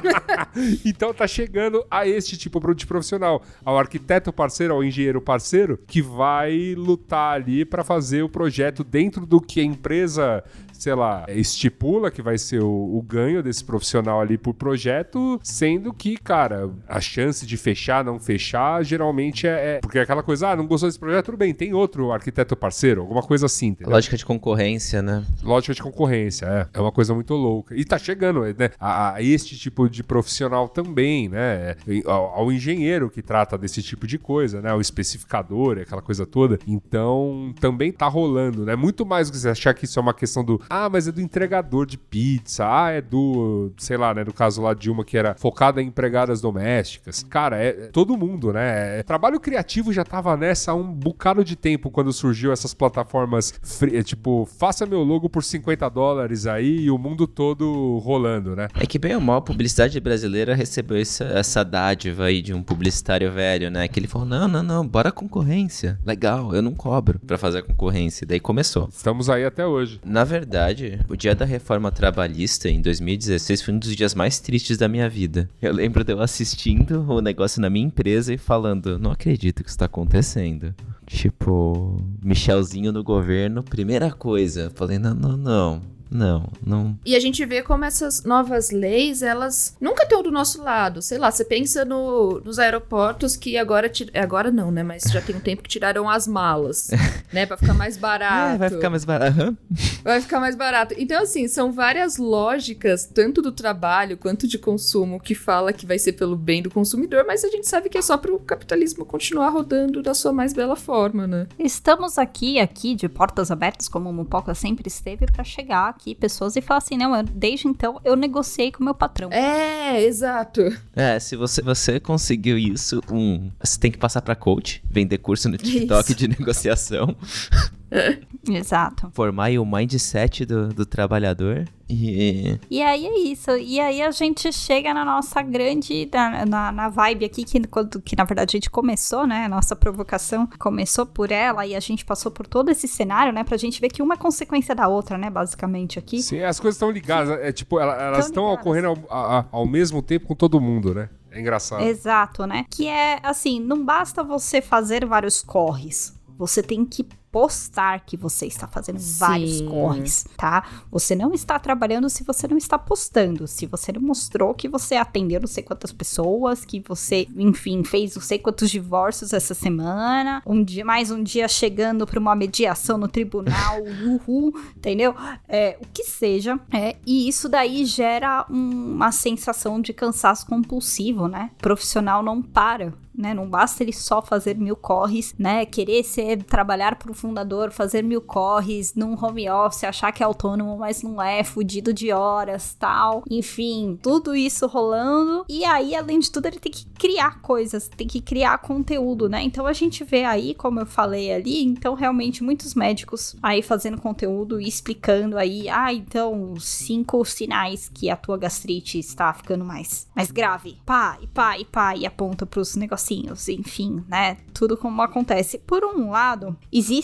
então 0.85 1.13
tá 1.13 1.27
chegando 1.27 1.85
a 1.91 2.07
este 2.07 2.37
tipo 2.39 2.61
de 2.75 2.87
profissional, 2.87 3.43
ao 3.65 3.79
arquiteto 3.79 4.33
parceiro, 4.33 4.75
ao 4.75 4.85
engenheiro 4.85 5.21
parceiro, 5.21 5.79
que 5.87 6.01
vai 6.01 6.75
lutar 6.77 7.35
ali 7.35 7.65
para 7.65 7.83
fazer 7.85 8.23
o 8.23 8.29
projeto 8.29 8.85
dentro 8.85 9.27
do 9.27 9.41
que 9.41 9.61
a 9.61 9.65
empresa 9.65 10.43
sei 10.81 10.95
lá, 10.95 11.27
estipula 11.29 12.11
que 12.11 12.23
vai 12.23 12.39
ser 12.39 12.63
o, 12.63 12.69
o 12.97 13.03
ganho 13.03 13.43
desse 13.43 13.63
profissional 13.65 14.21
ali 14.21 14.39
por 14.39 14.55
projeto, 14.55 15.39
sendo 15.43 15.93
que, 15.93 16.17
cara, 16.17 16.71
a 16.89 17.01
chance 17.01 17.47
de 17.47 17.57
fechar, 17.57 18.03
não 18.05 18.19
fechar, 18.19 18.83
geralmente 18.85 19.47
é, 19.47 19.77
é- 19.77 19.81
Porque 19.81 19.99
é 19.99 20.03
aquela 20.03 20.23
coisa, 20.23 20.49
ah, 20.49 20.57
não 20.57 20.67
gostou 20.67 20.89
desse 20.89 20.99
projeto, 20.99 21.27
tudo 21.27 21.37
bem, 21.37 21.53
tem 21.53 21.75
outro 21.75 22.11
arquiteto 22.13 22.57
parceiro, 22.57 23.03
alguma 23.03 23.23
coisa 23.23 23.47
assim, 23.47 23.69
entendeu? 23.69 23.93
Lógica 23.93 24.17
de 24.17 24.25
concorrência, 24.25 25.03
né? 25.03 25.25
Lógica 25.43 25.75
de 25.75 25.83
concorrência, 25.83 26.47
é. 26.47 26.67
É 26.73 26.81
uma 26.81 26.93
coisa 26.93 27.15
muito 27.15 27.35
louca. 27.35 27.77
E 27.77 27.85
tá 27.85 27.99
chegando, 27.99 28.41
né? 28.43 28.71
A, 28.81 29.15
a 29.17 29.23
este 29.23 29.59
tipo 29.59 29.89
de 29.89 30.03
profissional 30.03 30.69
também, 30.69 31.29
né? 31.29 31.77
Ao, 32.07 32.25
ao 32.41 32.53
engenheiro 32.53 33.11
que 33.11 33.21
trata 33.23 33.59
desse 33.59 33.83
tipo 33.83 34.07
de 34.07 34.19
coisa, 34.19 34.61
né? 34.63 34.73
O 34.73 34.81
especificador, 34.81 35.79
aquela 35.79 36.01
coisa 36.03 36.25
toda. 36.25 36.59
Então, 36.67 37.53
também 37.61 37.93
tá 37.93 38.07
rolando, 38.07 38.65
né? 38.65 38.75
Muito 38.77 39.05
mais 39.05 39.29
do 39.29 39.33
que 39.33 39.39
você 39.39 39.49
achar 39.51 39.75
que 39.75 39.85
isso 39.85 39.99
é 39.99 40.03
uma 40.03 40.15
questão 40.15 40.45
do, 40.45 40.61
ah, 40.71 40.89
mas 40.89 41.09
é 41.09 41.13
do 41.13 41.21
entregador 41.21 41.85
de 41.85 41.99
pizza, 41.99 42.65
ah, 42.67 42.91
é 42.91 43.01
do, 43.01 43.73
sei 43.77 43.97
lá, 43.97 44.15
né? 44.15 44.25
No 44.25 44.33
caso 44.33 44.63
lá 44.63 44.73
de 44.73 44.89
uma 44.91 45.05
que 45.05 45.19
era 45.19 45.35
focada 45.35 45.83
em 45.83 45.89
empregadas 45.89 46.41
domésticas. 46.41 47.25
Cara, 47.29 47.57
é, 47.63 47.69
é 47.69 47.73
todo 47.89 48.17
mundo, 48.17 48.53
né? 48.53 49.01
É- 49.01 49.03
trabalho 49.03 49.41
criativo 49.41 49.93
já 49.93 50.05
tava 50.05 50.37
nessa 50.37 50.71
há 50.71 50.75
um 50.75 50.85
bocado 50.93 51.45
de 51.45 51.57
tempo 51.57 51.91
quando 51.91 52.13
surgiu 52.13 52.53
essas 52.53 52.73
plataformas, 52.73 53.53
free- 53.63 53.97
é, 53.97 54.03
tipo, 54.05 54.49
faça 54.59 54.87
meu 54.87 55.03
logo 55.03 55.29
por 55.29 55.43
50 55.43 55.89
dólares 55.89 56.47
aí 56.47 56.83
e 56.83 56.91
o 56.91 56.97
mundo 56.99 57.27
todo 57.27 57.99
rolando, 57.99 58.55
né? 58.55 58.69
É 58.79 58.87
que 58.87 58.99
bem 58.99 59.15
ou 59.17 59.21
mal, 59.21 59.39
a 59.39 59.43
publicidade 59.43 59.99
brasileira 59.99 60.55
recebeu 60.55 60.97
essa, 60.99 61.25
essa 61.25 61.65
dádiva 61.65 62.25
aí 62.25 62.41
de 62.41 62.55
um 62.55 62.63
publicitário 62.63 63.33
velho, 63.33 63.71
né? 63.71 63.89
Que 63.89 63.99
ele 63.99 64.07
falou, 64.07 64.27
não, 64.29 64.47
não, 64.47 64.63
não, 64.63 64.87
bora 64.87 65.11
concorrência. 65.11 65.99
Legal, 66.07 66.55
eu 66.55 66.63
não 66.63 66.73
cobro 66.75 67.19
pra 67.27 67.37
fazer 67.37 67.59
a 67.59 67.63
concorrência. 67.63 68.27
Daí 68.27 68.39
começou. 68.39 68.89
Estamos 68.93 69.29
aí 69.29 69.45
até 69.45 69.67
hoje. 69.67 70.01
Na 70.05 70.23
verdade, 70.23 70.60
o 71.09 71.17
dia 71.17 71.35
da 71.35 71.45
reforma 71.45 71.91
trabalhista, 71.91 72.69
em 72.69 72.81
2016, 72.81 73.63
foi 73.63 73.75
um 73.75 73.79
dos 73.79 73.95
dias 73.95 74.15
mais 74.15 74.41
tristes 74.41 74.77
da 74.77 74.89
minha 74.89 75.09
vida. 75.09 75.49
Eu 75.61 75.73
lembro 75.73 76.05
de 76.05 76.13
eu 76.13 76.21
assistindo 76.21 77.05
o 77.11 77.21
negócio 77.21 77.61
na 77.61 77.71
minha 77.71 77.87
empresa 77.87 78.35
e 78.35 78.39
falando, 78.39 78.99
não 78.99 79.11
acredito 79.11 79.63
que 79.63 79.69
isso 79.69 79.79
tá 79.79 79.87
acontecendo. 79.87 80.75
Tipo, 81.07 82.05
Michelzinho 82.23 82.93
no 82.93 83.03
governo, 83.03 83.63
primeira 83.63 84.11
coisa. 84.11 84.71
Falei, 84.75 84.99
não, 84.99 85.15
não, 85.15 85.37
não, 85.37 85.83
não, 86.11 86.49
não. 86.67 86.99
E 87.05 87.15
a 87.15 87.21
gente 87.21 87.45
vê 87.45 87.63
como 87.63 87.85
essas 87.85 88.25
novas 88.25 88.71
leis, 88.71 89.23
elas 89.23 89.77
nunca 89.81 90.03
estão 90.03 90.23
do 90.23 90.31
nosso 90.31 90.63
lado. 90.63 91.01
Sei 91.03 91.19
lá, 91.19 91.31
você 91.31 91.45
pensa 91.45 91.85
no- 91.85 92.41
nos 92.45 92.59
aeroportos 92.59 93.37
que 93.37 93.57
agora... 93.57 93.89
ti- 93.89 94.11
Agora 94.15 94.51
não, 94.51 94.71
né? 94.71 94.83
Mas 94.83 95.03
já 95.05 95.21
tem 95.21 95.37
um 95.37 95.41
tempo 95.41 95.63
que 95.63 95.69
tiraram 95.69 96.09
as 96.09 96.27
malas, 96.27 96.89
né? 97.33 97.47
Pra 97.47 97.57
ficar 97.57 97.75
mais 97.75 97.97
barato. 97.97 98.55
É, 98.55 98.59
vai 98.59 98.71
ficar 98.71 98.91
mais 98.91 99.05
barato. 99.05 99.57
Vai 100.03 100.21
ficar 100.21 100.41
mais 100.41 100.57
barato. 100.57 100.95
Então, 100.99 101.23
assim, 101.23 101.47
são 101.49 101.73
várias 101.73 102.17
lógicas, 102.17 103.05
tanto 103.07 103.41
do 103.43 103.53
trabalho 103.53 104.17
quanto 104.17 104.47
de 104.49 104.59
consumo, 104.59 105.21
que 105.21 105.35
fala 105.35 105.73
que 105.73 105.87
vai 105.87 105.99
ser 105.99 106.13
pelo 106.15 106.37
bem 106.37 106.63
do 106.63 106.71
consumidor, 106.71 107.25
mas 107.27 107.45
a 107.45 107.49
gente 107.49 107.69
sabe 107.69 107.89
que 107.89 107.99
é 107.99 108.03
só 108.03 108.17
pro 108.17 108.39
capitalismo 108.41 109.05
continuar 109.05 109.51
rodando 109.51 110.03
da 110.03 110.15
sua 110.15 110.33
mais 110.33 110.53
bela 110.53 110.75
forma, 110.77 111.27
né? 111.27 111.47
Estamos 111.59 112.19
aqui, 112.19 112.59
aqui, 112.59 112.95
de 112.95 113.09
portas 113.09 113.51
abertas, 113.51 113.89
como 113.89 114.09
o 114.11 114.13
Mupoca 114.13 114.55
sempre 114.55 114.89
esteve, 114.89 115.27
pra 115.27 115.45
chegar 115.45 115.89
aqui 116.01 116.15
pessoas 116.15 116.57
e 116.57 116.61
falar 116.63 116.79
assim, 116.79 116.97
não, 116.97 117.15
eu- 117.15 117.23
desde 117.23 117.69
então 117.69 118.01
eu 118.05 118.17
negociei 118.17 118.73
com 118.73 118.81
o 118.81 118.85
meu 118.85 118.95
patrão. 118.95 119.31
É, 119.33 120.03
exato. 120.03 120.63
É, 120.97 121.19
se 121.21 121.37
você, 121.37 121.61
você 121.63 122.01
conseguiu 122.01 122.57
isso, 122.59 123.01
um, 123.11 123.51
você 123.63 123.79
tem 123.79 123.91
que 123.91 123.99
passar 123.99 124.23
pra 124.23 124.35
coach, 124.35 124.83
vender 124.91 125.19
curso 125.19 125.49
no 125.49 125.57
TikTok 125.59 126.11
Isso. 126.11 126.19
de 126.19 126.29
negociação, 126.29 127.15
Exato. 128.49 129.11
formar 129.13 129.45
aí 129.45 129.59
o 129.59 129.67
mindset 129.67 130.45
do, 130.47 130.69
do 130.69 130.87
trabalhador 130.87 131.65
e... 131.89 132.59
E 132.71 132.81
aí 132.83 133.07
é 133.07 133.19
isso. 133.19 133.51
E 133.57 133.81
aí 133.81 134.01
a 134.01 134.11
gente 134.13 134.53
chega 134.53 134.95
na 134.95 135.05
nossa 135.05 135.43
grande. 135.43 136.09
Na, 136.13 136.47
na, 136.47 136.73
na 136.73 136.89
vibe 136.89 137.25
aqui, 137.25 137.45
que, 137.45 137.61
quando, 137.67 138.01
que 138.01 138.17
na 138.17 138.25
verdade 138.25 138.51
a 138.51 138.57
gente 138.57 138.71
começou, 138.71 139.27
né? 139.27 139.45
A 139.45 139.49
nossa 139.49 139.75
provocação 139.75 140.49
começou 140.59 141.05
por 141.05 141.31
ela 141.33 141.67
e 141.67 141.75
a 141.75 141.81
gente 141.81 142.05
passou 142.05 142.31
por 142.31 142.47
todo 142.47 142.71
esse 142.71 142.87
cenário, 142.87 143.33
né? 143.33 143.43
Pra 143.45 143.57
gente 143.57 143.81
ver 143.81 143.89
que 143.89 144.03
uma 144.03 144.15
é 144.15 144.17
consequência 144.17 144.75
da 144.75 144.87
outra, 144.89 145.19
né? 145.19 145.29
Basicamente 145.29 145.99
aqui. 145.99 146.23
Sim, 146.23 146.43
as 146.43 146.61
coisas 146.61 146.77
estão 146.77 146.91
ligadas. 146.91 147.39
É 147.41 147.51
tipo, 147.53 147.79
ela- 147.81 148.01
elas 148.01 148.19
Tão 148.19 148.27
estão 148.29 148.45
ocorrendo 148.53 148.89
ao, 148.89 148.97
a- 149.11 149.47
ao 149.51 149.67
mesmo 149.67 150.01
tempo 150.01 150.27
com 150.29 150.35
todo 150.37 150.61
mundo, 150.61 150.95
né? 150.95 151.09
É 151.33 151.41
engraçado. 151.41 151.83
Exato, 151.83 152.47
né? 152.47 152.65
Que 152.71 152.87
é 152.89 153.19
assim, 153.23 153.61
não 153.61 153.85
basta 153.85 154.23
você 154.23 154.63
fazer 154.63 155.05
vários 155.05 155.43
corres. 155.43 156.19
Você 156.39 156.63
tem 156.63 156.85
que 156.85 157.05
postar 157.31 158.01
que 158.05 158.17
você 158.17 158.47
está 158.47 158.67
fazendo 158.67 158.99
vários 159.19 159.59
Sim. 159.59 159.67
corres, 159.69 160.27
tá? 160.37 160.67
Você 160.91 161.15
não 161.15 161.33
está 161.33 161.59
trabalhando 161.59 162.09
se 162.11 162.25
você 162.25 162.49
não 162.49 162.57
está 162.57 162.79
postando. 162.79 163.47
Se 163.47 163.67
você 163.67 163.93
não 163.93 164.01
mostrou 164.01 164.53
que 164.55 164.69
você 164.69 164.97
atendeu 164.97 165.41
não 165.41 165.47
sei 165.47 165.63
quantas 165.63 165.93
pessoas, 165.93 166.65
que 166.65 166.81
você, 166.87 167.27
enfim, 167.37 167.85
fez 167.85 168.15
não 168.15 168.23
sei 168.23 168.39
quantos 168.39 168.71
divórcios 168.71 169.33
essa 169.33 169.55
semana, 169.55 170.43
um 170.47 170.63
dia 170.63 170.85
mais 170.85 171.11
um 171.11 171.23
dia 171.23 171.47
chegando 171.49 172.07
para 172.07 172.19
uma 172.19 172.35
mediação 172.35 172.99
no 172.99 173.07
tribunal, 173.09 173.79
uhul, 174.27 174.53
entendeu? 174.77 175.15
É, 175.49 175.79
o 175.81 175.87
que 175.93 176.05
seja. 176.05 176.59
É, 176.73 176.97
e 177.07 177.29
isso 177.29 177.49
daí 177.49 177.85
gera 177.85 178.45
um- 178.51 178.95
uma 178.95 179.13
sensação 179.13 179.81
de 179.81 179.93
cansaço 179.93 180.47
compulsivo, 180.47 181.29
né? 181.29 181.51
O 181.59 181.63
profissional 181.63 182.23
não 182.23 182.43
para. 182.43 182.93
Né? 183.13 183.35
Não 183.35 183.47
basta 183.51 183.83
ele 183.83 183.93
só 183.93 184.23
fazer 184.23 184.57
mil 184.57 184.75
corres, 184.77 185.35
né? 185.39 185.67
Querer 185.67 186.03
ser 186.05 186.43
trabalhar 186.45 186.95
para 186.97 187.11
o 187.11 187.15
fundador, 187.21 187.71
fazer 187.71 188.03
mil 188.03 188.21
corres 188.21 188.95
num 188.95 189.13
home 189.13 189.49
office, 189.49 189.85
achar 189.85 190.13
que 190.13 190.23
é 190.23 190.27
autônomo, 190.27 190.77
mas 190.79 191.03
não 191.03 191.21
é, 191.21 191.45
fudido 191.45 191.93
de 191.93 192.13
horas, 192.13 192.75
tal. 192.79 193.23
Enfim, 193.31 193.99
tudo 194.03 194.35
isso 194.35 194.67
rolando. 194.67 195.45
E 195.49 195.65
aí, 195.65 195.95
além 195.95 196.19
de 196.19 196.31
tudo, 196.31 196.47
ele 196.47 196.59
tem 196.59 196.73
que 196.73 196.87
criar 196.87 197.41
coisas, 197.41 197.89
tem 197.89 198.07
que 198.07 198.21
criar 198.21 198.59
conteúdo, 198.59 199.29
né? 199.29 199.43
Então 199.43 199.67
a 199.67 199.73
gente 199.73 200.05
vê 200.05 200.25
aí, 200.25 200.55
como 200.55 200.81
eu 200.81 200.87
falei 200.87 201.33
ali, 201.33 201.63
então 201.65 201.95
realmente 201.95 202.43
muitos 202.43 202.75
médicos 202.75 203.37
aí 203.43 203.63
fazendo 203.63 204.01
conteúdo 204.01 204.61
e 204.61 204.69
explicando 204.69 205.37
aí, 205.37 205.69
ah, 205.69 205.93
então 205.93 206.55
cinco 206.59 207.25
sinais 207.25 207.91
que 207.93 208.09
a 208.11 208.17
tua 208.17 208.37
gastrite 208.37 208.99
está 208.99 209.33
ficando 209.33 209.65
mais, 209.65 210.09
mais 210.15 210.31
grave. 210.31 210.79
Pá, 210.85 211.19
e 211.21 211.27
pá, 211.27 211.59
e 211.59 211.65
pá, 211.65 211.97
e 211.97 212.07
aponta 212.07 212.47
pros 212.47 212.77
negocinhos, 212.77 213.49
enfim, 213.49 214.05
né? 214.09 214.37
Tudo 214.53 214.77
como 214.77 215.03
acontece. 215.03 215.59
Por 215.59 215.85
um 215.85 216.11
lado, 216.11 216.57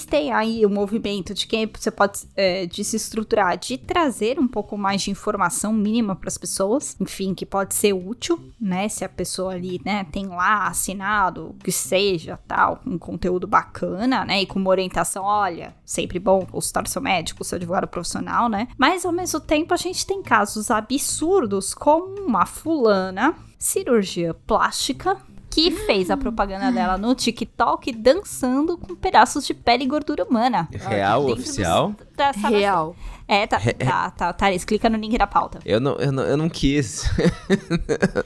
existem 0.06 0.32
aí 0.32 0.64
o 0.64 0.70
movimento 0.70 1.34
de 1.34 1.46
quem 1.46 1.66
você 1.66 1.90
pode 1.90 2.20
é, 2.36 2.66
de 2.66 2.84
se 2.84 2.96
estruturar, 2.96 3.58
de 3.58 3.76
trazer 3.76 4.38
um 4.38 4.46
pouco 4.46 4.78
mais 4.78 5.02
de 5.02 5.10
informação 5.10 5.72
mínima 5.72 6.14
para 6.14 6.28
as 6.28 6.38
pessoas, 6.38 6.96
enfim, 7.00 7.34
que 7.34 7.44
pode 7.44 7.74
ser 7.74 7.92
útil, 7.92 8.38
né? 8.60 8.88
Se 8.88 9.04
a 9.04 9.08
pessoa 9.08 9.52
ali, 9.52 9.80
né, 9.84 10.04
tem 10.04 10.26
lá 10.28 10.68
assinado, 10.68 11.56
que 11.62 11.72
seja, 11.72 12.38
tal, 12.46 12.80
um 12.86 12.96
conteúdo 12.96 13.46
bacana, 13.46 14.24
né? 14.24 14.42
E 14.42 14.46
com 14.46 14.58
uma 14.58 14.70
orientação, 14.70 15.24
olha, 15.24 15.74
sempre 15.84 16.18
bom 16.18 16.46
consultar 16.46 16.86
seu 16.86 17.02
médico, 17.02 17.42
seu 17.42 17.56
advogado 17.56 17.88
profissional, 17.88 18.48
né? 18.48 18.68
Mas 18.78 19.04
ao 19.04 19.12
mesmo 19.12 19.40
tempo 19.40 19.74
a 19.74 19.76
gente 19.76 20.06
tem 20.06 20.22
casos 20.22 20.70
absurdos 20.70 21.74
como 21.74 22.20
uma 22.20 22.46
fulana 22.46 23.34
cirurgia 23.58 24.34
plástica 24.34 25.16
que 25.56 25.70
fez 25.70 26.10
a 26.10 26.16
propaganda 26.16 26.70
dela 26.70 26.98
no 26.98 27.14
TikTok 27.14 27.92
dançando 27.92 28.76
com 28.76 28.94
pedaços 28.94 29.46
de 29.46 29.54
pele 29.54 29.84
e 29.84 29.86
gordura 29.86 30.24
humana. 30.24 30.68
Real, 30.72 31.26
Dentro 31.26 31.40
oficial? 31.42 31.94
sala- 32.34 32.48
Real. 32.56 32.96
É, 33.28 33.44
tá, 33.46 33.58
tá, 33.60 34.10
tá, 34.12 34.32
Thaís, 34.32 34.64
clica 34.64 34.88
no 34.88 34.96
link 34.96 35.18
da 35.18 35.26
pauta. 35.26 35.58
Eu 35.64 35.80
não, 35.80 35.96
eu 35.96 36.12
não, 36.12 36.22
eu 36.22 36.36
não 36.36 36.48
quis. 36.48 37.04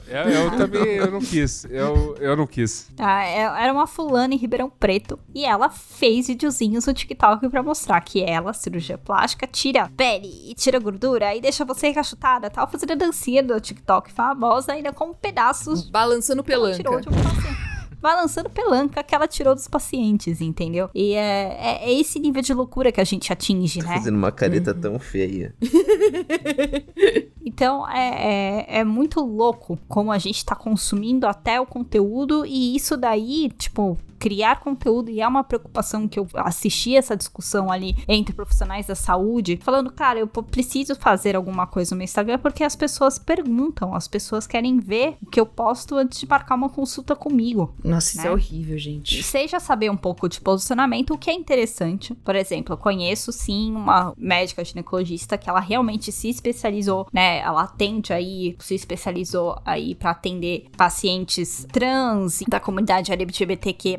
Eu, 0.07 0.29
eu 0.29 0.51
também 0.57 0.83
eu 0.95 1.09
não 1.11 1.19
quis. 1.19 1.65
Eu, 1.65 2.15
eu 2.19 2.37
não 2.37 2.45
quis. 2.45 2.87
Ah, 2.99 3.23
é- 3.25 3.63
era 3.63 3.73
uma 3.73 3.87
fulana 3.87 4.33
em 4.33 4.37
Ribeirão 4.37 4.69
Preto 4.69 5.17
e 5.33 5.43
ela 5.45 5.69
fez 5.69 6.27
videozinhos 6.27 6.85
no 6.85 6.93
TikTok 6.93 7.49
pra 7.49 7.63
mostrar 7.63 7.99
que 8.01 8.21
ela, 8.23 8.53
cirurgia 8.53 8.97
plástica, 8.97 9.47
tira 9.47 9.89
pele 9.97 10.29
e 10.49 10.53
tira 10.53 10.79
gordura 10.79 11.33
e 11.35 11.41
deixa 11.41 11.65
você 11.65 11.87
encaixotada, 11.87 12.49
tal, 12.49 12.67
fazendo 12.67 12.91
a 12.91 12.95
dancinha 12.95 13.41
do 13.41 13.59
TikTok 13.59 14.11
famosa 14.11 14.73
ainda 14.73 14.91
com 14.93 15.13
pedaços 15.13 15.89
Balançando 15.89 16.43
que 16.43 16.53
ela 16.53 16.73
tirou 16.73 16.99
pelanca. 16.99 17.09
de 17.09 17.17
um 17.17 17.23
paciente. 17.23 17.70
Vai 18.01 18.15
lançando 18.15 18.49
pelanca 18.49 19.03
que 19.03 19.13
ela 19.13 19.27
tirou 19.27 19.53
dos 19.53 19.67
pacientes, 19.67 20.41
entendeu? 20.41 20.89
E 20.93 21.13
é, 21.13 21.57
é, 21.59 21.89
é 21.89 21.93
esse 21.93 22.19
nível 22.19 22.41
de 22.41 22.53
loucura 22.53 22.91
que 22.91 22.99
a 22.99 23.03
gente 23.03 23.31
atinge, 23.31 23.79
né? 23.79 23.93
Fazendo 23.95 24.15
uma 24.15 24.31
careta 24.31 24.73
tão 24.73 24.97
feia. 24.99 25.53
Então 27.43 27.87
é, 27.89 28.67
é, 28.69 28.79
é, 28.79 28.83
muito 28.83 29.19
louco 29.19 29.77
como 29.87 30.11
a 30.11 30.17
gente 30.17 30.45
tá 30.45 30.55
consumindo 30.55 31.25
até 31.27 31.59
o 31.59 31.65
conteúdo 31.65 32.45
e 32.45 32.75
isso 32.75 32.95
daí, 32.95 33.49
tipo, 33.57 33.97
criar 34.21 34.59
conteúdo, 34.59 35.09
e 35.09 35.19
é 35.19 35.27
uma 35.27 35.43
preocupação 35.43 36.07
que 36.07 36.19
eu 36.19 36.27
assisti 36.35 36.95
essa 36.95 37.17
discussão 37.17 37.71
ali 37.71 37.95
entre 38.07 38.35
profissionais 38.35 38.85
da 38.85 38.93
saúde, 38.93 39.59
falando, 39.63 39.91
cara, 39.91 40.19
eu 40.19 40.27
preciso 40.27 40.95
fazer 40.95 41.35
alguma 41.35 41.65
coisa 41.65 41.95
no 41.95 41.97
meu 41.97 42.05
Instagram 42.05 42.37
porque 42.37 42.63
as 42.63 42.75
pessoas 42.75 43.17
perguntam, 43.17 43.95
as 43.95 44.07
pessoas 44.07 44.45
querem 44.45 44.77
ver 44.77 45.17
o 45.23 45.25
que 45.25 45.39
eu 45.39 45.45
posto 45.45 45.95
antes 45.95 46.19
de 46.19 46.27
marcar 46.27 46.53
uma 46.53 46.69
consulta 46.69 47.15
comigo. 47.15 47.73
Nossa, 47.83 48.17
né? 48.17 48.21
isso 48.21 48.27
é 48.27 48.31
horrível, 48.31 48.77
gente. 48.77 49.23
Seja 49.23 49.59
saber 49.59 49.89
um 49.89 49.97
pouco 49.97 50.29
de 50.29 50.39
posicionamento, 50.39 51.15
o 51.15 51.17
que 51.17 51.31
é 51.31 51.33
interessante. 51.33 52.13
Por 52.13 52.35
exemplo, 52.35 52.73
eu 52.73 52.77
conheço 52.77 53.31
sim 53.31 53.73
uma 53.73 54.13
médica 54.15 54.63
ginecologista 54.63 55.35
que 55.35 55.49
ela 55.49 55.59
realmente 55.59 56.11
se 56.11 56.29
especializou, 56.29 57.07
né? 57.11 57.39
Ela 57.39 57.63
atende 57.63 58.13
aí, 58.13 58.55
se 58.59 58.75
especializou 58.75 59.59
aí 59.65 59.95
para 59.95 60.11
atender 60.11 60.67
pacientes 60.77 61.65
trans 61.71 62.43
da 62.47 62.59
comunidade 62.59 63.11
LGBTQ+, 63.11 63.97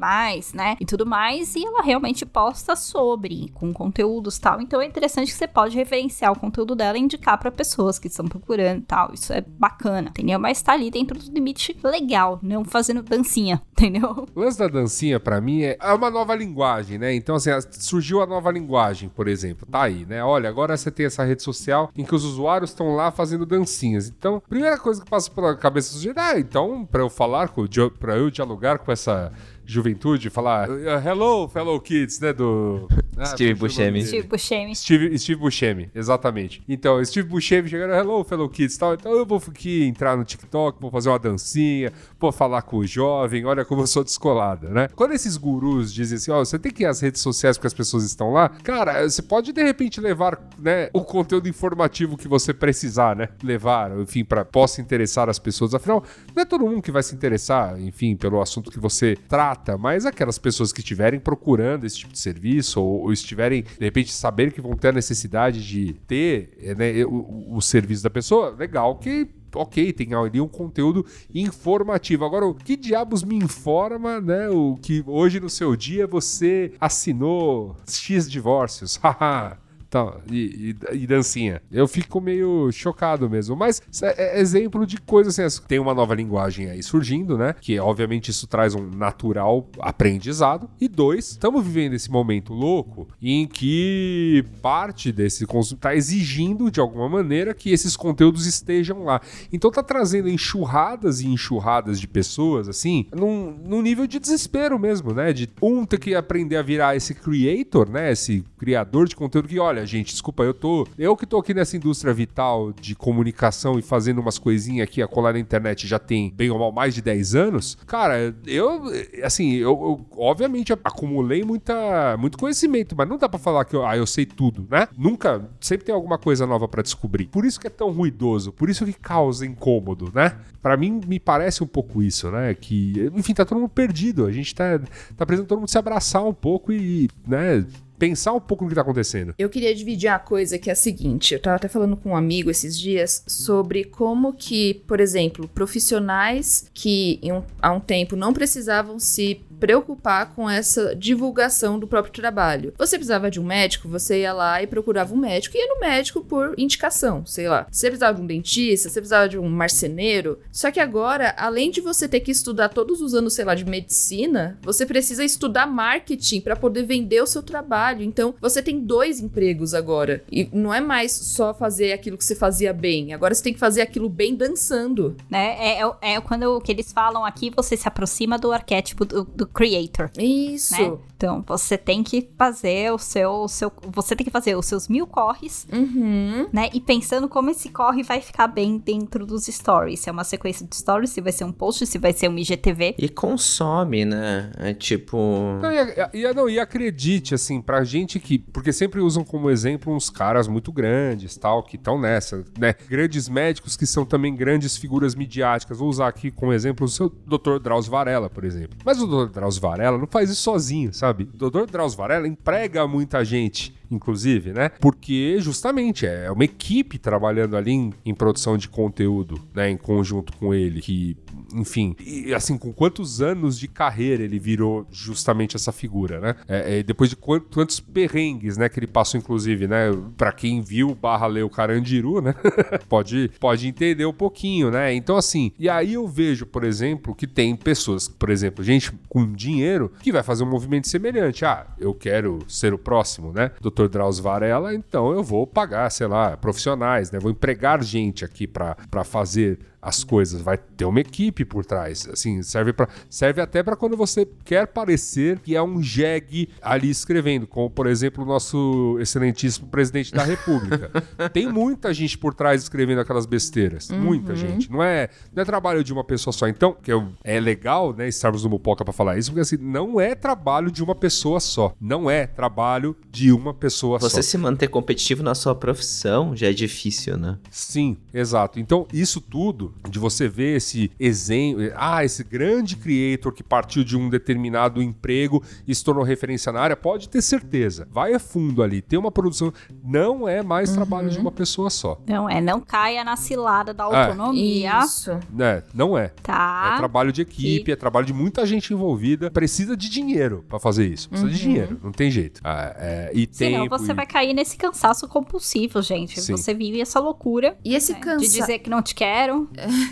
né? 0.52 0.76
E 0.80 0.84
tudo 0.84 1.06
mais. 1.06 1.54
E 1.54 1.64
ela 1.64 1.82
realmente 1.82 2.26
posta 2.26 2.76
sobre, 2.76 3.50
com 3.54 3.72
conteúdos 3.72 4.38
tal. 4.38 4.60
Então 4.60 4.80
é 4.80 4.86
interessante 4.86 5.32
que 5.32 5.38
você 5.38 5.46
pode 5.46 5.76
referenciar 5.76 6.32
o 6.32 6.38
conteúdo 6.38 6.74
dela 6.74 6.98
e 6.98 7.00
indicar 7.00 7.38
para 7.38 7.50
pessoas 7.50 7.98
que 7.98 8.08
estão 8.08 8.26
procurando 8.26 8.82
tal. 8.82 9.12
Isso 9.12 9.32
é 9.32 9.40
bacana, 9.40 10.10
entendeu? 10.10 10.38
Mas 10.38 10.62
tá 10.62 10.72
ali 10.72 10.90
dentro 10.90 11.18
do 11.18 11.32
limite 11.32 11.76
legal, 11.82 12.38
não 12.42 12.64
fazendo 12.64 13.02
dancinha, 13.02 13.62
entendeu? 13.72 14.26
O 14.34 14.40
lance 14.40 14.58
da 14.58 14.68
dancinha, 14.68 15.18
para 15.18 15.40
mim, 15.40 15.62
é, 15.62 15.76
é 15.80 15.92
uma 15.92 16.10
nova 16.10 16.34
linguagem, 16.34 16.98
né? 16.98 17.14
Então, 17.14 17.36
assim, 17.36 17.50
surgiu 17.72 18.22
a 18.22 18.26
nova 18.26 18.50
linguagem, 18.50 19.08
por 19.08 19.28
exemplo. 19.28 19.66
Tá 19.70 19.82
aí, 19.82 20.04
né? 20.06 20.22
Olha, 20.24 20.48
agora 20.48 20.76
você 20.76 20.90
tem 20.90 21.06
essa 21.06 21.24
rede 21.24 21.42
social 21.42 21.90
em 21.96 22.04
que 22.04 22.14
os 22.14 22.24
usuários 22.24 22.70
estão 22.70 22.94
lá 22.94 23.10
fazendo 23.10 23.46
dancinhas. 23.46 24.08
Então, 24.08 24.42
primeira 24.48 24.78
coisa 24.78 25.02
que 25.02 25.10
passa 25.10 25.30
pela 25.30 25.56
cabeça 25.56 25.90
do 25.90 25.96
sujeito, 25.96 26.18
ah, 26.18 26.38
então, 26.38 26.84
para 26.84 27.02
eu 27.02 27.10
falar, 27.10 27.48
com, 27.48 27.66
pra 27.98 28.16
eu 28.16 28.30
dialogar 28.30 28.78
com 28.78 28.90
essa 28.90 29.32
juventude, 29.72 30.30
falar 30.30 30.68
Hello, 31.04 31.48
fellow 31.48 31.80
kids, 31.80 32.20
né? 32.20 32.32
Do. 32.32 32.88
Ah, 33.16 33.26
Steve 33.32 33.54
Buscemi. 33.54 34.04
Steve 34.04 34.26
Buscemi. 34.26 34.74
Steve, 34.74 35.18
Steve 35.18 35.40
Buscemi, 35.40 35.90
exatamente. 35.94 36.62
Então, 36.68 37.02
Steve 37.04 37.28
Buscemi 37.28 37.68
chegando, 37.68 37.92
Hello, 37.92 38.24
fellow 38.24 38.48
kids 38.48 38.76
tal. 38.76 38.94
Então 38.94 39.12
eu 39.12 39.24
vou 39.24 39.40
aqui 39.62 39.84
entrar 39.84 40.16
no 40.16 40.24
TikTok, 40.24 40.80
vou 40.80 40.90
fazer 40.90 41.08
uma 41.08 41.18
dancinha, 41.18 41.92
vou 42.18 42.32
falar 42.32 42.62
com 42.62 42.78
o 42.78 42.86
jovem, 42.86 43.44
olha 43.44 43.64
como 43.64 43.82
eu 43.82 43.86
sou 43.86 44.02
descolada, 44.02 44.68
né? 44.68 44.88
Quando 44.94 45.12
esses 45.12 45.36
gurus 45.36 45.92
dizem 45.92 46.16
assim, 46.16 46.30
ó, 46.30 46.40
oh, 46.40 46.44
você 46.44 46.58
tem 46.58 46.72
que 46.72 46.82
ir 46.82 46.86
às 46.86 47.00
redes 47.00 47.20
sociais 47.20 47.56
porque 47.56 47.68
as 47.68 47.74
pessoas 47.74 48.04
estão 48.04 48.32
lá, 48.32 48.48
cara, 48.48 49.08
você 49.08 49.22
pode 49.22 49.52
de 49.52 49.62
repente 49.62 50.00
levar, 50.00 50.40
né, 50.58 50.90
o 50.92 51.02
conteúdo 51.02 51.48
informativo 51.48 52.16
que 52.16 52.26
você 52.26 52.52
precisar, 52.52 53.14
né? 53.14 53.28
Levar, 53.42 53.96
enfim, 54.00 54.24
para 54.24 54.44
possa 54.44 54.80
interessar 54.80 55.28
as 55.28 55.38
pessoas. 55.38 55.74
Afinal, 55.74 56.02
não 56.34 56.42
é 56.42 56.44
todo 56.44 56.66
mundo 56.66 56.82
que 56.82 56.90
vai 56.90 57.02
se 57.02 57.14
interessar, 57.14 57.80
enfim, 57.80 58.16
pelo 58.16 58.40
assunto 58.40 58.70
que 58.70 58.80
você 58.80 59.16
trata 59.28 59.61
mas 59.78 60.06
aquelas 60.06 60.38
pessoas 60.38 60.72
que 60.72 60.80
estiverem 60.80 61.20
procurando 61.20 61.84
esse 61.84 61.98
tipo 61.98 62.12
de 62.12 62.18
serviço 62.18 62.80
ou, 62.80 63.02
ou 63.02 63.12
estiverem, 63.12 63.62
de 63.62 63.84
repente, 63.84 64.12
saber 64.12 64.52
que 64.52 64.60
vão 64.60 64.76
ter 64.76 64.88
a 64.88 64.92
necessidade 64.92 65.66
de 65.66 65.94
ter 66.06 66.56
eh, 66.60 66.74
né, 66.74 67.04
o, 67.04 67.56
o 67.56 67.60
serviço 67.60 68.02
da 68.02 68.10
pessoa, 68.10 68.50
legal 68.50 68.96
que 68.96 69.28
ok, 69.54 69.92
tem 69.92 70.14
ali 70.14 70.40
um 70.40 70.48
conteúdo 70.48 71.04
informativo. 71.34 72.24
Agora, 72.24 72.46
o 72.46 72.54
que 72.54 72.76
diabos 72.76 73.22
me 73.22 73.36
informa, 73.36 74.20
né? 74.20 74.48
O 74.48 74.78
que 74.80 75.04
hoje 75.06 75.40
no 75.40 75.50
seu 75.50 75.76
dia 75.76 76.06
você 76.06 76.72
assinou 76.80 77.76
X 77.86 78.30
divórcios? 78.30 78.96
Haha. 79.02 79.61
Tá, 79.92 80.16
e, 80.26 80.74
e, 80.90 81.02
e, 81.02 81.06
dancinha. 81.06 81.60
Eu 81.70 81.86
fico 81.86 82.18
meio 82.18 82.72
chocado 82.72 83.28
mesmo. 83.28 83.54
Mas 83.54 83.82
é, 84.00 84.38
é 84.38 84.40
exemplo 84.40 84.86
de 84.86 84.96
coisas 84.96 85.38
assim. 85.38 85.60
Tem 85.68 85.78
uma 85.78 85.92
nova 85.92 86.14
linguagem 86.14 86.70
aí 86.70 86.82
surgindo, 86.82 87.36
né? 87.36 87.54
Que 87.60 87.78
obviamente 87.78 88.30
isso 88.30 88.46
traz 88.46 88.74
um 88.74 88.88
natural 88.88 89.68
aprendizado. 89.78 90.70
E 90.80 90.88
dois, 90.88 91.32
estamos 91.32 91.62
vivendo 91.62 91.92
esse 91.92 92.10
momento 92.10 92.54
louco 92.54 93.06
em 93.20 93.46
que 93.46 94.42
parte 94.62 95.12
desse 95.12 95.44
consumo 95.44 95.76
está 95.76 95.94
exigindo 95.94 96.70
de 96.70 96.80
alguma 96.80 97.06
maneira 97.06 97.52
que 97.52 97.70
esses 97.70 97.94
conteúdos 97.94 98.46
estejam 98.46 99.04
lá. 99.04 99.20
Então 99.52 99.70
tá 99.70 99.82
trazendo 99.82 100.26
enxurradas 100.26 101.20
e 101.20 101.26
enxurradas 101.26 102.00
de 102.00 102.08
pessoas, 102.08 102.66
assim, 102.66 103.08
num, 103.14 103.54
num 103.62 103.82
nível 103.82 104.06
de 104.06 104.18
desespero 104.18 104.78
mesmo, 104.78 105.12
né? 105.12 105.34
De 105.34 105.50
um 105.60 105.84
ter 105.84 105.98
que 105.98 106.14
aprender 106.14 106.56
a 106.56 106.62
virar 106.62 106.96
esse 106.96 107.14
creator, 107.14 107.90
né? 107.90 108.10
Esse 108.10 108.42
criador 108.56 109.06
de 109.06 109.14
conteúdo 109.14 109.48
que, 109.48 109.58
olha, 109.58 109.81
gente, 109.84 110.12
desculpa, 110.12 110.42
eu 110.42 110.54
tô. 110.54 110.86
Eu 110.98 111.16
que 111.16 111.26
tô 111.26 111.38
aqui 111.38 111.54
nessa 111.54 111.76
indústria 111.76 112.12
vital 112.12 112.72
de 112.72 112.94
comunicação 112.94 113.78
e 113.78 113.82
fazendo 113.82 114.20
umas 114.20 114.38
coisinhas 114.38 114.84
aqui 114.84 115.02
a 115.02 115.08
colar 115.08 115.32
na 115.32 115.38
internet 115.38 115.86
já 115.86 115.98
tem 115.98 116.30
bem 116.30 116.50
ou 116.50 116.58
mal 116.58 116.72
mais 116.72 116.94
de 116.94 117.02
10 117.02 117.34
anos. 117.34 117.78
Cara, 117.86 118.34
eu, 118.46 118.84
assim, 119.22 119.54
eu, 119.54 119.70
eu 119.70 120.06
obviamente 120.16 120.72
acumulei 120.72 121.42
muita, 121.44 122.16
muito 122.18 122.38
conhecimento, 122.38 122.94
mas 122.96 123.08
não 123.08 123.18
dá 123.18 123.28
para 123.28 123.38
falar 123.38 123.64
que 123.64 123.76
eu, 123.76 123.86
ah, 123.86 123.96
eu 123.96 124.06
sei 124.06 124.26
tudo, 124.26 124.66
né? 124.70 124.88
Nunca, 124.96 125.48
sempre 125.60 125.86
tem 125.86 125.94
alguma 125.94 126.18
coisa 126.18 126.46
nova 126.46 126.68
para 126.68 126.82
descobrir. 126.82 127.26
Por 127.26 127.44
isso 127.44 127.60
que 127.60 127.66
é 127.66 127.70
tão 127.70 127.90
ruidoso, 127.90 128.52
por 128.52 128.68
isso 128.68 128.84
que 128.84 128.92
causa 128.92 129.46
incômodo, 129.46 130.10
né? 130.14 130.36
Para 130.62 130.76
mim, 130.76 131.00
me 131.06 131.18
parece 131.18 131.64
um 131.64 131.66
pouco 131.66 132.02
isso, 132.02 132.30
né? 132.30 132.54
Que, 132.54 133.10
enfim, 133.14 133.34
tá 133.34 133.44
todo 133.44 133.58
mundo 133.58 133.70
perdido. 133.70 134.26
A 134.26 134.32
gente 134.32 134.54
tá, 134.54 134.78
tá 135.16 135.26
precisando 135.26 135.48
todo 135.48 135.58
mundo 135.58 135.68
se 135.68 135.78
abraçar 135.78 136.24
um 136.24 136.32
pouco 136.32 136.72
e, 136.72 137.08
né? 137.26 137.64
Pensar 138.02 138.32
um 138.32 138.40
pouco 138.40 138.64
no 138.64 138.68
que 138.68 138.74
tá 138.74 138.80
acontecendo. 138.80 139.32
Eu 139.38 139.48
queria 139.48 139.72
dividir 139.72 140.08
a 140.08 140.18
coisa 140.18 140.58
que 140.58 140.68
é 140.68 140.72
a 140.72 140.76
seguinte, 140.76 141.34
eu 141.34 141.40
tava 141.40 141.54
até 141.54 141.68
falando 141.68 141.96
com 141.96 142.08
um 142.10 142.16
amigo 142.16 142.50
esses 142.50 142.76
dias 142.76 143.22
sobre 143.28 143.84
como 143.84 144.32
que, 144.32 144.82
por 144.88 144.98
exemplo, 144.98 145.46
profissionais 145.46 146.68
que 146.74 147.20
um, 147.22 147.44
há 147.60 147.70
um 147.70 147.78
tempo 147.78 148.16
não 148.16 148.32
precisavam 148.32 148.98
se 148.98 149.40
preocupar 149.62 150.34
com 150.34 150.50
essa 150.50 150.92
divulgação 150.96 151.78
do 151.78 151.86
próprio 151.86 152.12
trabalho. 152.12 152.74
Você 152.76 152.96
precisava 152.96 153.30
de 153.30 153.38
um 153.38 153.44
médico, 153.44 153.86
você 153.86 154.22
ia 154.22 154.32
lá 154.32 154.60
e 154.60 154.66
procurava 154.66 155.14
um 155.14 155.16
médico 155.16 155.56
e 155.56 155.60
ia 155.60 155.72
no 155.72 155.78
médico 155.78 156.20
por 156.20 156.58
indicação, 156.58 157.24
sei 157.24 157.48
lá. 157.48 157.68
Você 157.70 157.86
precisava 157.86 158.16
de 158.16 158.22
um 158.22 158.26
dentista, 158.26 158.88
você 158.88 159.00
precisava 159.00 159.28
de 159.28 159.38
um 159.38 159.48
marceneiro. 159.48 160.40
Só 160.50 160.72
que 160.72 160.80
agora, 160.80 161.32
além 161.38 161.70
de 161.70 161.80
você 161.80 162.08
ter 162.08 162.18
que 162.18 162.32
estudar 162.32 162.70
todos 162.70 163.00
os 163.00 163.14
anos, 163.14 163.34
sei 163.34 163.44
lá, 163.44 163.54
de 163.54 163.64
medicina, 163.64 164.58
você 164.62 164.84
precisa 164.84 165.24
estudar 165.24 165.64
marketing 165.64 166.40
para 166.40 166.56
poder 166.56 166.82
vender 166.82 167.22
o 167.22 167.26
seu 167.28 167.40
trabalho. 167.40 168.02
Então, 168.02 168.34
você 168.40 168.60
tem 168.60 168.80
dois 168.80 169.20
empregos 169.20 169.74
agora. 169.74 170.24
E 170.28 170.48
não 170.52 170.74
é 170.74 170.80
mais 170.80 171.12
só 171.12 171.54
fazer 171.54 171.92
aquilo 171.92 172.18
que 172.18 172.24
você 172.24 172.34
fazia 172.34 172.72
bem. 172.72 173.14
Agora 173.14 173.32
você 173.32 173.44
tem 173.44 173.54
que 173.54 173.60
fazer 173.60 173.82
aquilo 173.82 174.08
bem 174.08 174.34
dançando. 174.34 175.16
Né? 175.30 175.54
É, 175.56 175.82
é, 175.82 176.14
é 176.14 176.20
quando 176.20 176.60
que 176.62 176.72
eles 176.72 176.92
falam 176.92 177.24
aqui, 177.24 177.48
você 177.54 177.76
se 177.76 177.86
aproxima 177.86 178.36
do 178.36 178.50
arquétipo 178.50 179.04
do, 179.04 179.22
do 179.22 179.51
creator. 179.52 180.10
Isso. 180.18 180.80
Né? 180.80 180.98
Então, 181.22 181.44
você 181.46 181.78
tem 181.78 182.02
que 182.02 182.30
fazer 182.36 182.92
o 182.92 182.98
seu, 182.98 183.30
o 183.30 183.48
seu. 183.48 183.72
Você 183.92 184.16
tem 184.16 184.24
que 184.24 184.30
fazer 184.30 184.56
os 184.56 184.66
seus 184.66 184.88
mil 184.88 185.06
corres, 185.06 185.68
uhum. 185.72 186.48
né? 186.52 186.68
E 186.74 186.80
pensando 186.80 187.28
como 187.28 187.48
esse 187.48 187.68
corre 187.68 188.02
vai 188.02 188.20
ficar 188.20 188.48
bem 188.48 188.76
dentro 188.76 189.24
dos 189.24 189.46
stories. 189.46 190.00
Se 190.00 190.08
é 190.08 190.12
uma 190.12 190.24
sequência 190.24 190.66
de 190.66 190.74
stories, 190.74 191.10
se 191.10 191.20
vai 191.20 191.30
ser 191.30 191.44
um 191.44 191.52
post, 191.52 191.86
se 191.86 191.96
vai 191.96 192.12
ser 192.12 192.28
um 192.28 192.36
IGTV. 192.36 192.96
E 192.98 193.08
consome, 193.08 194.04
né? 194.04 194.50
É 194.58 194.74
tipo. 194.74 195.16
Não, 195.62 195.70
e, 195.70 196.22
e, 196.24 196.34
não, 196.34 196.50
e 196.50 196.58
acredite, 196.58 197.36
assim, 197.36 197.60
pra 197.60 197.84
gente 197.84 198.18
que. 198.18 198.36
Porque 198.36 198.72
sempre 198.72 199.00
usam 199.00 199.22
como 199.22 199.48
exemplo 199.48 199.94
uns 199.94 200.10
caras 200.10 200.48
muito 200.48 200.72
grandes, 200.72 201.36
tal, 201.36 201.62
que 201.62 201.76
estão 201.76 202.00
nessa, 202.00 202.44
né? 202.58 202.74
Grandes 202.88 203.28
médicos 203.28 203.76
que 203.76 203.86
são 203.86 204.04
também 204.04 204.34
grandes 204.34 204.76
figuras 204.76 205.14
midiáticas. 205.14 205.78
Vou 205.78 205.88
usar 205.88 206.08
aqui 206.08 206.32
como 206.32 206.52
exemplo 206.52 206.84
o 206.84 206.88
seu 206.88 207.08
Dr. 207.08 207.60
Drauzio 207.62 207.92
Varela, 207.92 208.28
por 208.28 208.42
exemplo. 208.42 208.76
Mas 208.84 209.00
o 209.00 209.06
Dr. 209.06 209.30
Drauzio 209.32 209.62
Varela 209.62 209.96
não 209.96 210.08
faz 210.08 210.28
isso 210.28 210.42
sozinho, 210.42 210.92
sabe? 210.92 211.11
O 211.12 211.50
Dr. 211.50 211.66
Drauzio 211.70 211.98
Varela 211.98 212.26
emprega 212.26 212.86
muita 212.86 213.24
gente 213.24 213.74
inclusive, 213.94 214.52
né? 214.52 214.70
Porque 214.80 215.36
justamente 215.38 216.06
é 216.06 216.30
uma 216.30 216.44
equipe 216.44 216.98
trabalhando 216.98 217.56
ali 217.56 217.72
em, 217.72 217.92
em, 218.04 218.14
produção 218.14 218.56
de 218.56 218.68
conteúdo, 218.68 219.40
né? 219.54 219.70
Em 219.70 219.76
conjunto 219.76 220.32
com 220.36 220.54
ele, 220.54 220.80
que, 220.80 221.16
enfim, 221.54 221.94
e, 222.04 222.32
assim, 222.34 222.56
com 222.56 222.72
quantos 222.72 223.20
anos 223.20 223.58
de 223.58 223.68
carreira 223.68 224.22
ele 224.22 224.38
virou 224.38 224.86
justamente 224.90 225.56
essa 225.56 225.72
figura, 225.72 226.20
né? 226.20 226.36
É, 226.48 226.78
é, 226.78 226.82
depois 226.82 227.10
de 227.10 227.16
quantos, 227.16 227.48
quantos 227.52 227.80
perrengues, 227.80 228.56
né? 228.56 228.68
Que 228.68 228.78
ele 228.78 228.86
passou, 228.86 229.18
inclusive, 229.18 229.66
né? 229.66 229.90
Pra 230.16 230.32
quem 230.32 230.62
viu 230.62 230.94
barra 230.94 231.26
leu 231.26 231.48
Carandiru, 231.50 232.20
né? 232.20 232.34
pode, 232.88 233.30
pode 233.38 233.66
entender 233.66 234.06
um 234.06 234.12
pouquinho, 234.12 234.70
né? 234.70 234.94
Então, 234.94 235.16
assim, 235.16 235.52
e 235.58 235.68
aí 235.68 235.94
eu 235.94 236.06
vejo, 236.08 236.46
por 236.46 236.64
exemplo, 236.64 237.14
que 237.14 237.26
tem 237.26 237.54
pessoas, 237.54 238.08
por 238.08 238.30
exemplo, 238.30 238.64
gente 238.64 238.92
com 239.08 239.32
dinheiro 239.32 239.92
que 240.00 240.12
vai 240.12 240.22
fazer 240.22 240.44
um 240.44 240.50
movimento 240.50 240.88
semelhante. 240.88 241.44
Ah, 241.44 241.66
eu 241.78 241.94
quero 241.94 242.38
ser 242.48 242.72
o 242.72 242.78
próximo, 242.78 243.32
né? 243.32 243.50
Dr. 243.60 243.81
Drauzio 243.88 244.22
Varela, 244.22 244.74
então 244.74 245.12
eu 245.12 245.22
vou 245.22 245.46
pagar, 245.46 245.90
sei 245.90 246.06
lá, 246.06 246.36
profissionais, 246.36 247.10
né? 247.10 247.18
Vou 247.18 247.30
empregar 247.30 247.82
gente 247.82 248.24
aqui 248.24 248.46
para 248.46 248.76
fazer 249.04 249.58
as 249.82 250.04
coisas, 250.04 250.40
vai 250.40 250.56
ter 250.56 250.84
uma 250.84 251.00
equipe 251.00 251.44
por 251.44 251.64
trás. 251.64 252.08
Assim, 252.08 252.40
serve 252.42 252.72
para 252.72 252.88
serve 253.10 253.40
até 253.40 253.64
para 253.64 253.74
quando 253.74 253.96
você 253.96 254.26
quer 254.44 254.68
parecer 254.68 255.40
que 255.40 255.56
é 255.56 255.62
um 255.62 255.82
jegue 255.82 256.48
ali 256.62 256.88
escrevendo, 256.88 257.48
como 257.48 257.68
por 257.68 257.88
exemplo 257.88 258.22
o 258.22 258.26
nosso 258.26 258.96
excelentíssimo 259.00 259.66
presidente 259.66 260.12
da 260.12 260.22
República. 260.22 260.90
Tem 261.32 261.50
muita 261.50 261.92
gente 261.92 262.16
por 262.16 262.32
trás 262.32 262.62
escrevendo 262.62 263.00
aquelas 263.00 263.26
besteiras, 263.26 263.90
muita 263.90 264.36
gente. 264.36 264.70
Não 264.70 264.82
é, 264.82 265.08
não 265.34 265.42
é 265.42 265.44
trabalho 265.44 265.82
de 265.82 265.92
uma 265.92 266.04
pessoa 266.04 266.32
só. 266.32 266.46
Então, 266.46 266.76
que 266.80 266.92
é, 266.92 267.02
é 267.24 267.40
legal, 267.40 267.92
né, 267.92 268.06
estarmos 268.06 268.44
no 268.44 268.50
Mupoca 268.50 268.84
para 268.84 268.92
falar 268.92 269.18
isso, 269.18 269.30
porque 269.30 269.40
assim, 269.40 269.56
não 269.56 270.00
é 270.00 270.14
trabalho 270.14 270.70
de 270.70 270.82
uma 270.82 270.94
pessoa 270.94 271.40
só. 271.40 271.74
Não 271.80 272.08
é 272.08 272.26
trabalho 272.26 272.96
de 273.10 273.32
uma 273.32 273.52
pessoa 273.52 273.98
só. 273.98 274.08
Você 274.08 274.22
se 274.22 274.38
manter 274.38 274.68
competitivo 274.68 275.22
na 275.22 275.34
sua 275.34 275.54
profissão 275.54 276.36
já 276.36 276.48
é 276.48 276.52
difícil, 276.52 277.16
né? 277.16 277.38
Sim, 277.50 277.96
exato. 278.14 278.60
Então, 278.60 278.86
isso 278.92 279.20
tudo, 279.20 279.71
de 279.88 279.98
você 279.98 280.28
ver 280.28 280.56
esse 280.56 280.90
exemplo, 280.98 281.62
ah, 281.76 282.04
esse 282.04 282.22
grande 282.24 282.76
creator 282.76 283.32
que 283.32 283.42
partiu 283.42 283.84
de 283.84 283.96
um 283.96 284.08
determinado 284.08 284.82
emprego 284.82 285.42
e 285.66 285.74
se 285.74 285.84
tornou 285.84 286.04
referência 286.04 286.52
na 286.52 286.60
área, 286.60 286.76
pode 286.76 287.08
ter 287.08 287.22
certeza. 287.22 287.86
Vai 287.90 288.14
a 288.14 288.18
fundo 288.18 288.62
ali, 288.62 288.80
tem 288.82 288.98
uma 288.98 289.10
produção. 289.10 289.52
Não 289.84 290.28
é 290.28 290.42
mais 290.42 290.72
trabalho 290.72 291.10
de 291.10 291.18
uma 291.18 291.32
pessoa 291.32 291.70
só. 291.70 292.00
Não 292.06 292.28
é, 292.28 292.40
não 292.40 292.60
caia 292.60 293.04
na 293.04 293.16
cilada 293.16 293.72
da 293.74 293.84
autonomia. 293.84 294.80
Isso. 294.84 295.18
né? 295.32 295.62
não 295.74 295.96
é. 295.96 296.08
Tá. 296.22 296.72
É 296.74 296.78
trabalho 296.78 297.12
de 297.12 297.22
equipe, 297.22 297.70
é 297.72 297.76
trabalho 297.76 298.06
de 298.06 298.12
muita 298.12 298.44
gente 298.46 298.72
envolvida. 298.72 299.30
Precisa 299.30 299.76
de 299.76 299.88
dinheiro 299.88 300.44
pra 300.48 300.58
fazer 300.58 300.86
isso. 300.86 301.08
Precisa 301.08 301.30
de 301.30 301.38
dinheiro, 301.38 301.80
não 301.82 301.92
tem 301.92 302.10
jeito. 302.10 302.40
Ah, 302.44 302.74
é, 302.78 303.10
e 303.14 303.28
Senão 303.30 303.62
tempo. 303.64 303.78
você 303.78 303.92
e- 303.92 303.94
vai 303.94 304.06
cair 304.06 304.32
nesse 304.34 304.56
cansaço 304.56 305.06
compulsivo, 305.08 305.80
gente. 305.82 306.20
Sim. 306.20 306.32
Você 306.36 306.54
vive 306.54 306.80
essa 306.80 307.00
loucura 307.00 307.56
E 307.64 307.74
esse 307.74 307.92
né, 307.92 307.98
de 307.98 308.04
cansaço. 308.04 308.30
dizer 308.32 308.58
que 308.60 308.70
não 308.70 308.82
te 308.82 308.94
quero. 308.94 309.48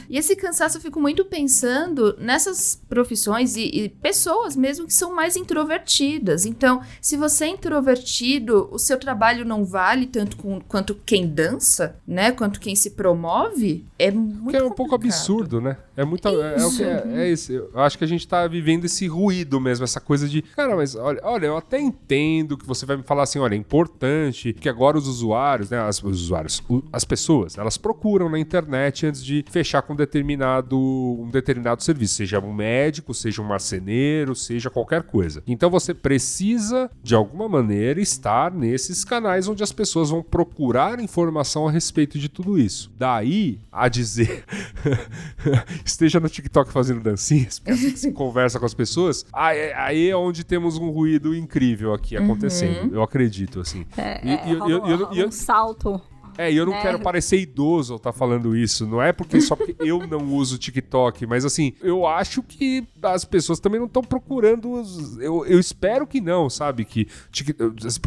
E 0.08 0.16
esse 0.18 0.34
cansaço 0.36 0.76
eu 0.78 0.80
fico 0.80 1.00
muito 1.00 1.24
pensando 1.24 2.16
nessas 2.18 2.80
profissões 2.88 3.56
e, 3.56 3.62
e 3.62 3.88
pessoas 3.88 4.56
mesmo 4.56 4.86
que 4.86 4.94
são 4.94 5.14
mais 5.14 5.36
introvertidas. 5.36 6.44
Então, 6.44 6.80
se 7.00 7.16
você 7.16 7.44
é 7.44 7.48
introvertido, 7.48 8.68
o 8.72 8.78
seu 8.78 8.98
trabalho 8.98 9.44
não 9.44 9.64
vale 9.64 10.06
tanto 10.06 10.36
com- 10.36 10.60
quanto 10.60 10.94
quem 11.06 11.26
dança, 11.26 11.96
né? 12.06 12.32
Quanto 12.32 12.60
quem 12.60 12.74
se 12.76 12.90
promove, 12.90 13.84
é 13.98 14.10
muito 14.10 14.50
Que 14.50 14.56
é 14.56 14.62
um 14.64 14.70
pouco 14.70 14.92
complicado. 14.92 15.18
absurdo, 15.18 15.60
né? 15.60 15.76
É 15.96 16.04
muito. 16.04 16.26
É, 16.28 16.56
é 16.60 16.64
o 16.66 16.70
que 16.76 16.82
é, 16.82 17.02
é 17.06 17.30
isso. 17.30 17.52
Eu 17.52 17.70
acho 17.80 17.98
que 17.98 18.04
a 18.04 18.06
gente 18.06 18.26
tá 18.26 18.46
vivendo 18.46 18.84
esse 18.84 19.06
ruído 19.06 19.60
mesmo, 19.60 19.84
essa 19.84 20.00
coisa 20.00 20.28
de. 20.28 20.42
Cara, 20.42 20.74
mas 20.76 20.94
olha, 20.94 21.20
olha, 21.22 21.46
eu 21.46 21.56
até 21.56 21.78
entendo 21.80 22.56
que 22.56 22.66
você 22.66 22.86
vai 22.86 22.96
me 22.96 23.02
falar 23.02 23.24
assim: 23.24 23.38
olha, 23.38 23.54
é 23.54 23.58
importante 23.58 24.52
que 24.52 24.68
agora 24.68 24.96
os 24.96 25.06
usuários, 25.06 25.70
né? 25.70 25.78
As, 25.80 26.02
os 26.02 26.22
usuários, 26.22 26.62
as 26.92 27.04
pessoas, 27.04 27.58
elas 27.58 27.76
procuram 27.76 28.28
na 28.30 28.38
internet 28.38 29.06
antes 29.06 29.22
de 29.24 29.44
fechar 29.60 29.82
com 29.82 29.94
determinado, 29.94 30.78
um 30.78 31.28
determinado 31.30 31.82
serviço, 31.82 32.14
seja 32.14 32.40
um 32.40 32.50
médico, 32.52 33.12
seja 33.12 33.42
um 33.42 33.44
marceneiro, 33.44 34.34
seja 34.34 34.70
qualquer 34.70 35.02
coisa. 35.02 35.42
Então 35.46 35.68
você 35.68 35.92
precisa, 35.92 36.90
de 37.02 37.14
alguma 37.14 37.46
maneira, 37.46 38.00
estar 38.00 38.50
nesses 38.50 39.04
canais 39.04 39.48
onde 39.48 39.62
as 39.62 39.70
pessoas 39.70 40.08
vão 40.08 40.22
procurar 40.22 40.98
informação 40.98 41.68
a 41.68 41.70
respeito 41.70 42.18
de 42.18 42.30
tudo 42.30 42.58
isso. 42.58 42.90
Daí 42.96 43.60
a 43.70 43.86
dizer 43.88 44.44
esteja 45.84 46.18
no 46.18 46.28
TikTok 46.30 46.72
fazendo 46.72 47.00
dancinhas, 47.02 47.58
porque 47.58 47.70
é 47.70 47.74
assim 47.74 47.90
que 47.90 47.98
se 47.98 48.12
conversa 48.12 48.58
com 48.58 48.64
as 48.64 48.72
pessoas, 48.72 49.26
aí, 49.30 49.72
aí 49.74 50.08
é 50.08 50.16
onde 50.16 50.42
temos 50.42 50.78
um 50.78 50.88
ruído 50.88 51.34
incrível 51.34 51.92
aqui 51.92 52.16
acontecendo. 52.16 52.94
Eu 52.94 53.02
acredito, 53.02 53.60
assim. 53.60 53.84
É, 53.94 54.20
E- 54.26 54.48
e 54.48 54.52
eu- 54.52 54.68
eu- 54.68 54.86
eu- 54.86 55.04
rola 55.06 55.16
eu- 55.18 55.28
um 55.28 55.30
salto. 55.30 56.00
É, 56.40 56.52
e 56.52 56.56
eu 56.56 56.64
não 56.64 56.72
né? 56.72 56.80
quero 56.82 56.98
parecer 57.00 57.38
idoso 57.40 57.92
ao 57.92 57.96
estar 57.98 58.12
falando 58.12 58.56
isso. 58.56 58.86
Não 58.86 59.00
é 59.02 59.12
porque 59.12 59.40
só 59.40 59.54
porque 59.56 59.74
eu 59.78 60.06
não 60.06 60.34
uso 60.34 60.56
TikTok, 60.58 61.26
mas 61.26 61.44
assim, 61.44 61.72
eu 61.82 62.06
acho 62.06 62.42
que 62.42 62.84
as 63.02 63.24
pessoas 63.24 63.60
também 63.60 63.78
não 63.78 63.86
estão 63.86 64.02
procurando. 64.02 64.70
os- 64.72 65.18
Eu, 65.18 65.44
eu 65.46 65.58
espero 65.60 66.06
que 66.06 66.20
não, 66.20 66.48
sabe? 66.48 66.84
Que 66.84 67.06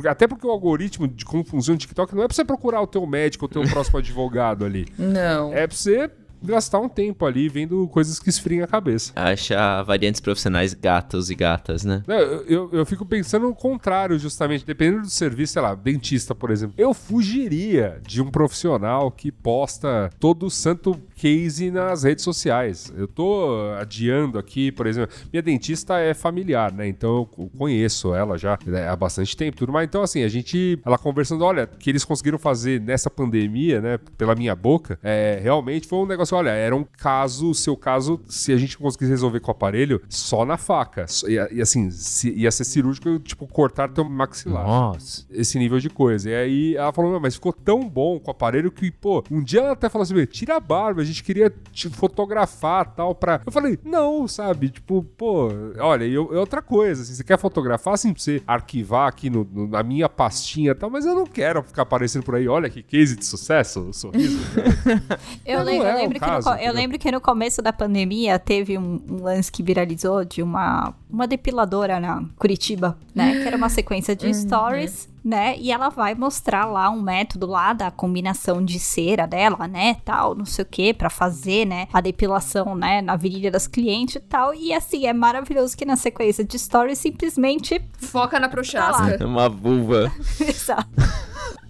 até 0.09 0.27
porque 0.27 0.45
o 0.47 0.49
algoritmo 0.51 1.07
de 1.07 1.25
como 1.25 1.43
funciona 1.43 1.75
o 1.75 1.79
TikTok 1.79 2.15
não 2.15 2.23
é 2.23 2.27
pra 2.27 2.35
você 2.35 2.45
procurar 2.45 2.81
o 2.81 2.87
teu 2.87 3.05
médico, 3.05 3.45
o 3.45 3.49
teu 3.49 3.63
próximo 3.63 3.97
advogado 3.99 4.65
ali. 4.65 4.87
Não. 4.97 5.53
É 5.53 5.67
pra 5.67 5.75
você 5.75 6.09
gastar 6.43 6.79
um 6.79 6.89
tempo 6.89 7.25
ali 7.25 7.47
vendo 7.49 7.87
coisas 7.87 8.19
que 8.19 8.29
esfriam 8.29 8.63
a 8.63 8.67
cabeça. 8.67 9.11
Achar 9.15 9.81
variantes 9.83 10.21
profissionais 10.21 10.73
gatos 10.73 11.29
e 11.29 11.35
gatas, 11.35 11.83
né? 11.83 12.03
Eu, 12.07 12.45
eu, 12.45 12.69
eu 12.73 12.85
fico 12.85 13.05
pensando 13.05 13.47
o 13.49 13.55
contrário, 13.55 14.17
justamente. 14.19 14.65
Dependendo 14.65 15.01
do 15.03 15.09
serviço, 15.09 15.53
sei 15.53 15.61
lá, 15.61 15.75
dentista, 15.75 16.33
por 16.35 16.51
exemplo. 16.51 16.75
Eu 16.77 16.93
fugiria 16.93 17.99
de 18.05 18.21
um 18.21 18.29
profissional 18.29 19.09
que 19.11 19.31
posta 19.31 20.09
todo 20.19 20.45
o 20.45 20.49
santo 20.51 20.99
case 21.15 21.71
nas 21.71 22.03
redes 22.03 22.23
sociais. 22.23 22.91
Eu 22.95 23.07
tô 23.07 23.49
adiando 23.79 24.37
aqui, 24.37 24.71
por 24.71 24.85
exemplo. 24.87 25.13
Minha 25.31 25.41
dentista 25.41 25.97
é 25.99 26.13
familiar, 26.13 26.71
né? 26.71 26.87
Então 26.87 27.17
eu 27.17 27.25
co- 27.25 27.49
conheço 27.57 28.13
ela 28.13 28.37
já 28.37 28.57
né, 28.65 28.87
há 28.87 28.95
bastante 28.95 29.35
tempo 29.35 29.57
tudo 29.57 29.71
mais. 29.71 29.87
Então, 29.87 30.01
assim, 30.03 30.23
a 30.23 30.27
gente. 30.27 30.79
Ela 30.85 30.97
conversando, 30.97 31.43
olha, 31.43 31.69
o 31.71 31.77
que 31.77 31.89
eles 31.89 32.03
conseguiram 32.05 32.37
fazer 32.37 32.81
nessa 32.81 33.09
pandemia, 33.09 33.79
né? 33.81 33.99
Pela 34.17 34.35
minha 34.35 34.55
boca, 34.55 34.99
é, 35.03 35.39
realmente 35.41 35.87
foi 35.87 35.99
um 35.99 36.05
negócio. 36.05 36.32
Olha, 36.33 36.49
era 36.49 36.75
um 36.75 36.83
caso, 36.97 37.49
o 37.49 37.55
seu 37.55 37.75
caso, 37.77 38.19
se 38.27 38.51
a 38.51 38.57
gente 38.57 38.77
conseguisse 38.77 39.11
resolver 39.11 39.39
com 39.39 39.49
o 39.49 39.51
aparelho, 39.51 40.01
só 40.09 40.45
na 40.45 40.57
faca. 40.57 41.05
E, 41.27 41.55
e, 41.57 41.61
assim, 41.61 41.89
se- 41.91 42.31
ia 42.33 42.51
ser 42.51 42.63
cirúrgico, 42.63 43.19
tipo, 43.19 43.47
cortar 43.47 43.89
teu 43.89 44.03
maxilar 44.03 44.65
Nossa. 44.65 45.25
esse 45.31 45.57
nível 45.59 45.79
de 45.79 45.89
coisa. 45.89 46.29
E 46.29 46.35
aí 46.35 46.75
ela 46.75 46.91
falou, 46.93 47.11
"Não, 47.11 47.19
mas 47.19 47.35
ficou 47.35 47.53
tão 47.53 47.87
bom 47.87 48.19
com 48.19 48.29
o 48.29 48.31
aparelho 48.31 48.71
que, 48.71 48.89
pô, 48.91 49.23
um 49.31 49.43
dia 49.43 49.59
ela 49.61 49.71
até 49.73 49.89
falou 49.89 50.03
assim, 50.03 50.13
"Meu, 50.13 50.25
tira 50.27 50.55
a 50.55 50.59
barba, 50.59 51.01
a 51.01 51.05
gente 51.05 51.23
queria 51.23 51.53
te 51.71 51.89
fotografar 51.89 52.93
tal 52.95 53.13
pra... 53.15 53.41
Eu 53.45 53.51
falei, 53.51 53.77
não, 53.83 54.27
sabe? 54.27 54.69
Tipo, 54.69 55.03
pô, 55.17 55.49
olha, 55.79 56.05
e 56.05 56.13
eu- 56.13 56.33
é 56.33 56.39
outra 56.39 56.61
coisa, 56.61 57.01
assim, 57.01 57.13
você 57.13 57.23
quer 57.23 57.37
fotografar, 57.37 57.93
assim, 57.95 58.13
pra 58.13 58.21
você 58.21 58.41
arquivar 58.47 59.07
aqui 59.07 59.29
no, 59.29 59.43
no- 59.51 59.67
na 59.67 59.83
minha 59.83 60.07
pastinha 60.09 60.71
e 60.71 60.75
tal, 60.75 60.89
mas 60.89 61.05
eu 61.05 61.13
não 61.15 61.25
quero 61.25 61.61
ficar 61.63 61.83
aparecendo 61.83 62.23
por 62.23 62.35
aí, 62.35 62.47
olha 62.47 62.69
que 62.69 62.81
case 62.83 63.15
de 63.15 63.25
sucesso, 63.25 63.81
o 63.89 63.93
sorriso. 63.93 64.39
Eu, 65.45 65.61
lembro, 65.63 65.87
é 65.87 65.91
eu 65.91 65.97
lembro 65.97 66.19
que 66.19 66.22
caso, 66.25 66.47
co- 66.47 66.53
eu 66.53 66.55
entendeu? 66.57 66.73
lembro 66.73 66.99
que 66.99 67.11
no 67.11 67.21
começo 67.21 67.61
da 67.61 67.71
pandemia 67.73 68.37
teve 68.39 68.77
um, 68.77 69.01
um 69.09 69.21
lance 69.23 69.51
que 69.51 69.61
viralizou 69.63 70.23
de 70.25 70.41
uma, 70.41 70.93
uma 71.09 71.27
depiladora 71.27 71.99
na 71.99 72.23
Curitiba, 72.37 72.97
né? 73.13 73.33
Que 73.41 73.47
era 73.47 73.57
uma 73.57 73.69
sequência 73.69 74.15
de 74.15 74.33
stories, 74.33 75.09
né? 75.23 75.55
E 75.57 75.71
ela 75.71 75.89
vai 75.89 76.13
mostrar 76.15 76.65
lá 76.65 76.89
um 76.89 77.01
método 77.01 77.45
lá 77.47 77.71
da 77.73 77.89
combinação 77.91 78.63
de 78.63 78.77
cera 78.79 79.25
dela, 79.25 79.67
né? 79.67 79.95
Tal, 80.03 80.35
não 80.35 80.45
sei 80.45 80.63
o 80.63 80.67
que, 80.67 80.93
pra 80.93 81.09
fazer, 81.09 81.65
né? 81.65 81.87
A 81.93 82.01
depilação, 82.01 82.75
né? 82.75 83.01
Na 83.01 83.15
virilha 83.15 83.49
das 83.51 83.67
clientes 83.67 84.15
e 84.15 84.19
tal. 84.19 84.53
E 84.53 84.73
assim, 84.73 85.05
é 85.05 85.13
maravilhoso 85.13 85.77
que 85.77 85.85
na 85.85 85.95
sequência 85.95 86.43
de 86.43 86.57
stories 86.59 86.97
simplesmente. 86.99 87.81
Foca 87.99 88.39
na 88.39 88.49
prochasca. 88.49 89.23
Uma 89.25 89.47
vulva. 89.49 90.11
Exato. 90.41 90.87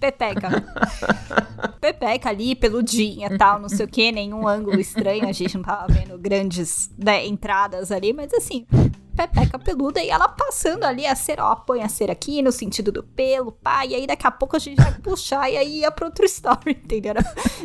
Pepeca. 0.00 0.50
Pepeca 1.80 2.28
ali, 2.28 2.54
peludinha 2.54 3.36
tal, 3.36 3.58
não 3.58 3.68
sei 3.68 3.84
o 3.84 3.88
que, 3.88 4.10
nenhum 4.12 4.46
ângulo 4.46 4.80
estranho, 4.80 5.28
a 5.28 5.32
gente 5.32 5.56
não 5.56 5.64
tava 5.64 5.92
vendo 5.92 6.18
grandes 6.18 6.90
né, 6.96 7.26
entradas 7.26 7.90
ali, 7.92 8.12
mas 8.12 8.32
assim, 8.32 8.66
pepeca 9.14 9.58
peluda 9.58 10.02
e 10.02 10.08
ela 10.10 10.28
passando 10.28 10.84
ali 10.84 11.06
a 11.06 11.14
cera, 11.14 11.44
ó, 11.46 11.54
põe 11.54 11.82
a 11.82 11.88
cera 11.88 12.12
aqui 12.12 12.42
no 12.42 12.50
sentido 12.52 12.90
do 12.92 13.02
pelo, 13.02 13.52
pá, 13.52 13.84
e 13.86 13.94
aí 13.94 14.06
daqui 14.06 14.26
a 14.26 14.30
pouco 14.30 14.56
a 14.56 14.58
gente 14.58 14.76
vai 14.76 14.92
puxar 15.00 15.50
e 15.50 15.56
aí 15.56 15.78
ia 15.80 15.90
pra 15.90 16.06
outro 16.06 16.24
story, 16.26 16.72
entendeu? 16.82 17.14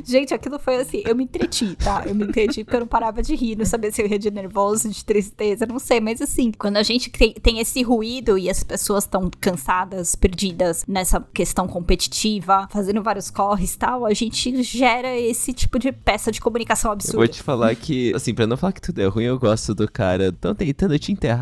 Gente, 0.06 0.34
aquilo 0.34 0.60
foi 0.60 0.78
assim, 0.78 1.02
eu 1.06 1.16
me 1.16 1.24
entreti, 1.24 1.76
tá? 1.76 2.04
Eu 2.06 2.14
me 2.16 2.26
entreti 2.26 2.64
porque 2.64 2.76
eu 2.76 2.82
não 2.82 2.88
parava 2.88 3.22
de 3.22 3.36
rir, 3.36 3.58
não 3.58 3.66
sabia 3.66 3.92
se 3.92 4.02
eu 4.02 4.08
ria 4.08 4.20
de 4.20 4.30
nervoso, 4.32 4.90
de 4.90 5.04
tristeza, 5.04 5.66
não 5.66 5.80
sei, 5.80 6.00
mas 6.00 6.22
assim, 6.22 6.52
quando 6.52 6.78
a 6.78 6.84
gente 6.84 7.10
tem, 7.10 7.34
tem 7.34 7.60
esse 7.60 7.82
ruído 7.82 8.38
e 8.38 8.50
as 8.50 8.64
pessoas 8.64 9.04
estão 9.04 9.30
cansadas, 9.40 10.16
perdidas 10.16 10.86
nessa 10.88 11.20
questão 11.34 11.68
competitiva, 11.68 12.68
fazendo 12.72 13.02
vários 13.02 13.30
corres 13.30 13.74
e 13.74 13.78
tal, 13.78 14.06
a 14.06 14.14
gente 14.14 14.62
gera 14.64 15.16
esse 15.18 15.54
tipo 15.54 15.78
de 15.80 15.92
peça 15.92 16.32
de 16.32 16.40
comunicação 16.40 16.90
Eu 16.90 16.94
absurda. 16.94 17.18
vou 17.18 17.28
te 17.28 17.42
falar 17.44 17.76
que, 17.76 18.14
assim, 18.16 18.34
pra 18.34 18.46
não 18.48 18.56
falar 18.58 18.74
que 18.74 18.82
tudo 18.82 19.00
é 19.02 19.08
ruim, 19.08 19.26
eu 19.26 19.40
gosto 19.40 19.74
do 19.76 19.90
cara. 19.92 20.32
Tão 20.32 20.54
tentando 20.56 20.98
te 21.00 21.12
enterrar, 21.12 21.39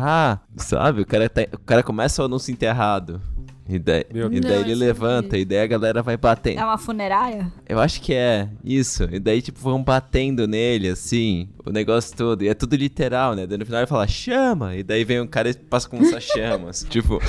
sabe? 0.56 1.02
O 1.02 1.06
cara, 1.06 1.28
tá- 1.28 1.46
o 1.52 1.58
cara 1.58 1.82
começa 1.82 2.22
o 2.22 2.24
anúncio 2.26 2.52
enterrado. 2.52 3.20
E 3.68 3.78
daí, 3.78 4.04
e 4.10 4.40
daí 4.40 4.54
Não, 4.54 4.60
ele 4.62 4.74
levanta, 4.74 5.36
e 5.36 5.44
daí 5.44 5.60
a 5.60 5.66
galera 5.66 6.02
vai 6.02 6.16
batendo. 6.16 6.58
É 6.58 6.64
uma 6.64 6.78
funerária? 6.78 7.52
Eu 7.68 7.78
acho 7.78 8.00
que 8.00 8.14
é, 8.14 8.48
isso. 8.64 9.04
E 9.12 9.18
daí, 9.18 9.42
tipo, 9.42 9.60
vão 9.60 9.82
batendo 9.82 10.48
nele, 10.48 10.88
assim, 10.88 11.50
o 11.66 11.70
negócio 11.70 12.16
todo. 12.16 12.42
E 12.42 12.48
é 12.48 12.54
tudo 12.54 12.74
literal, 12.76 13.34
né? 13.34 13.46
Daí 13.46 13.58
no 13.58 13.66
final 13.66 13.80
ele 13.80 13.86
fala, 13.86 14.06
chama! 14.06 14.74
E 14.74 14.82
daí 14.82 15.04
vem 15.04 15.20
um 15.20 15.26
cara 15.26 15.50
e 15.50 15.54
passa 15.54 15.86
com 15.86 15.98
essas 15.98 16.24
chamas. 16.24 16.84
tipo. 16.88 17.20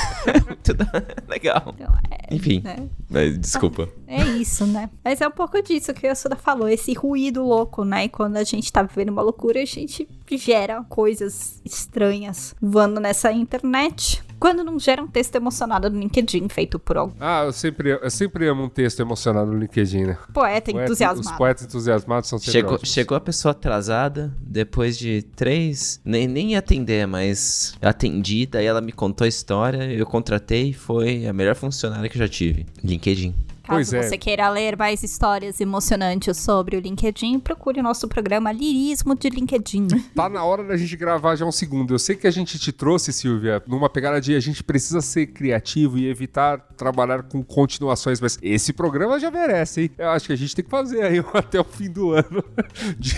tudo 0.64 0.86
legal. 1.28 1.74
Então, 1.74 1.94
é, 2.10 2.34
Enfim, 2.34 2.62
né? 2.64 2.88
mas 3.10 3.38
desculpa. 3.38 3.90
É 4.06 4.24
isso, 4.24 4.66
né? 4.66 4.88
Mas 5.04 5.20
é 5.20 5.28
um 5.28 5.32
pouco 5.32 5.62
disso 5.62 5.92
que 5.92 6.06
a 6.06 6.14
Suda 6.14 6.36
falou, 6.36 6.66
esse 6.66 6.94
ruído 6.94 7.44
louco, 7.44 7.84
né? 7.84 8.04
E 8.04 8.08
quando 8.08 8.38
a 8.38 8.44
gente 8.44 8.72
tá 8.72 8.82
vivendo 8.82 9.10
uma 9.10 9.20
loucura, 9.20 9.60
a 9.60 9.66
gente 9.66 10.08
gera 10.32 10.82
coisas 10.84 11.60
estranhas 11.62 12.54
voando 12.58 13.00
nessa 13.00 13.30
internet. 13.32 14.22
Quando 14.38 14.62
não 14.62 14.78
gera 14.78 15.02
um 15.02 15.06
texto 15.08 15.34
emocionado 15.34 15.90
no 15.90 15.98
LinkedIn 15.98 16.48
feito 16.48 16.78
por 16.78 16.96
algum 16.96 17.14
Ah, 17.18 17.42
eu 17.44 17.52
sempre, 17.52 17.90
eu 17.90 18.10
sempre 18.10 18.46
amo 18.48 18.64
um 18.64 18.68
texto 18.68 19.00
emocionado 19.00 19.50
no 19.52 19.58
LinkedIn, 19.58 20.04
né? 20.04 20.18
poeta 20.32 20.70
Poeta- 20.70 20.84
entusiasmado. 20.84 21.20
Os 21.28 21.32
poetas 21.32 21.64
entusiasmados 21.64 22.28
são 22.28 22.38
sempre 22.38 22.52
Chegou, 22.52 22.72
ótimos. 22.74 22.90
chegou 22.92 23.16
a 23.16 23.20
pessoa 23.20 23.52
atrasada, 23.52 24.32
depois 24.40 24.96
de 24.98 25.22
três. 25.34 26.00
Nem, 26.04 26.26
nem 26.28 26.52
ia 26.52 26.58
atender, 26.60 27.06
mas 27.06 27.76
eu 27.82 27.88
atendi, 27.88 28.46
daí 28.46 28.66
ela 28.66 28.80
me 28.80 28.92
contou 28.92 29.24
a 29.24 29.28
história, 29.28 29.92
eu 29.92 30.06
contratei 30.06 30.70
e 30.70 30.72
foi 30.72 31.26
a 31.26 31.32
melhor 31.32 31.54
funcionária 31.54 32.08
que 32.08 32.16
eu 32.16 32.20
já 32.20 32.28
tive. 32.28 32.66
LinkedIn. 32.84 33.34
Pois 33.68 33.90
Caso 33.90 33.96
é. 33.96 34.08
você 34.08 34.16
queira 34.16 34.48
ler 34.48 34.78
mais 34.78 35.02
histórias 35.02 35.60
emocionantes 35.60 36.38
sobre 36.38 36.76
o 36.76 36.80
LinkedIn, 36.80 37.38
procure 37.38 37.80
o 37.80 37.82
nosso 37.82 38.08
programa 38.08 38.50
Lirismo 38.50 39.14
de 39.14 39.28
LinkedIn. 39.28 39.88
Tá 40.18 40.28
na 40.28 40.42
hora 40.42 40.64
da 40.64 40.76
gente 40.76 40.96
gravar 40.96 41.36
já 41.36 41.44
um 41.44 41.52
segundo. 41.52 41.94
Eu 41.94 41.98
sei 41.98 42.16
que 42.16 42.26
a 42.26 42.30
gente 42.30 42.58
te 42.58 42.72
trouxe, 42.72 43.12
Silvia, 43.12 43.62
numa 43.68 43.88
pegada 43.88 44.20
de 44.20 44.34
a 44.34 44.40
gente 44.40 44.64
precisa 44.64 45.00
ser 45.00 45.26
criativo 45.28 45.98
e 45.98 46.08
evitar 46.08 46.58
trabalhar 46.76 47.22
com 47.24 47.42
continuações, 47.42 48.20
mas 48.20 48.38
esse 48.42 48.72
programa 48.72 49.20
já 49.20 49.30
merece, 49.30 49.82
hein? 49.82 49.90
Eu 49.98 50.10
acho 50.10 50.26
que 50.26 50.32
a 50.32 50.36
gente 50.36 50.56
tem 50.56 50.64
que 50.64 50.70
fazer 50.70 51.02
aí 51.02 51.22
até 51.34 51.60
o 51.60 51.64
fim 51.64 51.90
do 51.90 52.12
ano 52.12 52.42
de 52.98 53.16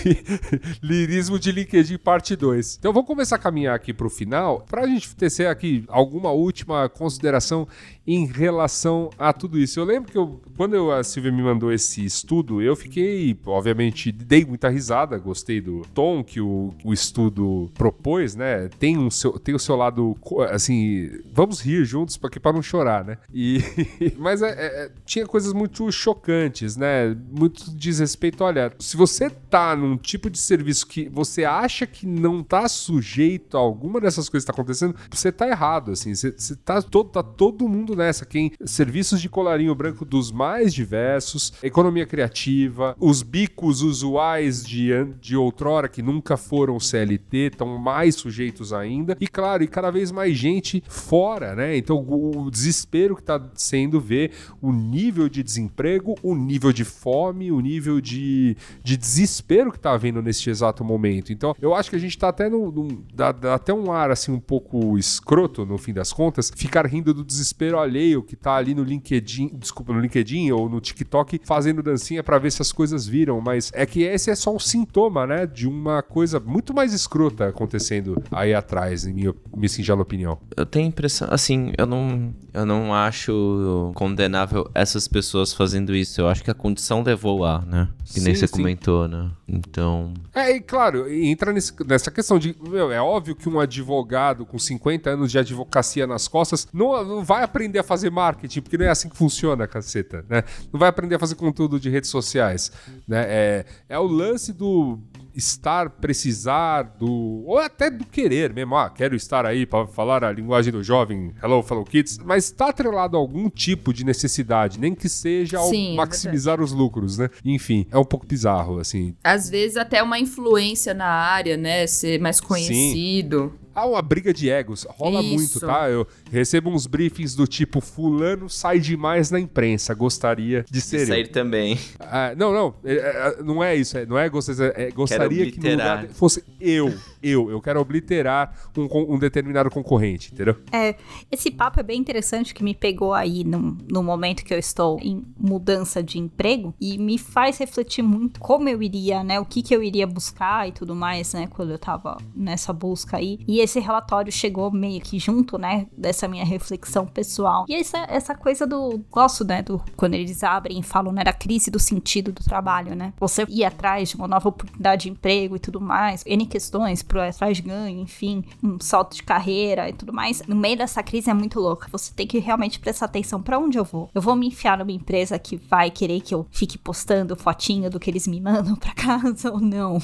lirismo 0.82 1.38
de 1.38 1.52
LinkedIn 1.52 1.96
parte 1.98 2.34
2. 2.34 2.76
Então 2.78 2.92
vamos 2.92 3.06
começar 3.06 3.36
a 3.36 3.38
caminhar 3.38 3.74
aqui 3.74 3.94
pro 3.94 4.10
final, 4.10 4.66
pra 4.68 4.86
gente 4.86 5.14
tecer 5.14 5.46
aqui 5.46 5.84
alguma 5.88 6.30
última 6.32 6.88
consideração 6.88 7.68
em 8.12 8.26
relação 8.26 9.10
a 9.18 9.32
tudo 9.32 9.58
isso. 9.58 9.78
Eu 9.78 9.84
lembro 9.84 10.10
que 10.10 10.18
eu, 10.18 10.40
quando 10.56 10.74
eu- 10.74 10.90
a 10.90 11.04
Silvia 11.04 11.30
me 11.30 11.42
mandou 11.42 11.72
esse 11.72 12.04
estudo, 12.04 12.60
eu 12.60 12.74
fiquei, 12.74 13.38
obviamente, 13.46 14.10
dei 14.10 14.44
muita 14.44 14.68
risada, 14.68 15.16
gostei 15.18 15.60
do 15.60 15.82
tom 15.94 16.24
que 16.24 16.40
o, 16.40 16.74
o 16.84 16.92
estudo 16.92 17.70
propôs, 17.74 18.34
né? 18.34 18.68
Tem, 18.78 18.98
um 18.98 19.10
seu, 19.10 19.38
tem 19.38 19.54
o 19.54 19.58
seu 19.58 19.76
lado, 19.76 20.16
assim, 20.50 21.08
vamos 21.32 21.60
rir 21.60 21.84
juntos 21.84 22.16
porque 22.16 22.40
para 22.40 22.52
não 22.52 22.62
chorar, 22.62 23.04
né? 23.04 23.18
E, 23.32 23.58
mas 24.18 24.42
é- 24.42 24.50
é- 24.50 24.84
é- 24.86 24.90
tinha 25.04 25.26
coisas 25.26 25.52
muito 25.52 25.90
chocantes, 25.92 26.76
né? 26.76 27.16
Muito 27.30 27.70
desrespeito. 27.76 28.42
Olha, 28.42 28.72
se 28.78 28.96
você 28.96 29.30
tá 29.30 29.76
num 29.76 29.96
tipo 29.96 30.28
de 30.28 30.38
serviço 30.38 30.86
que 30.86 31.08
você 31.08 31.44
acha 31.44 31.86
que 31.86 32.06
não 32.06 32.42
tá 32.42 32.68
sujeito 32.68 33.56
a 33.56 33.60
alguma 33.60 34.00
dessas 34.00 34.28
coisas 34.28 34.44
que 34.44 34.52
tá 34.52 34.54
acontecendo, 34.60 34.94
você 35.10 35.30
tá 35.30 35.46
errado, 35.48 35.92
assim. 35.92 36.14
Você, 36.14 36.32
você 36.36 36.56
tá, 36.56 36.82
todo, 36.82 37.10
tá 37.10 37.22
todo 37.22 37.68
mundo 37.68 37.94
nessa. 38.00 38.26
Quem 38.26 38.52
serviços 38.64 39.20
de 39.20 39.28
colarinho 39.28 39.74
branco 39.74 40.04
dos 40.04 40.32
mais 40.32 40.74
diversos, 40.74 41.52
economia 41.62 42.06
criativa, 42.06 42.96
os 42.98 43.22
bicos 43.22 43.82
usuais 43.82 44.64
de, 44.64 44.90
de 45.20 45.36
outrora 45.36 45.88
que 45.88 46.02
nunca 46.02 46.36
foram 46.36 46.80
CLT 46.80 47.36
estão 47.52 47.78
mais 47.78 48.14
sujeitos 48.16 48.72
ainda. 48.72 49.16
E 49.20 49.28
claro, 49.28 49.62
e 49.62 49.68
cada 49.68 49.90
vez 49.90 50.10
mais 50.10 50.36
gente 50.36 50.82
fora, 50.88 51.54
né? 51.54 51.76
Então 51.76 51.96
o, 51.98 52.46
o 52.46 52.50
desespero 52.50 53.14
que 53.14 53.22
tá 53.22 53.40
sendo 53.54 54.00
ver 54.00 54.32
o 54.60 54.72
nível 54.72 55.28
de 55.28 55.42
desemprego, 55.42 56.14
o 56.22 56.34
nível 56.34 56.72
de 56.72 56.84
fome, 56.84 57.52
o 57.52 57.60
nível 57.60 58.00
de, 58.00 58.56
de 58.82 58.96
desespero 58.96 59.70
que 59.72 59.78
tá 59.78 59.92
havendo 59.92 60.22
neste 60.22 60.50
exato 60.50 60.84
momento. 60.84 61.32
Então 61.32 61.54
eu 61.60 61.74
acho 61.74 61.90
que 61.90 61.96
a 61.96 61.98
gente 61.98 62.16
tá 62.18 62.28
até 62.28 62.48
num- 62.48 63.02
dá, 63.14 63.32
dá 63.32 63.54
até 63.54 63.72
um 63.74 63.92
ar 63.92 64.10
assim 64.10 64.32
um 64.32 64.40
pouco 64.40 64.96
escroto 64.98 65.64
no 65.66 65.76
fim 65.78 65.92
das 65.92 66.12
contas, 66.12 66.50
ficar 66.54 66.86
rindo 66.86 67.12
do 67.12 67.24
desespero 67.24 67.78
alheio 67.80 68.22
que 68.22 68.36
tá 68.36 68.54
ali 68.54 68.74
no 68.74 68.82
LinkedIn, 68.84 69.56
desculpa, 69.58 69.92
no 69.92 70.00
LinkedIn 70.00 70.50
ou 70.52 70.68
no 70.68 70.80
TikTok 70.80 71.40
fazendo 71.44 71.82
dancinha 71.82 72.22
pra 72.22 72.38
ver 72.38 72.52
se 72.52 72.62
as 72.62 72.70
coisas 72.72 73.06
viram, 73.06 73.40
mas 73.40 73.70
é 73.74 73.84
que 73.86 74.02
esse 74.02 74.30
é 74.30 74.34
só 74.34 74.54
um 74.54 74.58
sintoma, 74.58 75.26
né, 75.26 75.46
de 75.46 75.66
uma 75.66 76.02
coisa 76.02 76.38
muito 76.38 76.72
mais 76.74 76.92
escrota 76.92 77.48
acontecendo 77.48 78.22
aí 78.30 78.54
atrás, 78.54 79.06
em 79.06 79.12
minha, 79.12 79.34
minha 79.56 79.68
singela 79.68 80.02
opinião. 80.02 80.38
Eu 80.56 80.66
tenho 80.66 80.84
a 80.86 80.88
impressão, 80.88 81.28
assim, 81.30 81.72
eu 81.78 81.86
não, 81.86 82.34
eu 82.52 82.66
não 82.66 82.94
acho 82.94 83.92
condenável 83.94 84.68
essas 84.74 85.06
pessoas 85.08 85.52
fazendo 85.52 85.94
isso. 85.94 86.20
Eu 86.20 86.28
acho 86.28 86.42
que 86.42 86.50
a 86.50 86.54
condição 86.54 87.02
levou 87.02 87.38
lá, 87.38 87.60
né? 87.66 87.88
Que 88.04 88.20
nem 88.20 88.34
Sim, 88.34 88.40
você 88.40 88.46
sim. 88.46 88.52
comentou, 88.56 89.06
né? 89.08 89.30
Então. 89.48 90.12
É, 90.34 90.56
e 90.56 90.60
claro, 90.60 91.10
entra 91.12 91.52
nesse- 91.52 91.72
nessa 91.86 92.10
questão 92.10 92.38
de. 92.38 92.54
Meu, 92.60 92.90
é 92.90 93.00
óbvio 93.00 93.34
que 93.36 93.48
um 93.48 93.58
advogado 93.60 94.44
com 94.44 94.58
50 94.58 95.10
anos 95.10 95.30
de 95.30 95.38
advocacia 95.38 96.06
nas 96.06 96.26
costas 96.28 96.66
não, 96.72 97.04
não 97.04 97.24
vai 97.24 97.42
aprender 97.42 97.69
a 97.78 97.82
fazer 97.82 98.10
marketing, 98.10 98.60
porque 98.60 98.78
não 98.78 98.86
é 98.86 98.88
assim 98.88 99.08
que 99.08 99.16
funciona, 99.16 99.66
caceta, 99.66 100.24
né? 100.28 100.42
Não 100.72 100.78
vai 100.78 100.88
aprender 100.88 101.14
a 101.14 101.18
fazer 101.18 101.34
conteúdo 101.34 101.78
de 101.78 101.88
redes 101.88 102.10
sociais, 102.10 102.72
né? 103.06 103.24
É, 103.28 103.64
é 103.88 103.98
o 103.98 104.06
lance 104.06 104.52
do 104.52 104.98
estar, 105.34 105.90
precisar, 105.90 106.82
do. 106.82 107.44
ou 107.46 107.58
até 107.58 107.90
do 107.90 108.04
querer 108.04 108.52
mesmo. 108.52 108.76
Ah, 108.76 108.90
quero 108.90 109.14
estar 109.14 109.46
aí 109.46 109.66
para 109.66 109.86
falar 109.86 110.24
a 110.24 110.32
linguagem 110.32 110.72
do 110.72 110.82
jovem, 110.82 111.32
hello, 111.42 111.62
fellow 111.62 111.84
kids, 111.84 112.18
mas 112.18 112.44
está 112.44 112.68
atrelado 112.68 113.16
a 113.16 113.20
algum 113.20 113.48
tipo 113.48 113.92
de 113.92 114.04
necessidade, 114.04 114.78
nem 114.78 114.94
que 114.94 115.08
seja 115.08 115.58
ao 115.58 115.68
Sim, 115.68 115.94
é 115.94 115.96
maximizar 115.96 116.60
os 116.60 116.72
lucros, 116.72 117.18
né? 117.18 117.28
Enfim, 117.44 117.86
é 117.90 117.98
um 117.98 118.04
pouco 118.04 118.26
bizarro, 118.26 118.78
assim. 118.78 119.14
Às 119.22 119.48
vezes 119.48 119.76
até 119.76 120.02
uma 120.02 120.18
influência 120.18 120.94
na 120.94 121.06
área, 121.06 121.56
né? 121.56 121.86
Ser 121.86 122.20
mais 122.20 122.40
conhecido. 122.40 123.52
Há 123.74 123.86
uma 123.86 124.02
briga 124.02 124.34
de 124.34 124.50
egos, 124.50 124.84
rola 124.90 125.20
Isso. 125.20 125.34
muito, 125.34 125.60
tá? 125.60 125.88
Eu 125.88 126.06
recebo 126.30 126.70
uns 126.70 126.86
briefings 126.86 127.34
do 127.34 127.46
tipo: 127.46 127.80
Fulano 127.80 128.48
sai 128.50 128.78
demais 128.80 129.30
na 129.30 129.38
imprensa, 129.38 129.94
gostaria 129.94 130.64
de 130.64 130.72
De 130.72 130.80
ser 130.80 131.06
sair 131.06 131.26
eu. 131.26 131.32
também. 131.32 131.78
Ah, 132.00 132.34
não, 132.36 132.52
não, 132.52 132.74
é, 132.84 132.94
é, 132.94 133.42
não 133.42 133.62
é 133.62 133.76
isso, 133.76 133.96
é, 133.96 134.04
não 134.04 134.18
é, 134.18 134.28
gostaria, 134.28 134.72
é 134.76 134.90
gostaria 134.90 135.50
que 135.52 135.60
no 135.60 135.70
lugar 135.70 136.06
de- 136.06 136.14
fosse 136.14 136.42
eu, 136.60 136.92
eu, 137.22 137.50
eu 137.50 137.60
quero 137.60 137.80
obliterar 137.80 138.54
um, 138.76 139.14
um 139.14 139.18
determinado 139.18 139.70
concorrente, 139.70 140.32
entendeu? 140.32 140.56
É, 140.72 140.96
esse 141.30 141.50
papo 141.50 141.80
é 141.80 141.82
bem 141.82 142.00
interessante 142.00 142.54
que 142.54 142.64
me 142.64 142.74
pegou 142.74 143.12
aí 143.12 143.44
no, 143.44 143.76
no 143.90 144.02
momento 144.02 144.44
que 144.44 144.54
eu 144.54 144.58
estou 144.58 144.98
em 145.00 145.24
mudança 145.38 146.02
de 146.02 146.18
emprego 146.18 146.74
e 146.80 146.98
me 146.98 147.18
faz 147.18 147.58
refletir 147.58 148.02
muito 148.02 148.40
como 148.40 148.68
eu 148.68 148.82
iria, 148.82 149.22
né? 149.22 149.38
O 149.40 149.44
que, 149.44 149.62
que 149.62 149.74
eu 149.74 149.82
iria 149.82 150.06
buscar 150.06 150.68
e 150.68 150.72
tudo 150.72 150.94
mais, 150.94 151.32
né? 151.32 151.46
Quando 151.46 151.70
eu 151.70 151.78
tava 151.78 152.18
nessa 152.34 152.72
busca 152.72 153.16
aí. 153.16 153.38
E 153.46 153.60
esse 153.60 153.80
relatório 153.80 154.32
chegou 154.32 154.70
meio 154.70 155.00
que 155.00 155.18
junto, 155.18 155.58
né? 155.58 155.86
Dessa 155.96 156.26
minha 156.28 156.44
reflexão 156.44 157.06
pessoal. 157.06 157.64
E 157.68 157.74
essa, 157.74 157.98
essa 158.08 158.34
coisa 158.34 158.66
do. 158.66 159.00
Gosto, 159.10 159.44
né? 159.44 159.62
Do, 159.62 159.82
quando 159.96 160.14
eles 160.14 160.42
abrem 160.42 160.78
e 160.78 160.82
falam, 160.82 161.12
né? 161.12 161.24
Da 161.24 161.32
crise 161.32 161.70
do 161.70 161.78
sentido 161.78 162.32
do 162.32 162.42
trabalho, 162.42 162.94
né? 162.94 163.12
Você 163.18 163.44
ir 163.48 163.64
atrás 163.64 164.10
de 164.10 164.16
uma 164.16 164.28
nova 164.28 164.48
oportunidade 164.48 165.02
de 165.02 165.10
emprego 165.10 165.56
e 165.56 165.58
tudo 165.58 165.80
mais. 165.80 166.24
N 166.26 166.46
questões 166.46 167.02
pro 167.10 167.20
atrás 167.20 167.58
ganho, 167.58 168.00
enfim. 168.00 168.44
Um 168.62 168.78
salto 168.80 169.16
de 169.16 169.22
carreira 169.24 169.88
e 169.88 169.92
tudo 169.92 170.12
mais. 170.12 170.42
No 170.46 170.54
meio 170.54 170.78
dessa 170.78 171.02
crise 171.02 171.28
é 171.28 171.34
muito 171.34 171.58
louca. 171.58 171.88
Você 171.90 172.14
tem 172.14 172.26
que 172.26 172.38
realmente 172.38 172.78
prestar 172.78 173.06
atenção 173.06 173.42
pra 173.42 173.58
onde 173.58 173.76
eu 173.76 173.84
vou. 173.84 174.08
Eu 174.14 174.22
vou 174.22 174.36
me 174.36 174.46
enfiar 174.46 174.78
numa 174.78 174.92
empresa 174.92 175.38
que 175.38 175.56
vai 175.56 175.90
querer 175.90 176.20
que 176.20 176.32
eu 176.32 176.46
fique 176.52 176.78
postando 176.78 177.34
fotinho 177.34 177.90
do 177.90 177.98
que 177.98 178.08
eles 178.08 178.28
me 178.28 178.40
mandam 178.40 178.76
pra 178.76 178.94
casa 178.94 179.50
ou 179.52 179.60
não. 179.60 179.98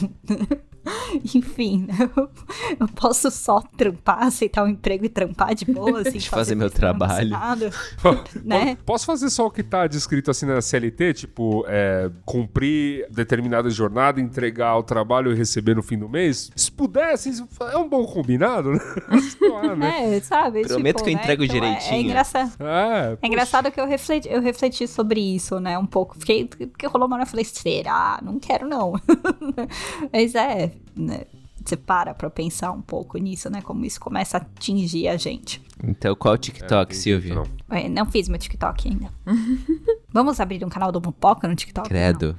Enfim, 1.35 1.87
eu, 2.17 2.29
eu 2.81 2.89
posso 2.89 3.31
só 3.31 3.61
trampar, 3.77 4.23
aceitar 4.25 4.65
um 4.65 4.69
emprego 4.69 5.05
e 5.05 5.09
trampar 5.09 5.55
de 5.55 5.65
boa, 5.65 6.01
assim, 6.01 6.19
De 6.19 6.29
fazer 6.31 6.55
meu 6.55 6.67
isso 6.69 6.77
que 6.77 6.85
eu 6.85 6.89
não 6.93 6.99
trabalho. 6.99 7.31
né? 8.45 8.77
Posso 8.85 9.07
fazer 9.07 9.31
só 9.31 9.47
o 9.47 9.51
que 9.51 9.63
tá 9.63 9.87
descrito 9.87 10.31
assim 10.31 10.47
na 10.47 10.61
CLT? 10.61 11.15
Tipo, 11.15 11.65
é, 11.69 12.11
cumprir 12.25 13.07
determinada 13.11 13.69
jornada, 13.71 14.21
entregar 14.21 14.77
o 14.77 14.83
trabalho 14.83 15.33
e 15.33 15.35
receber 15.35 15.75
no 15.75 15.83
fim 15.83 15.99
do 15.99 16.09
mês? 16.09 16.51
Se 16.55 16.71
pudesse, 16.71 17.45
é 17.73 17.77
um 17.79 17.89
bom 17.89 18.05
combinado, 18.07 18.73
né? 18.73 18.81
Lá, 19.51 19.77
né? 19.77 20.17
É, 20.17 20.21
sabe? 20.21 20.63
Prometo 20.67 21.03
que 21.03 21.11
eu 21.11 21.15
né? 21.15 21.21
entrego 21.23 21.45
Então, 21.45 21.57
é- 21.57 21.59
É, 21.59 21.61
direitinho. 21.77 22.01
engraçado. 22.11 22.53
É, 22.61 23.19
É 23.23 23.27
engraçado 23.27 23.71
que 23.71 23.81
eu 23.81 23.87
refleti, 23.87 24.29
eu 24.29 24.41
refleti 24.41 24.87
sobre 24.87 25.21
isso, 25.21 25.59
né? 25.61 25.79
Um 25.79 25.87
pouco. 25.87 26.19
Fiquei, 26.19 26.45
porque 26.47 26.87
rolou 26.87 27.07
uma 27.07 27.17
hora 27.17 27.23
eu 27.25 27.29
falei, 27.29 27.45
será? 27.45 28.19
Não 28.23 28.39
quero, 28.39 28.69
não. 28.69 28.93
Mas 30.13 30.35
é, 30.35 30.73
né? 30.95 31.23
Você 31.65 31.77
para 31.77 32.15
pra 32.15 32.31
pensar 32.31 32.71
um 32.71 32.81
pouco 32.81 33.19
nisso, 33.19 33.51
né? 33.51 33.61
Como 33.61 33.85
isso 33.85 33.99
começa 33.99 34.37
a 34.37 34.41
atingir 34.41 35.09
a 35.09 35.17
gente. 35.17 35.61
Então, 35.83 36.15
qual 36.15 36.35
o 36.35 36.39
TikTok, 36.39 36.93
tem 36.93 37.01
Silvia? 37.01 37.35
não. 37.35 37.47
É, 37.69 37.89
não 37.89 38.07
fiz 38.07 38.29
meu 38.29 38.39
TikTok 38.39 38.89
ainda. 38.89 39.11
Vamos 40.13 40.39
abrir 40.39 40.65
um 40.65 40.69
canal 40.69 40.93
do 40.93 41.01
Mupoca 41.01 41.49
no 41.49 41.57
TikTok? 41.57 41.89
Credo. 41.89 42.37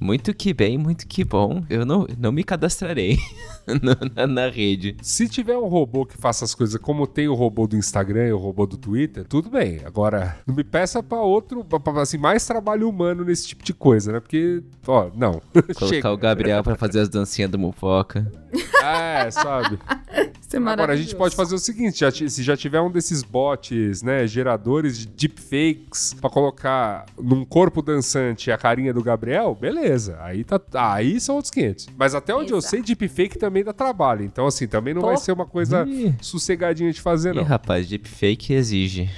Muito 0.00 0.34
que 0.34 0.52
bem, 0.52 0.76
muito 0.78 1.06
que 1.06 1.24
bom. 1.24 1.62
Eu 1.68 1.84
não, 1.84 2.06
não 2.18 2.32
me 2.32 2.42
cadastrarei 2.42 3.18
na, 4.16 4.26
na- 4.26 4.48
rede. 4.48 4.96
Se 5.02 5.28
tiver 5.28 5.56
um 5.56 5.66
robô 5.66 6.04
que 6.04 6.16
faça 6.16 6.44
as 6.44 6.54
coisas 6.54 6.80
como 6.80 7.06
tem 7.06 7.28
o 7.28 7.34
robô 7.34 7.66
do 7.66 7.76
Instagram 7.76 8.26
e 8.28 8.32
o 8.32 8.38
robô 8.38 8.66
do 8.66 8.76
Twitter, 8.76 9.24
tudo 9.26 9.48
bem. 9.48 9.80
Agora, 9.84 10.36
não 10.46 10.54
me 10.54 10.62
peça 10.62 11.02
pra 11.02 11.20
outro, 11.20 11.64
pra, 11.64 11.80
pra, 11.80 12.02
assim, 12.02 12.18
mais 12.18 12.46
trabalho 12.46 12.88
humano 12.88 13.24
nesse 13.24 13.48
tipo 13.48 13.64
de 13.64 13.72
coisa, 13.72 14.12
né? 14.12 14.20
Porque, 14.20 14.62
ó, 14.86 15.10
não. 15.14 15.40
Colocar 15.52 15.86
Chega. 15.86 16.12
o 16.12 16.16
Gabriel 16.16 16.62
pra 16.62 16.76
fazer 16.76 17.00
as 17.00 17.08
dancinhas 17.08 17.50
do 17.50 17.58
Mufoca. 17.58 18.30
É, 18.82 19.30
sabe? 19.30 19.78
Isso 20.40 20.56
é 20.56 20.70
Agora 20.70 20.92
a 20.92 20.96
gente 20.96 21.16
pode 21.16 21.34
fazer 21.34 21.54
o 21.54 21.58
seguinte, 21.58 22.00
já 22.00 22.10
se 22.10 22.42
já 22.42 22.56
tiver 22.56 22.80
um 22.80 22.90
desses 22.90 23.22
bots, 23.22 24.02
né, 24.02 24.26
geradores 24.26 24.98
de 24.98 25.06
deepfakes 25.06 26.14
pra 26.14 26.30
colocar 26.30 27.06
num 27.18 27.44
corpo 27.44 27.82
dançante 27.82 28.50
a 28.52 28.58
carinha 28.58 28.92
do 28.92 29.02
Gabriel, 29.02 29.54
beleza. 29.54 30.16
Aí 30.20 30.44
tá, 30.44 30.60
aí 30.94 31.18
são 31.20 31.36
outros 31.36 31.50
500. 31.50 31.88
Mas 31.96 32.14
até 32.14 32.34
onde 32.34 32.52
eu 32.52 32.58
Exato. 32.58 32.70
sei, 32.70 32.82
deepfake 32.82 33.38
também 33.38 33.53
dá 33.62 33.72
trabalho. 33.72 34.24
Então 34.24 34.46
assim, 34.46 34.66
também 34.66 34.94
não 34.94 35.02
Pô. 35.02 35.08
vai 35.08 35.16
ser 35.16 35.32
uma 35.32 35.46
coisa 35.46 35.84
Ih. 35.86 36.14
sossegadinha 36.20 36.92
de 36.92 37.00
fazer 37.00 37.34
Ih, 37.34 37.36
não. 37.38 37.44
rapaz, 37.44 37.86
deepfake 37.86 38.52
exige. 38.54 39.08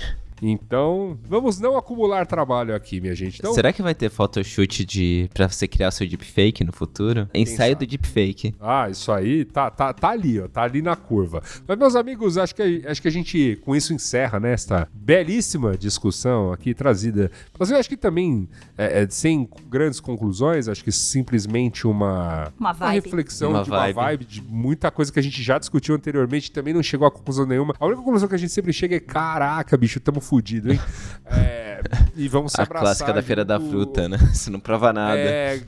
Então, 0.43 1.19
vamos 1.29 1.59
não 1.59 1.77
acumular 1.77 2.27
trabalho 2.27 2.75
aqui, 2.75 3.01
minha 3.01 3.15
gente. 3.15 3.39
Então, 3.39 3.55
Será 3.55 3.73
que 3.73 3.83
vai 3.83 3.95
ter 3.95 4.11
photoshoot 4.11 4.85
de 4.85 5.29
pra 5.33 5.49
você 5.49 5.67
criar 5.67 5.91
seu 5.91 6.07
deepfake 6.07 6.63
no 6.65 6.73
futuro? 6.73 7.29
Ensaio 7.35 7.73
sabe? 7.75 7.87
do 7.87 7.91
deepfake. 7.91 8.55
Ah, 8.61 8.89
isso 8.91 9.11
aí 9.13 9.45
tá, 9.45 9.71
tá, 9.71 9.93
tá 9.93 10.11
ali, 10.11 10.41
ó, 10.41 10.49
tá 10.49 10.63
ali 10.63 10.83
na 10.83 10.95
curva. 10.97 11.43
Mas, 11.67 11.79
meus 11.79 11.97
amigos, 11.97 12.37
acho 12.39 12.55
que, 12.55 12.83
acho 12.87 13.01
que 13.01 13.09
a 13.09 13.11
gente 13.11 13.59
com 13.65 13.75
isso 13.75 13.93
encerra 13.93 14.39
né, 14.39 14.53
esta 14.53 14.89
belíssima 14.93 15.77
discussão 15.77 16.53
aqui 16.53 16.75
trazida. 16.75 17.31
Mas 17.59 17.71
eu 17.71 17.79
acho 17.79 17.89
que 17.89 17.97
também, 17.97 18.49
é, 18.77 19.03
é, 19.03 19.09
sem 19.09 19.49
grandes 19.69 20.01
conclusões, 20.01 20.69
acho 20.69 20.85
que 20.85 20.93
simplesmente 20.93 21.87
uma, 21.87 22.53
Uma 22.59 22.73
vibe. 22.73 22.95
reflexão 23.05 23.51
Uma 23.51 23.63
de 23.63 23.71
uma 23.71 23.79
vibe. 23.79 23.95
vibe 23.95 24.25
de 24.27 24.43
muita 24.43 24.91
coisa 24.91 25.13
que 25.13 25.19
a 25.19 25.23
gente 25.23 25.43
já 25.43 25.59
discutiu 25.59 25.95
anteriormente, 25.95 26.51
também 26.53 26.75
não 26.75 26.83
chegou 26.83 27.07
a 27.07 27.11
conclusão 27.11 27.47
nenhuma. 27.47 27.75
A 27.81 27.87
única 27.87 28.03
conclusão 28.03 28.29
que 28.29 28.35
a 28.35 28.39
gente 28.39 28.53
sempre 28.53 28.73
chega 28.73 28.97
é: 28.97 29.01
caraca, 29.01 29.77
bicho, 29.77 29.99
tamo 30.01 30.21
fudido, 30.27 30.73
hein? 30.73 30.81
É, 31.25 31.65
e 32.17 32.29
vamos 32.29 32.53
se 32.53 32.61
A 32.61 32.65
abraçar. 32.65 32.87
clássica 32.87 33.13
da 33.13 33.23
feira 33.23 33.45
da 33.45 33.61
fruta, 33.61 34.09
né? 34.09 34.17
Você 34.33 34.51
não 34.51 34.61
prova 34.61 34.93
nada. 34.93 35.19
é, 35.19 35.61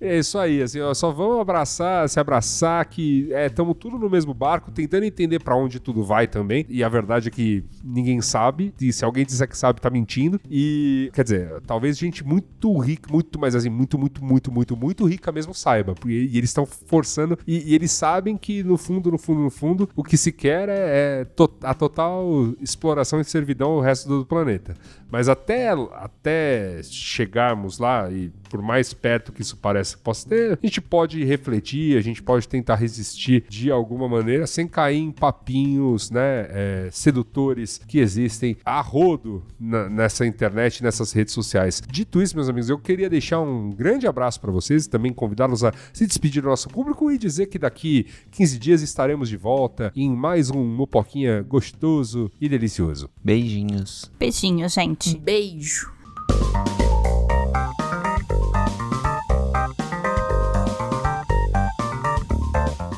é 0.00 0.18
isso 0.18 0.38
aí, 0.38 0.62
assim, 0.62 0.80
ó, 0.80 0.92
só 0.94 1.10
vamos 1.10 1.40
abraçar, 1.40 2.08
se 2.08 2.18
abraçar, 2.20 2.84
que 2.86 3.28
estamos 3.32 3.76
tudo 3.78 3.98
no 3.98 4.08
mesmo 4.10 4.32
barco, 4.34 4.70
tentando 4.70 5.04
entender 5.04 5.38
pra 5.40 5.56
onde 5.56 5.78
tudo 5.80 6.04
vai 6.04 6.26
também. 6.26 6.64
E 6.68 6.82
a 6.84 6.88
verdade 6.88 7.28
é 7.28 7.30
que 7.30 7.64
ninguém 7.84 8.20
sabe. 8.20 8.74
E 8.80 8.92
se 8.92 9.04
alguém 9.04 9.24
disser 9.24 9.48
que 9.48 9.56
sabe, 9.56 9.80
tá 9.80 9.90
mentindo. 9.90 10.40
E, 10.50 11.10
quer 11.12 11.22
dizer, 11.24 11.60
talvez 11.66 11.96
gente 11.98 12.24
muito 12.24 12.76
rica, 12.78 13.10
muito, 13.12 13.38
mas 13.38 13.54
assim, 13.54 13.68
muito, 13.70 13.98
muito, 13.98 14.24
muito, 14.24 14.52
muito, 14.52 14.76
muito 14.76 15.04
rica 15.06 15.30
mesmo 15.32 15.54
saiba. 15.54 15.94
porque- 15.94 16.10
E, 16.30 16.36
eles 16.38 16.50
estão 16.50 16.66
forçando, 16.66 17.38
e, 17.46 17.70
e 17.70 17.74
eles 17.74 17.90
sabem 17.92 18.36
que 18.36 18.62
no 18.62 18.76
fundo, 18.76 19.10
no 19.10 19.18
fundo, 19.18 19.40
no 19.40 19.50
fundo, 19.50 19.88
o 19.96 20.02
que 20.04 20.16
se 20.16 20.32
quer 20.32 20.68
é, 20.68 21.20
é 21.20 21.24
to- 21.24 21.50
a 21.62 21.74
total 21.74 22.26
exploração 22.60 23.20
e 23.20 23.24
servidão 23.24 23.70
ao 23.72 23.80
resto 23.80 24.08
do 24.08 24.26
planeta. 24.26 24.74
Mas 25.10 25.28
até, 25.28 25.70
até 25.92 26.80
chegarmos 26.84 27.78
lá, 27.78 28.10
e 28.10 28.32
por 28.50 28.60
mais 28.60 28.92
perto 28.92 29.32
que 29.32 29.42
isso 29.42 29.56
pareça 29.56 29.96
que 29.96 30.02
possa 30.02 30.28
ter, 30.28 30.58
a 30.60 30.66
gente 30.66 30.80
pode 30.80 31.24
refletir, 31.24 31.96
a 31.96 32.00
gente 32.00 32.20
pode 32.22 32.48
tentar 32.48 32.74
resistir 32.74 33.44
de 33.48 33.70
alguma 33.70 34.08
maneira, 34.08 34.46
sem 34.46 34.66
cair 34.66 34.98
em 34.98 35.12
papinhos 35.12 36.10
né, 36.10 36.46
é, 36.50 36.88
sedutores 36.90 37.78
que 37.86 37.98
existem 38.00 38.56
a 38.64 38.80
rodo 38.80 39.42
na- 39.58 39.88
nessa 39.88 40.26
internet, 40.26 40.82
nessas 40.82 41.12
redes 41.12 41.32
sociais. 41.32 41.80
Dito 41.88 42.20
isso, 42.20 42.34
meus 42.34 42.48
amigos, 42.48 42.68
eu 42.68 42.78
queria 42.78 43.08
deixar 43.08 43.40
um 43.40 43.70
grande 43.70 44.06
abraço 44.06 44.40
para 44.40 44.50
vocês 44.50 44.84
e 44.86 44.90
também 44.90 45.12
convidá-los 45.12 45.62
a 45.62 45.72
se 45.92 46.06
despedir 46.06 46.42
do 46.42 46.48
nosso 46.48 46.68
público 46.68 47.10
e 47.10 47.16
dizer 47.16 47.46
que 47.46 47.58
daqui 47.58 48.06
15 48.32 48.58
dias 48.58 48.82
estaremos 48.82 49.28
de 49.28 49.36
volta 49.36 49.92
em 49.94 50.10
mais 50.10 50.50
um 50.50 50.64
Mopoquinha 50.64 51.42
gostoso 51.42 52.30
e 52.40 52.48
delicioso. 52.48 53.08
Beijinhos. 53.22 54.10
Beijinho, 54.18 54.68
gente. 54.68 55.16
Beijo. 55.16 55.88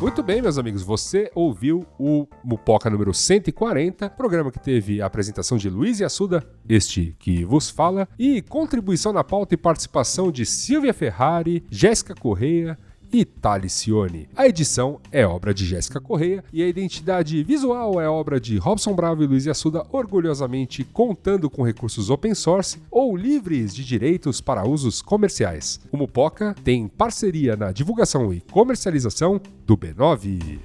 Muito 0.02 0.20
bem, 0.20 0.42
meus 0.42 0.58
amigos, 0.58 0.82
você 0.82 1.30
ouviu 1.32 1.86
o 1.96 2.26
Mupoca 2.42 2.90
número 2.90 3.14
140, 3.14 4.10
programa 4.10 4.50
que 4.50 4.58
teve 4.58 5.00
a 5.00 5.06
apresentação 5.06 5.56
de 5.56 5.70
Luiz 5.70 6.00
Assuda, 6.02 6.44
este 6.68 7.14
que 7.20 7.44
vos 7.44 7.70
fala, 7.70 8.08
e 8.18 8.42
contribuição 8.42 9.12
na 9.12 9.22
pauta 9.22 9.54
e 9.54 9.56
participação 9.56 10.32
de 10.32 10.44
Silvia 10.44 10.92
Ferrari, 10.92 11.64
Jéssica 11.70 12.16
Correia 12.16 12.76
e 13.12 13.24
Talicione. 13.24 14.28
A 14.34 14.48
edição 14.48 14.98
é 15.12 15.26
obra 15.26 15.52
de 15.52 15.66
Jéssica 15.66 16.00
Correia 16.00 16.42
e 16.52 16.62
a 16.62 16.68
identidade 16.68 17.42
visual 17.42 18.00
é 18.00 18.08
obra 18.08 18.40
de 18.40 18.56
Robson 18.56 18.94
Bravo 18.94 19.22
e 19.22 19.26
Luiz 19.26 19.46
Assuda, 19.46 19.84
orgulhosamente 19.92 20.84
contando 20.84 21.50
com 21.50 21.62
recursos 21.62 22.08
open 22.08 22.34
source 22.34 22.78
ou 22.90 23.16
livres 23.16 23.74
de 23.74 23.84
direitos 23.84 24.40
para 24.40 24.66
usos 24.66 25.02
comerciais. 25.02 25.80
O 25.92 25.96
Mupoca 25.96 26.54
tem 26.64 26.88
parceria 26.88 27.54
na 27.54 27.70
divulgação 27.70 28.32
e 28.32 28.40
comercialização 28.40 29.40
do 29.66 29.76
B9. 29.76 30.58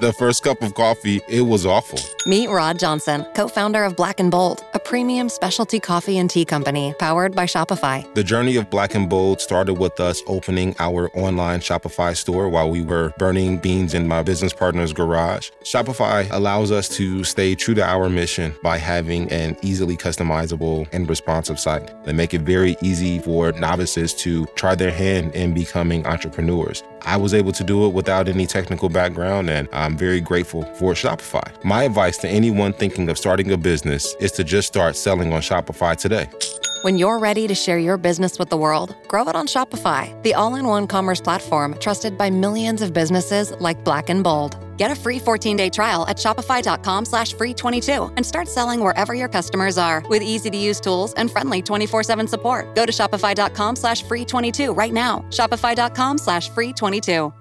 The 0.00 0.12
first 0.12 0.42
cup 0.42 0.62
of 0.62 0.74
coffee, 0.74 1.20
it 1.28 1.42
was 1.42 1.66
awful. 1.66 1.98
Meet 2.26 2.48
Rod 2.48 2.78
Johnson, 2.78 3.26
co 3.34 3.48
founder 3.48 3.84
of 3.84 3.96
Black 3.96 4.20
and 4.20 4.30
Bold, 4.30 4.64
a 4.74 4.78
premium 4.78 5.28
specialty 5.28 5.80
coffee 5.80 6.18
and 6.18 6.28
tea 6.28 6.44
company 6.44 6.94
powered 6.98 7.34
by 7.34 7.44
Shopify. 7.44 8.02
The 8.14 8.24
journey 8.24 8.56
of 8.56 8.70
Black 8.70 8.94
and 8.94 9.08
Bold 9.08 9.40
started 9.40 9.74
with 9.74 9.98
us 10.00 10.22
opening 10.26 10.74
our 10.78 11.10
online 11.16 11.60
Shopify 11.60 12.16
store 12.16 12.48
while 12.48 12.70
we 12.70 12.82
were 12.82 13.12
burning 13.18 13.58
beans 13.58 13.94
in 13.94 14.06
my 14.08 14.22
business 14.22 14.52
partner's 14.52 14.92
garage. 14.92 15.50
Shopify 15.62 16.28
allows 16.30 16.70
us 16.70 16.88
to 16.90 17.24
stay 17.24 17.54
true 17.54 17.74
to 17.74 17.84
our 17.84 18.08
mission 18.08 18.54
by 18.62 18.78
having 18.78 19.30
an 19.30 19.56
easily 19.62 19.96
customizable 19.96 20.86
and 20.92 21.08
responsive 21.08 21.58
site. 21.58 21.92
They 22.04 22.12
make 22.12 22.34
it 22.34 22.42
very 22.42 22.76
easy 22.82 23.18
for 23.18 23.52
novices 23.52 24.14
to 24.14 24.46
try 24.56 24.74
their 24.74 24.90
hand 24.90 25.34
in 25.34 25.54
becoming 25.54 26.06
entrepreneurs. 26.06 26.82
I 27.02 27.16
was 27.16 27.34
able 27.34 27.52
to 27.52 27.64
do 27.64 27.86
it 27.86 27.92
without 27.92 28.28
any 28.28 28.46
technical 28.46 28.88
background, 28.88 29.50
and 29.50 29.68
I'm 29.72 29.96
very 29.96 30.20
grateful 30.20 30.62
for 30.74 30.92
Shopify. 30.92 31.52
My 31.64 31.84
advice 31.84 32.16
to 32.18 32.28
anyone 32.28 32.72
thinking 32.72 33.08
of 33.08 33.18
starting 33.18 33.50
a 33.52 33.56
business 33.56 34.14
is 34.20 34.32
to 34.32 34.44
just 34.44 34.68
start 34.68 34.96
selling 34.96 35.32
on 35.32 35.40
Shopify 35.40 35.96
today. 35.96 36.28
When 36.86 36.98
you're 36.98 37.18
ready 37.18 37.48
to 37.48 37.54
share 37.56 37.78
your 37.78 37.96
business 37.96 38.38
with 38.38 38.48
the 38.48 38.56
world, 38.56 38.94
grow 39.08 39.28
it 39.28 39.34
on 39.34 39.48
Shopify, 39.48 40.22
the 40.22 40.34
all 40.34 40.54
in 40.54 40.68
one 40.68 40.86
commerce 40.86 41.20
platform 41.20 41.76
trusted 41.80 42.16
by 42.16 42.30
millions 42.30 42.80
of 42.80 42.92
businesses 42.92 43.52
like 43.58 43.82
Black 43.82 44.08
and 44.08 44.22
Bold. 44.22 44.56
Get 44.76 44.92
a 44.92 44.94
free 44.94 45.18
14 45.18 45.56
day 45.56 45.68
trial 45.68 46.06
at 46.06 46.16
shopify.com 46.16 47.04
slash 47.04 47.34
free 47.34 47.52
22 47.52 48.12
and 48.16 48.24
start 48.24 48.46
selling 48.46 48.78
wherever 48.78 49.14
your 49.14 49.26
customers 49.26 49.78
are 49.78 50.04
with 50.08 50.22
easy 50.22 50.48
to 50.48 50.56
use 50.56 50.78
tools 50.78 51.12
and 51.14 51.28
friendly 51.28 51.60
24 51.60 52.04
7 52.04 52.28
support. 52.28 52.72
Go 52.76 52.86
to 52.86 52.92
shopify.com 52.92 53.74
slash 53.74 54.04
free 54.04 54.24
22 54.24 54.72
right 54.72 54.92
now. 54.92 55.24
Shopify.com 55.30 56.18
slash 56.18 56.50
free 56.50 56.72
22. 56.72 57.32